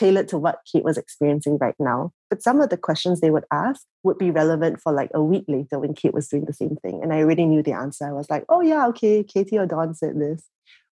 tailored 0.00 0.28
to 0.28 0.38
what 0.38 0.60
kate 0.70 0.84
was 0.84 0.96
experiencing 0.96 1.58
right 1.58 1.74
now 1.78 2.12
but 2.30 2.42
some 2.42 2.60
of 2.60 2.70
the 2.70 2.76
questions 2.76 3.20
they 3.20 3.30
would 3.30 3.44
ask 3.52 3.82
would 4.02 4.18
be 4.18 4.30
relevant 4.30 4.80
for 4.80 4.92
like 4.92 5.10
a 5.14 5.22
week 5.22 5.44
later 5.48 5.78
when 5.78 5.94
kate 5.94 6.14
was 6.14 6.28
doing 6.28 6.46
the 6.46 6.52
same 6.52 6.76
thing 6.76 7.00
and 7.02 7.12
i 7.12 7.18
already 7.18 7.44
knew 7.44 7.62
the 7.62 7.72
answer 7.72 8.06
i 8.06 8.12
was 8.12 8.30
like 8.30 8.44
oh 8.48 8.62
yeah 8.62 8.86
okay 8.86 9.22
katie 9.22 9.58
or 9.58 9.66
dawn 9.66 9.94
said 9.94 10.18
this 10.18 10.48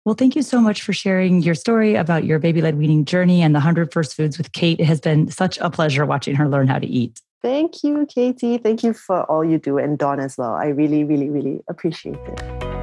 well, 0.05 0.13
thank 0.13 0.35
you 0.35 0.43
so 0.43 0.61
much 0.61 0.83
for 0.83 0.93
sharing 0.93 1.41
your 1.41 1.55
story 1.55 1.95
about 1.95 2.25
your 2.25 2.37
baby 2.37 2.61
led 2.61 2.77
weaning 2.77 3.05
journey 3.05 3.41
and 3.41 3.55
the 3.55 3.57
100 3.57 3.91
First 3.91 4.15
Foods 4.15 4.37
with 4.37 4.51
Kate. 4.51 4.79
It 4.79 4.85
has 4.85 4.99
been 4.99 5.31
such 5.31 5.57
a 5.57 5.71
pleasure 5.71 6.05
watching 6.05 6.35
her 6.35 6.47
learn 6.47 6.67
how 6.67 6.77
to 6.77 6.85
eat. 6.85 7.23
Thank 7.41 7.83
you, 7.83 8.05
Katie. 8.05 8.59
Thank 8.59 8.83
you 8.83 8.93
for 8.93 9.23
all 9.23 9.43
you 9.43 9.57
do, 9.57 9.79
and 9.79 9.97
Dawn 9.97 10.19
as 10.19 10.37
well. 10.37 10.53
I 10.53 10.67
really, 10.67 11.03
really, 11.03 11.31
really 11.31 11.61
appreciate 11.67 12.17
it. 12.17 12.74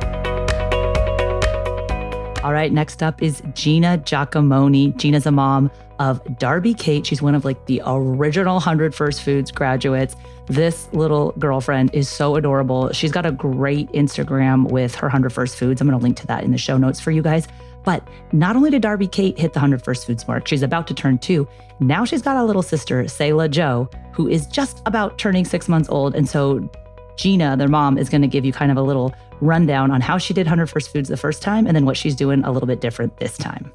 All 2.42 2.52
right, 2.52 2.72
next 2.72 3.04
up 3.04 3.22
is 3.22 3.40
Gina 3.54 3.98
Giacomoni. 3.98 4.96
Gina's 4.96 5.26
a 5.26 5.30
mom 5.30 5.70
of 6.00 6.20
Darby 6.38 6.74
Kate. 6.74 7.06
She's 7.06 7.22
one 7.22 7.36
of 7.36 7.44
like 7.44 7.66
the 7.66 7.80
original 7.86 8.54
100 8.54 8.92
First 8.96 9.22
Foods 9.22 9.52
graduates. 9.52 10.16
This 10.46 10.88
little 10.92 11.30
girlfriend 11.38 11.94
is 11.94 12.08
so 12.08 12.34
adorable. 12.34 12.90
She's 12.92 13.12
got 13.12 13.26
a 13.26 13.30
great 13.30 13.88
Instagram 13.92 14.68
with 14.72 14.92
her 14.96 15.06
100 15.06 15.32
First 15.32 15.54
Foods. 15.54 15.80
I'm 15.80 15.86
going 15.86 15.96
to 15.96 16.02
link 16.02 16.16
to 16.16 16.26
that 16.26 16.42
in 16.42 16.50
the 16.50 16.58
show 16.58 16.76
notes 16.76 16.98
for 16.98 17.12
you 17.12 17.22
guys. 17.22 17.46
But 17.84 18.06
not 18.32 18.56
only 18.56 18.70
did 18.70 18.82
Darby 18.82 19.06
Kate 19.06 19.38
hit 19.38 19.52
the 19.52 19.60
100 19.60 19.84
First 19.84 20.04
Foods 20.04 20.26
mark, 20.26 20.48
she's 20.48 20.62
about 20.62 20.88
to 20.88 20.94
turn 20.94 21.18
two. 21.18 21.46
Now 21.78 22.04
she's 22.04 22.22
got 22.22 22.36
a 22.36 22.42
little 22.42 22.62
sister, 22.62 23.06
Selah 23.06 23.48
Joe, 23.48 23.88
who 24.10 24.26
is 24.26 24.48
just 24.48 24.82
about 24.84 25.16
turning 25.16 25.44
six 25.44 25.68
months 25.68 25.88
old. 25.88 26.16
And 26.16 26.28
so 26.28 26.68
Gina, 27.16 27.56
their 27.56 27.68
mom, 27.68 27.98
is 27.98 28.08
going 28.08 28.22
to 28.22 28.28
give 28.28 28.44
you 28.44 28.52
kind 28.52 28.72
of 28.72 28.76
a 28.76 28.82
little 28.82 29.14
rundown 29.42 29.90
on 29.90 30.00
how 30.00 30.18
she 30.18 30.32
did 30.32 30.46
100 30.46 30.66
First 30.68 30.92
Foods 30.92 31.08
the 31.08 31.16
first 31.16 31.42
time 31.42 31.66
and 31.66 31.76
then 31.76 31.84
what 31.84 31.96
she's 31.96 32.14
doing 32.14 32.44
a 32.44 32.50
little 32.52 32.66
bit 32.66 32.80
different 32.80 33.18
this 33.18 33.36
time. 33.36 33.70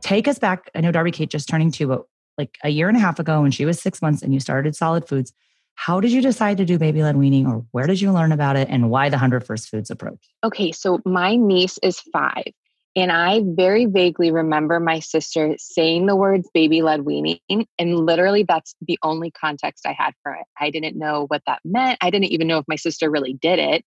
Take 0.00 0.28
us 0.28 0.38
back. 0.38 0.70
I 0.74 0.80
know 0.80 0.92
Darby 0.92 1.10
Kate 1.10 1.30
just 1.30 1.48
turning 1.48 1.70
two, 1.70 1.86
but 1.86 2.04
like 2.38 2.56
a 2.64 2.70
year 2.70 2.88
and 2.88 2.96
a 2.96 3.00
half 3.00 3.18
ago 3.18 3.42
when 3.42 3.50
she 3.50 3.64
was 3.64 3.80
six 3.80 4.00
months 4.00 4.22
and 4.22 4.32
you 4.32 4.40
started 4.40 4.74
Solid 4.74 5.06
Foods, 5.06 5.32
how 5.74 6.00
did 6.00 6.12
you 6.12 6.22
decide 6.22 6.56
to 6.58 6.64
do 6.64 6.78
baby 6.78 7.02
led 7.02 7.16
weaning 7.16 7.46
or 7.46 7.64
where 7.72 7.86
did 7.86 8.00
you 8.00 8.12
learn 8.12 8.32
about 8.32 8.56
it 8.56 8.68
and 8.70 8.90
why 8.90 9.08
the 9.08 9.16
100 9.16 9.44
First 9.44 9.68
Foods 9.68 9.90
approach? 9.90 10.20
Okay, 10.42 10.72
so 10.72 11.00
my 11.04 11.36
niece 11.36 11.78
is 11.82 12.00
five 12.00 12.52
and 12.96 13.10
I 13.10 13.42
very 13.44 13.86
vaguely 13.86 14.30
remember 14.30 14.78
my 14.78 15.00
sister 15.00 15.56
saying 15.58 16.06
the 16.06 16.14
words 16.14 16.48
baby 16.54 16.82
led 16.82 17.02
weaning. 17.02 17.40
And 17.48 17.98
literally, 17.98 18.44
that's 18.44 18.74
the 18.86 18.98
only 19.02 19.32
context 19.32 19.84
I 19.86 19.92
had 19.92 20.14
for 20.22 20.32
it. 20.32 20.46
I 20.60 20.70
didn't 20.70 20.96
know 20.96 21.26
what 21.26 21.42
that 21.46 21.60
meant. 21.64 21.98
I 22.00 22.10
didn't 22.10 22.26
even 22.26 22.46
know 22.46 22.58
if 22.58 22.66
my 22.68 22.76
sister 22.76 23.10
really 23.10 23.32
did 23.32 23.58
it. 23.58 23.84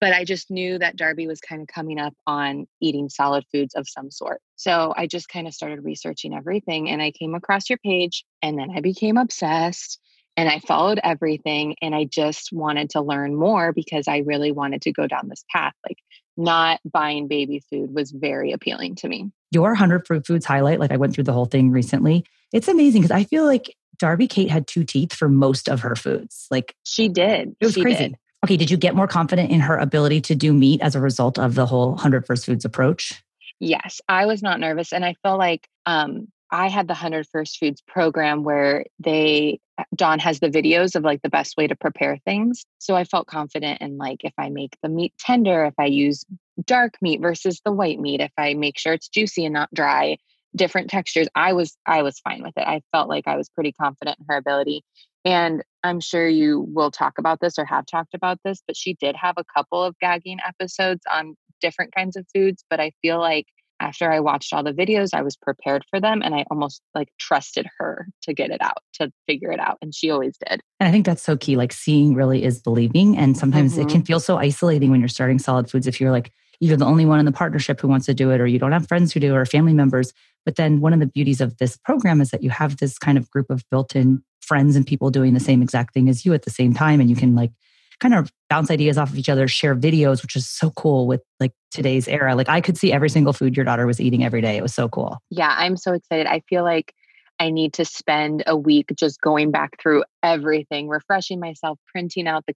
But 0.00 0.14
I 0.14 0.24
just 0.24 0.50
knew 0.50 0.78
that 0.78 0.96
Darby 0.96 1.26
was 1.26 1.40
kind 1.40 1.60
of 1.60 1.68
coming 1.68 1.98
up 1.98 2.14
on 2.26 2.66
eating 2.80 3.08
solid 3.08 3.44
foods 3.52 3.74
of 3.74 3.86
some 3.88 4.10
sort. 4.10 4.40
So 4.56 4.94
I 4.96 5.06
just 5.06 5.28
kind 5.28 5.46
of 5.46 5.54
started 5.54 5.84
researching 5.84 6.34
everything 6.34 6.88
and 6.88 7.02
I 7.02 7.10
came 7.10 7.34
across 7.34 7.68
your 7.68 7.78
page 7.78 8.24
and 8.42 8.58
then 8.58 8.70
I 8.74 8.80
became 8.80 9.16
obsessed 9.18 9.98
and 10.36 10.48
I 10.48 10.60
followed 10.60 11.00
everything 11.02 11.76
and 11.82 11.94
I 11.94 12.04
just 12.04 12.50
wanted 12.52 12.90
to 12.90 13.02
learn 13.02 13.36
more 13.36 13.72
because 13.72 14.08
I 14.08 14.18
really 14.18 14.52
wanted 14.52 14.82
to 14.82 14.92
go 14.92 15.06
down 15.06 15.28
this 15.28 15.44
path. 15.52 15.74
Like 15.86 15.98
not 16.36 16.80
buying 16.90 17.28
baby 17.28 17.62
food 17.70 17.94
was 17.94 18.10
very 18.10 18.52
appealing 18.52 18.94
to 18.96 19.08
me. 19.08 19.30
Your 19.50 19.70
100 19.70 20.06
Fruit 20.06 20.26
Foods 20.26 20.46
highlight, 20.46 20.80
like 20.80 20.92
I 20.92 20.96
went 20.96 21.14
through 21.14 21.24
the 21.24 21.32
whole 21.32 21.46
thing 21.46 21.70
recently, 21.70 22.24
it's 22.52 22.68
amazing 22.68 23.02
because 23.02 23.14
I 23.14 23.24
feel 23.24 23.44
like 23.44 23.76
Darby 23.98 24.26
Kate 24.26 24.50
had 24.50 24.66
two 24.66 24.84
teeth 24.84 25.12
for 25.12 25.28
most 25.28 25.68
of 25.68 25.80
her 25.80 25.94
foods. 25.94 26.46
Like 26.50 26.74
she 26.84 27.08
did. 27.08 27.54
It 27.60 27.66
was 27.66 27.74
she 27.74 27.82
crazy. 27.82 28.08
Did. 28.08 28.16
Okay, 28.44 28.56
did 28.56 28.70
you 28.70 28.76
get 28.76 28.94
more 28.94 29.06
confident 29.06 29.50
in 29.50 29.60
her 29.60 29.76
ability 29.76 30.20
to 30.22 30.34
do 30.34 30.52
meat 30.52 30.80
as 30.80 30.94
a 30.94 31.00
result 31.00 31.38
of 31.38 31.54
the 31.54 31.66
whole 31.66 31.90
100 31.90 32.26
First 32.26 32.46
Foods 32.46 32.64
approach? 32.64 33.22
Yes, 33.58 34.00
I 34.08 34.26
was 34.26 34.42
not 34.42 34.60
nervous. 34.60 34.92
And 34.92 35.04
I 35.04 35.14
feel 35.22 35.36
like 35.36 35.68
um, 35.84 36.28
I 36.50 36.68
had 36.68 36.88
the 36.88 36.94
100 36.94 37.26
First 37.28 37.58
Foods 37.58 37.82
program 37.86 38.42
where 38.42 38.86
they, 38.98 39.60
Dawn 39.94 40.18
has 40.20 40.40
the 40.40 40.48
videos 40.48 40.96
of 40.96 41.04
like 41.04 41.20
the 41.20 41.28
best 41.28 41.56
way 41.58 41.66
to 41.66 41.76
prepare 41.76 42.16
things. 42.24 42.64
So 42.78 42.96
I 42.96 43.04
felt 43.04 43.26
confident 43.26 43.82
in 43.82 43.98
like 43.98 44.24
if 44.24 44.32
I 44.38 44.48
make 44.48 44.76
the 44.82 44.88
meat 44.88 45.12
tender, 45.18 45.66
if 45.66 45.74
I 45.78 45.86
use 45.86 46.24
dark 46.64 46.94
meat 47.02 47.20
versus 47.20 47.60
the 47.64 47.72
white 47.72 48.00
meat, 48.00 48.20
if 48.20 48.32
I 48.38 48.54
make 48.54 48.78
sure 48.78 48.94
it's 48.94 49.08
juicy 49.08 49.44
and 49.44 49.52
not 49.52 49.72
dry, 49.74 50.16
different 50.56 50.90
textures, 50.90 51.28
I 51.34 51.52
was 51.52 51.76
I 51.86 52.02
was 52.02 52.18
fine 52.20 52.42
with 52.42 52.56
it. 52.56 52.66
I 52.66 52.82
felt 52.92 53.08
like 53.08 53.28
I 53.28 53.36
was 53.36 53.48
pretty 53.50 53.72
confident 53.72 54.18
in 54.18 54.26
her 54.28 54.36
ability. 54.36 54.82
And 55.24 55.62
I'm 55.82 56.00
sure 56.00 56.28
you 56.28 56.66
will 56.72 56.90
talk 56.90 57.18
about 57.18 57.40
this 57.40 57.58
or 57.58 57.64
have 57.64 57.86
talked 57.86 58.14
about 58.14 58.38
this, 58.44 58.62
but 58.66 58.76
she 58.76 58.94
did 58.94 59.16
have 59.16 59.34
a 59.36 59.44
couple 59.54 59.82
of 59.82 59.98
gagging 60.00 60.38
episodes 60.46 61.00
on 61.12 61.34
different 61.60 61.94
kinds 61.94 62.16
of 62.16 62.26
foods, 62.34 62.64
but 62.70 62.80
I 62.80 62.92
feel 63.02 63.18
like 63.18 63.46
after 63.80 64.12
I 64.12 64.20
watched 64.20 64.52
all 64.52 64.62
the 64.62 64.72
videos, 64.72 65.14
I 65.14 65.22
was 65.22 65.36
prepared 65.36 65.84
for 65.88 66.00
them 66.00 66.20
and 66.22 66.34
I 66.34 66.44
almost 66.50 66.82
like 66.94 67.08
trusted 67.18 67.66
her 67.78 68.08
to 68.22 68.34
get 68.34 68.50
it 68.50 68.60
out, 68.60 68.78
to 68.94 69.10
figure 69.26 69.50
it 69.50 69.58
out. 69.58 69.78
And 69.80 69.94
she 69.94 70.10
always 70.10 70.36
did. 70.46 70.60
And 70.78 70.88
I 70.88 70.92
think 70.92 71.06
that's 71.06 71.22
so 71.22 71.36
key. 71.36 71.56
Like 71.56 71.72
seeing 71.72 72.14
really 72.14 72.44
is 72.44 72.60
believing. 72.60 73.16
And 73.16 73.36
sometimes 73.36 73.72
mm-hmm. 73.72 73.82
it 73.82 73.88
can 73.88 74.02
feel 74.02 74.20
so 74.20 74.36
isolating 74.36 74.90
when 74.90 75.00
you're 75.00 75.08
starting 75.08 75.38
solid 75.38 75.70
foods 75.70 75.86
if 75.86 76.00
you're 76.00 76.10
like, 76.10 76.30
you're 76.60 76.76
the 76.76 76.84
only 76.84 77.06
one 77.06 77.18
in 77.18 77.24
the 77.24 77.32
partnership 77.32 77.80
who 77.80 77.88
wants 77.88 78.06
to 78.06 78.14
do 78.14 78.30
it, 78.30 78.40
or 78.40 78.46
you 78.46 78.58
don't 78.58 78.72
have 78.72 78.86
friends 78.86 79.12
who 79.12 79.20
do, 79.20 79.34
or 79.34 79.44
family 79.46 79.72
members. 79.72 80.12
But 80.44 80.56
then 80.56 80.80
one 80.80 80.92
of 80.92 81.00
the 81.00 81.06
beauties 81.06 81.40
of 81.40 81.56
this 81.58 81.76
program 81.78 82.20
is 82.20 82.30
that 82.30 82.42
you 82.42 82.50
have 82.50 82.76
this 82.76 82.98
kind 82.98 83.18
of 83.18 83.30
group 83.30 83.50
of 83.50 83.64
built 83.70 83.96
in 83.96 84.22
friends 84.40 84.76
and 84.76 84.86
people 84.86 85.10
doing 85.10 85.34
the 85.34 85.40
same 85.40 85.62
exact 85.62 85.94
thing 85.94 86.08
as 86.08 86.24
you 86.24 86.34
at 86.34 86.42
the 86.42 86.50
same 86.50 86.74
time. 86.74 87.00
And 87.00 87.08
you 87.08 87.16
can 87.16 87.34
like 87.34 87.52
kind 88.00 88.14
of 88.14 88.32
bounce 88.48 88.70
ideas 88.70 88.98
off 88.98 89.10
of 89.10 89.18
each 89.18 89.28
other, 89.28 89.46
share 89.46 89.76
videos, 89.76 90.22
which 90.22 90.34
is 90.36 90.48
so 90.48 90.70
cool 90.70 91.06
with 91.06 91.22
like 91.38 91.52
today's 91.70 92.08
era. 92.08 92.34
Like 92.34 92.48
I 92.48 92.60
could 92.60 92.76
see 92.76 92.92
every 92.92 93.10
single 93.10 93.32
food 93.32 93.56
your 93.56 93.64
daughter 93.64 93.86
was 93.86 94.00
eating 94.00 94.24
every 94.24 94.40
day. 94.40 94.56
It 94.56 94.62
was 94.62 94.74
so 94.74 94.88
cool. 94.88 95.18
Yeah, 95.30 95.54
I'm 95.56 95.76
so 95.76 95.92
excited. 95.92 96.26
I 96.26 96.40
feel 96.48 96.64
like 96.64 96.94
I 97.38 97.50
need 97.50 97.72
to 97.74 97.84
spend 97.84 98.42
a 98.46 98.56
week 98.56 98.92
just 98.96 99.20
going 99.20 99.50
back 99.50 99.80
through 99.80 100.04
everything, 100.22 100.88
refreshing 100.88 101.40
myself, 101.40 101.78
printing 101.90 102.26
out 102.26 102.44
the 102.46 102.54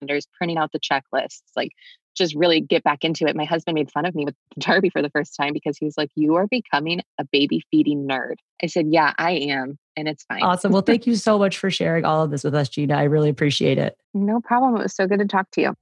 calendars, 0.00 0.26
printing 0.36 0.58
out 0.58 0.72
the 0.72 0.80
checklists, 0.80 1.42
like 1.56 1.70
just 2.14 2.34
really 2.34 2.60
get 2.60 2.84
back 2.84 3.04
into 3.04 3.26
it. 3.26 3.36
My 3.36 3.44
husband 3.44 3.74
made 3.74 3.90
fun 3.90 4.06
of 4.06 4.14
me 4.14 4.24
with 4.24 4.34
Darby 4.58 4.90
for 4.90 5.02
the 5.02 5.10
first 5.10 5.36
time 5.36 5.52
because 5.52 5.76
he 5.78 5.84
was 5.84 5.96
like, 5.96 6.10
You 6.14 6.34
are 6.36 6.46
becoming 6.46 7.00
a 7.18 7.24
baby 7.24 7.62
feeding 7.70 8.08
nerd. 8.08 8.36
I 8.62 8.66
said, 8.66 8.86
Yeah, 8.88 9.12
I 9.18 9.32
am. 9.32 9.78
And 9.96 10.08
it's 10.08 10.24
fine. 10.24 10.42
Awesome. 10.42 10.72
Well, 10.72 10.82
thank 10.82 11.06
you 11.06 11.14
so 11.14 11.38
much 11.38 11.58
for 11.58 11.70
sharing 11.70 12.04
all 12.04 12.22
of 12.22 12.30
this 12.30 12.42
with 12.42 12.54
us, 12.54 12.68
Gina. 12.68 12.94
I 12.94 13.04
really 13.04 13.28
appreciate 13.28 13.78
it. 13.78 13.96
No 14.12 14.40
problem. 14.40 14.76
It 14.76 14.82
was 14.82 14.94
so 14.94 15.06
good 15.06 15.20
to 15.20 15.26
talk 15.26 15.50
to 15.52 15.60
you. 15.60 15.74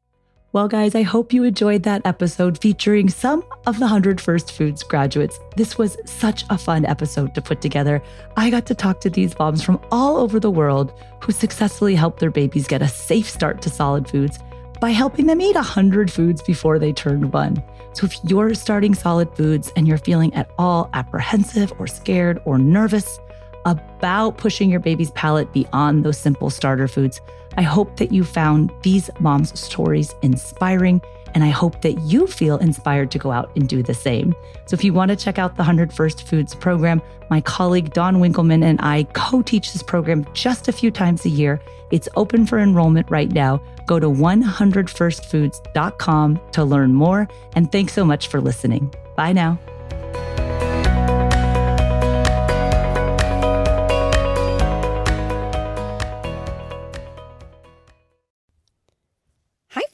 Well, 0.54 0.68
guys, 0.68 0.94
I 0.94 1.00
hope 1.00 1.32
you 1.32 1.44
enjoyed 1.44 1.84
that 1.84 2.02
episode 2.04 2.58
featuring 2.60 3.08
some 3.08 3.42
of 3.64 3.76
the 3.76 3.86
100 3.86 4.20
First 4.20 4.52
Foods 4.52 4.82
graduates. 4.82 5.40
This 5.56 5.78
was 5.78 5.96
such 6.04 6.44
a 6.50 6.58
fun 6.58 6.84
episode 6.84 7.34
to 7.34 7.40
put 7.40 7.62
together. 7.62 8.02
I 8.36 8.50
got 8.50 8.66
to 8.66 8.74
talk 8.74 9.00
to 9.00 9.08
these 9.08 9.38
moms 9.38 9.62
from 9.62 9.80
all 9.90 10.18
over 10.18 10.38
the 10.38 10.50
world 10.50 10.92
who 11.22 11.32
successfully 11.32 11.94
helped 11.94 12.20
their 12.20 12.30
babies 12.30 12.66
get 12.66 12.82
a 12.82 12.88
safe 12.88 13.30
start 13.30 13.62
to 13.62 13.70
solid 13.70 14.06
foods 14.06 14.40
by 14.78 14.90
helping 14.90 15.24
them 15.24 15.40
eat 15.40 15.54
100 15.54 16.12
foods 16.12 16.42
before 16.42 16.78
they 16.78 16.92
turned 16.92 17.32
one. 17.32 17.62
So 17.94 18.04
if 18.04 18.22
you're 18.24 18.52
starting 18.52 18.94
solid 18.94 19.34
foods 19.34 19.72
and 19.74 19.88
you're 19.88 19.96
feeling 19.96 20.34
at 20.34 20.50
all 20.58 20.90
apprehensive 20.92 21.72
or 21.78 21.86
scared 21.86 22.42
or 22.44 22.58
nervous 22.58 23.20
about 23.64 24.38
pushing 24.38 24.70
your 24.70 24.80
baby's 24.80 25.10
palate 25.12 25.52
beyond 25.52 26.04
those 26.04 26.18
simple 26.18 26.50
starter 26.50 26.88
foods, 26.88 27.20
I 27.56 27.62
hope 27.62 27.96
that 27.96 28.12
you 28.12 28.24
found 28.24 28.70
these 28.82 29.08
moms' 29.20 29.58
stories 29.58 30.14
inspiring, 30.22 31.00
and 31.34 31.42
I 31.44 31.48
hope 31.48 31.80
that 31.82 31.98
you 32.00 32.26
feel 32.26 32.56
inspired 32.58 33.10
to 33.12 33.18
go 33.18 33.30
out 33.30 33.50
and 33.56 33.66
do 33.68 33.82
the 33.82 33.94
same. 33.94 34.34
So, 34.66 34.74
if 34.74 34.84
you 34.84 34.92
want 34.92 35.08
to 35.10 35.16
check 35.16 35.38
out 35.38 35.56
the 35.56 35.62
100 35.62 35.90
First 35.92 36.26
Foods 36.26 36.54
program, 36.54 37.00
my 37.30 37.40
colleague 37.40 37.92
Dawn 37.92 38.16
Winkelmann 38.16 38.64
and 38.64 38.80
I 38.82 39.04
co 39.14 39.42
teach 39.42 39.72
this 39.72 39.82
program 39.82 40.26
just 40.34 40.68
a 40.68 40.72
few 40.72 40.90
times 40.90 41.24
a 41.24 41.30
year. 41.30 41.60
It's 41.90 42.08
open 42.16 42.46
for 42.46 42.58
enrollment 42.58 43.10
right 43.10 43.30
now. 43.30 43.62
Go 43.86 44.00
to 44.00 44.08
100firstfoods.com 44.08 46.40
to 46.52 46.64
learn 46.64 46.94
more. 46.94 47.28
And 47.54 47.70
thanks 47.70 47.92
so 47.92 48.02
much 48.04 48.28
for 48.28 48.40
listening. 48.40 48.94
Bye 49.16 49.32
now. 49.32 49.58